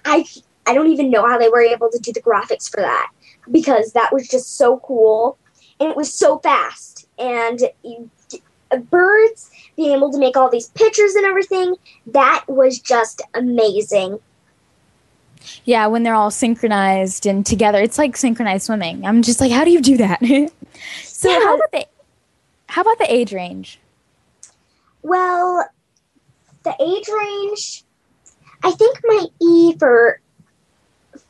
I 0.04 0.24
I 0.64 0.72
don't 0.72 0.86
even 0.86 1.10
know 1.10 1.26
how 1.26 1.36
they 1.36 1.48
were 1.48 1.60
able 1.60 1.90
to 1.90 1.98
do 1.98 2.12
the 2.12 2.22
graphics 2.22 2.70
for 2.70 2.80
that 2.80 3.10
because 3.50 3.92
that 3.92 4.12
was 4.12 4.28
just 4.28 4.56
so 4.56 4.78
cool 4.78 5.38
and 5.80 5.90
it 5.90 5.96
was 5.96 6.12
so 6.12 6.38
fast 6.38 7.06
and 7.18 7.60
you, 7.82 8.10
uh, 8.70 8.76
birds 8.78 9.50
being 9.76 9.92
able 9.92 10.10
to 10.12 10.18
make 10.18 10.36
all 10.36 10.50
these 10.50 10.68
pictures 10.70 11.14
and 11.14 11.24
everything 11.26 11.74
that 12.06 12.44
was 12.48 12.78
just 12.78 13.22
amazing. 13.34 14.18
yeah, 15.64 15.86
when 15.86 16.02
they're 16.02 16.14
all 16.14 16.30
synchronized 16.30 17.26
and 17.26 17.44
together, 17.44 17.80
it's 17.80 17.98
like 17.98 18.16
synchronized 18.16 18.66
swimming. 18.66 19.04
I'm 19.04 19.22
just 19.22 19.40
like, 19.40 19.52
how 19.52 19.64
do 19.64 19.70
you 19.70 19.80
do 19.80 19.96
that? 19.98 20.20
so 21.02 21.30
how 21.30 21.56
about 21.56 21.72
the 21.72 21.86
how 22.68 22.82
about 22.82 22.98
the 22.98 23.12
age 23.12 23.32
range? 23.32 23.78
Well, 25.02 25.64
the 26.64 26.74
age 26.80 27.08
range, 27.08 27.84
I 28.62 28.70
think 28.72 28.98
my 29.04 29.26
e 29.40 29.76
for 29.78 30.20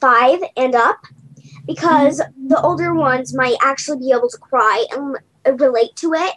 five 0.01 0.41
and 0.57 0.75
up 0.75 1.05
because 1.67 2.21
the 2.47 2.61
older 2.61 2.95
ones 2.95 3.35
might 3.35 3.57
actually 3.63 3.99
be 3.99 4.11
able 4.11 4.29
to 4.29 4.39
cry 4.39 4.87
and 4.93 5.61
relate 5.61 5.97
to 5.97 6.13
it. 6.15 6.35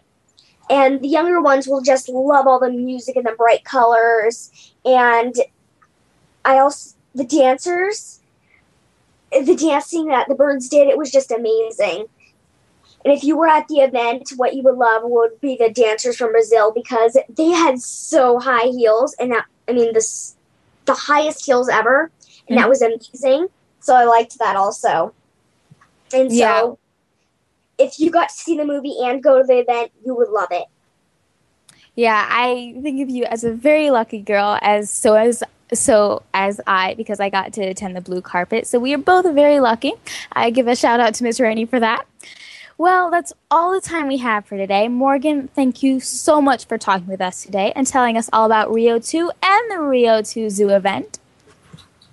And 0.69 1.01
the 1.01 1.07
younger 1.07 1.41
ones 1.41 1.67
will 1.67 1.81
just 1.81 2.09
love 2.09 2.47
all 2.47 2.59
the 2.59 2.69
music 2.69 3.15
and 3.15 3.25
the 3.25 3.31
bright 3.31 3.63
colors. 3.63 4.73
And 4.83 5.33
I 6.43 6.59
also, 6.59 6.95
the 7.15 7.25
dancers, 7.25 8.21
the 9.31 9.55
dancing 9.55 10.07
that 10.07 10.27
the 10.27 10.35
birds 10.35 10.69
did, 10.69 10.87
it 10.87 10.97
was 10.97 11.11
just 11.11 11.31
amazing. 11.31 12.07
And 13.05 13.15
if 13.15 13.23
you 13.23 13.37
were 13.37 13.47
at 13.47 13.67
the 13.67 13.75
event, 13.75 14.31
what 14.35 14.55
you 14.55 14.63
would 14.63 14.75
love 14.75 15.03
would 15.05 15.39
be 15.39 15.55
the 15.55 15.69
dancers 15.69 16.17
from 16.17 16.31
Brazil 16.31 16.71
because 16.73 17.17
they 17.29 17.49
had 17.49 17.79
so 17.79 18.39
high 18.39 18.67
heels, 18.67 19.15
and 19.19 19.31
that, 19.31 19.45
I 19.69 19.73
mean 19.73 19.93
the 19.93 20.05
the 20.85 20.93
highest 20.93 21.45
heels 21.45 21.69
ever, 21.69 22.11
and 22.49 22.57
that 22.57 22.67
was 22.67 22.81
amazing. 22.81 23.47
So 23.87 23.95
I 23.95 24.03
liked 24.03 24.37
that 24.39 24.57
also. 24.57 25.13
And 26.13 26.29
so, 26.29 26.37
Yeah. 26.37 26.73
if 27.77 28.01
you 28.01 28.11
got 28.11 28.27
to 28.27 28.35
see 28.35 28.57
the 28.57 28.65
movie 28.65 28.97
and 29.01 29.23
go 29.23 29.37
to 29.37 29.45
the 29.45 29.59
event, 29.59 29.93
you 30.05 30.13
would 30.13 30.27
love 30.27 30.49
it. 30.51 30.65
Yeah, 31.95 32.27
I 32.29 32.75
think 32.81 33.01
of 33.01 33.09
you 33.09 33.23
as 33.23 33.45
a 33.45 33.53
very 33.53 33.89
lucky 33.89 34.19
girl, 34.19 34.59
as 34.61 34.91
so 34.91 35.15
as 35.15 35.41
so 35.73 36.21
as 36.33 36.59
I, 36.67 36.95
because 36.95 37.21
I 37.21 37.29
got 37.29 37.53
to 37.53 37.61
attend 37.61 37.95
the 37.95 38.01
blue 38.01 38.19
carpet. 38.21 38.67
So 38.67 38.77
we 38.77 38.93
are 38.93 38.97
both 38.97 39.25
very 39.33 39.61
lucky. 39.61 39.93
I 40.33 40.49
give 40.49 40.67
a 40.67 40.75
shout 40.75 40.99
out 40.99 41.13
to 41.15 41.23
Miss 41.23 41.39
Rainey 41.39 41.65
for 41.65 41.79
that. 41.79 42.05
Well, 42.77 43.09
that's 43.09 43.31
all 43.49 43.71
the 43.71 43.81
time 43.81 44.07
we 44.07 44.17
have 44.17 44.45
for 44.45 44.57
today. 44.57 44.89
Morgan, 44.89 45.47
thank 45.47 45.81
you 45.81 46.01
so 46.01 46.41
much 46.41 46.65
for 46.65 46.77
talking 46.77 47.07
with 47.07 47.21
us 47.21 47.43
today 47.43 47.71
and 47.73 47.87
telling 47.87 48.17
us 48.17 48.29
all 48.33 48.47
about 48.47 48.69
Rio 48.69 48.99
2 48.99 49.31
and 49.41 49.71
the 49.71 49.79
Rio 49.79 50.21
2 50.21 50.49
Zoo 50.49 50.69
event. 50.69 51.19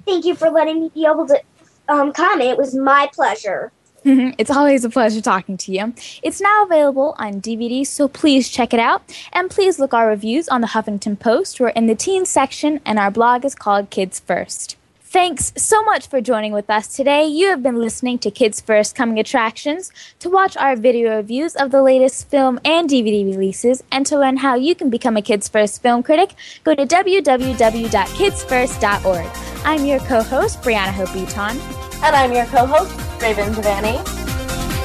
Thank 0.07 0.25
you 0.25 0.37
for 0.37 0.51
letting 0.51 0.81
me 0.83 0.91
be 0.95 1.05
able 1.05 1.27
to 1.27 1.41
um. 1.89 2.13
It 2.41 2.59
was 2.59 2.75
my 2.75 3.11
pleasure. 3.13 3.73
it's 4.07 4.51
always 4.51 4.85
a 4.85 4.91
pleasure 4.91 5.23
talking 5.23 5.57
to 5.57 5.73
you. 5.73 5.95
It's 6.23 6.41
now 6.41 6.65
available 6.65 7.15
on 7.19 7.41
DVD, 7.41 7.87
so 7.87 8.07
please 8.07 8.51
check 8.51 8.75
it 8.75 8.81
out. 8.81 9.03
And 9.33 9.51
please 9.51 9.79
look 9.79 9.95
our 9.95 10.09
reviews 10.09 10.47
on 10.49 10.61
the 10.61 10.67
Huffington 10.69 11.19
Post. 11.19 11.59
We're 11.59 11.69
in 11.69 11.87
the 11.87 11.95
teens 11.95 12.29
section, 12.29 12.81
and 12.85 12.99
our 12.99 13.11
blog 13.11 13.47
is 13.47 13.55
called 13.55 13.89
Kids 13.89 14.21
First. 14.21 14.77
Thanks 15.15 15.55
so 15.57 15.83
much 15.85 16.09
for 16.09 16.21
joining 16.21 16.53
with 16.53 16.69
us 16.69 16.89
today. 16.89 17.25
You 17.25 17.47
have 17.51 17.63
been 17.63 17.77
listening 17.77 18.19
to 18.19 18.33
Kids 18.33 18.61
First 18.61 18.97
Coming 18.97 19.21
Attractions. 19.21 19.93
To 20.19 20.29
watch 20.29 20.57
our 20.57 20.75
video 20.75 21.15
reviews 21.15 21.55
of 21.55 21.71
the 21.71 21.85
latest 21.85 22.29
film 22.29 22.59
and 22.65 22.91
DVD 22.91 23.25
releases, 23.25 23.85
and 23.93 24.05
to 24.07 24.19
learn 24.19 24.39
how 24.39 24.57
you 24.57 24.75
can 24.75 24.91
become 24.91 25.17
a 25.17 25.23
Kids 25.23 25.47
First 25.47 25.83
film 25.83 26.03
critic, 26.03 26.35
go 26.65 26.75
to 26.75 26.85
www.kidsfirst.org. 26.85 29.27
I'm 29.65 29.85
your 29.85 30.01
co-host, 30.01 30.61
Brianna 30.63 30.91
Hope 30.91 31.13
Beaton. 31.13 31.61
And 32.03 32.17
I'm 32.17 32.33
your 32.33 32.47
co-host, 32.47 32.91
Raven 33.23 33.55
Devanney. 33.55 34.05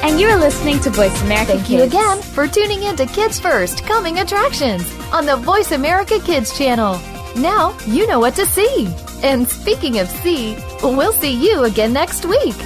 And 0.04 0.20
you're 0.20 0.36
listening 0.36 0.78
to 0.82 0.90
Voice 0.90 1.20
America 1.22 1.54
Thank 1.54 1.70
you 1.70 1.78
Kids. 1.78 1.92
again 1.92 2.22
for 2.22 2.46
tuning 2.46 2.84
in 2.84 2.94
to 2.94 3.06
Kids 3.06 3.40
First 3.40 3.84
Coming 3.84 4.20
Attractions 4.20 4.88
on 5.12 5.26
the 5.26 5.38
Voice 5.38 5.72
America 5.72 6.20
Kids 6.20 6.56
channel. 6.56 7.00
Now 7.34 7.76
you 7.84 8.06
know 8.06 8.20
what 8.20 8.36
to 8.36 8.46
see. 8.46 8.86
And 9.22 9.46
speaking 9.48 9.98
of 9.98 10.08
see, 10.08 10.56
we'll 10.82 11.12
see 11.12 11.32
you 11.32 11.64
again 11.64 11.92
next 11.92 12.24
week. 12.24 12.56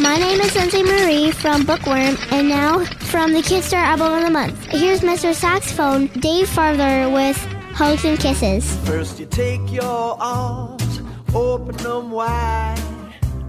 My 0.00 0.16
name 0.16 0.40
is 0.40 0.50
Sensei 0.52 0.82
Marie 0.82 1.30
from 1.30 1.64
Bookworm, 1.64 2.16
and 2.32 2.48
now 2.48 2.84
from 2.84 3.32
the 3.32 3.40
Kidstar 3.40 3.74
Album 3.74 4.12
of 4.14 4.22
the 4.24 4.30
Month. 4.30 4.64
Here's 4.70 5.00
Mr. 5.00 5.34
Saxophone 5.34 6.06
Dave 6.18 6.48
Farther 6.48 7.08
with 7.10 7.36
Hugs 7.74 8.04
and 8.04 8.18
Kisses. 8.18 8.74
First 8.86 9.20
you 9.20 9.26
take 9.26 9.70
your 9.70 10.16
arms, 10.20 11.02
open 11.34 11.76
them 11.76 12.10
wide. 12.10 12.82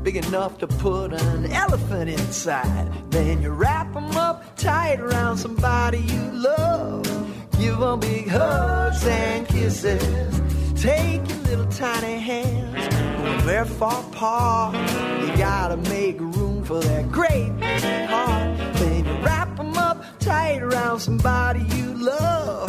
big 0.04 0.18
enough 0.18 0.58
to 0.60 0.68
put 0.68 1.14
an 1.14 1.52
elephant 1.52 2.10
inside. 2.10 2.92
Then 3.12 3.42
you 3.42 3.52
wrap 3.52 3.94
them 3.94 4.12
up 4.18 4.56
tight 4.58 5.00
around 5.00 5.38
somebody 5.38 6.00
you 6.00 6.32
love. 6.34 7.21
Give 7.62 7.78
them 7.78 8.00
big 8.00 8.28
hugs 8.28 9.06
and 9.06 9.48
kisses. 9.48 10.42
Take 10.82 11.22
your 11.30 11.38
little 11.50 11.68
tiny 11.68 12.20
hands, 12.20 12.96
going 13.20 13.40
very 13.42 13.68
far 13.68 14.04
apart. 14.04 14.74
You 14.74 15.38
gotta 15.38 15.78
make 15.78 16.20
room 16.20 16.64
for 16.64 16.80
that 16.80 17.12
great 17.12 17.52
big 17.60 18.10
heart. 18.10 18.58
Then 18.78 19.06
you 19.06 19.14
wrap 19.24 19.56
them 19.58 19.78
up 19.78 20.04
tight 20.18 20.64
around 20.64 21.02
somebody 21.02 21.60
you 21.76 21.94
love. 22.04 22.68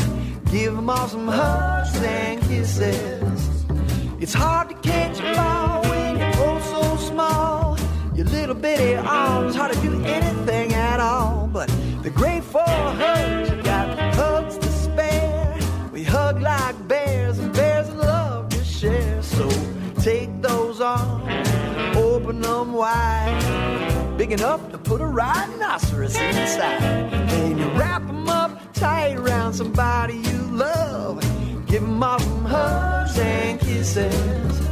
Give 0.51 0.75
them 0.75 0.91
all 0.91 1.09
some 1.09 1.27
hugs 1.27 1.97
and 2.03 2.43
kisses. 2.43 3.65
It's 4.21 4.35
hard 4.35 4.69
to 4.69 4.75
catch 4.87 5.21
a 5.21 5.35
ball 5.35 5.81
when 5.89 6.19
you're 6.19 6.33
oh 6.37 6.61
so 6.75 6.97
small. 6.97 7.79
Your 8.15 8.27
little 8.27 8.55
bitty 8.55 8.97
arms, 8.97 9.57
hard 9.57 9.73
to 9.73 9.81
do 9.81 10.05
anything 10.05 10.75
at 10.75 11.01
all. 11.01 11.49
But 11.51 11.69
the 12.03 12.11
great 12.11 12.45
for 12.45 12.61
hugs, 12.61 13.49
you 13.49 13.63
got 13.63 13.92
like 16.43 16.89
bears, 16.89 17.39
and 17.39 17.53
bears 17.53 17.89
love 17.91 18.49
to 18.51 18.65
share. 18.65 19.23
So 19.23 19.49
take 20.01 20.31
those 20.43 20.81
arms, 20.81 21.49
open 21.97 22.41
them 22.41 22.73
wide, 22.73 24.15
big 24.19 24.33
enough 24.33 24.71
to 24.73 24.79
put 24.79 25.01
a 25.01 25.07
rhinoceros 25.07 26.17
inside. 26.17 26.81
Then 27.31 27.59
you 27.59 27.69
wrap 27.79 28.07
them 28.07 28.29
up 28.29 28.73
tight 28.75 29.17
around 29.17 29.55
somebody 29.55 30.15
you 30.15 30.39
love. 30.51 31.21
Give 31.67 31.83
them 31.83 32.03
all 32.03 32.19
some 32.19 32.45
hugs 32.45 33.19
and 33.19 33.61
kisses. 33.61 34.72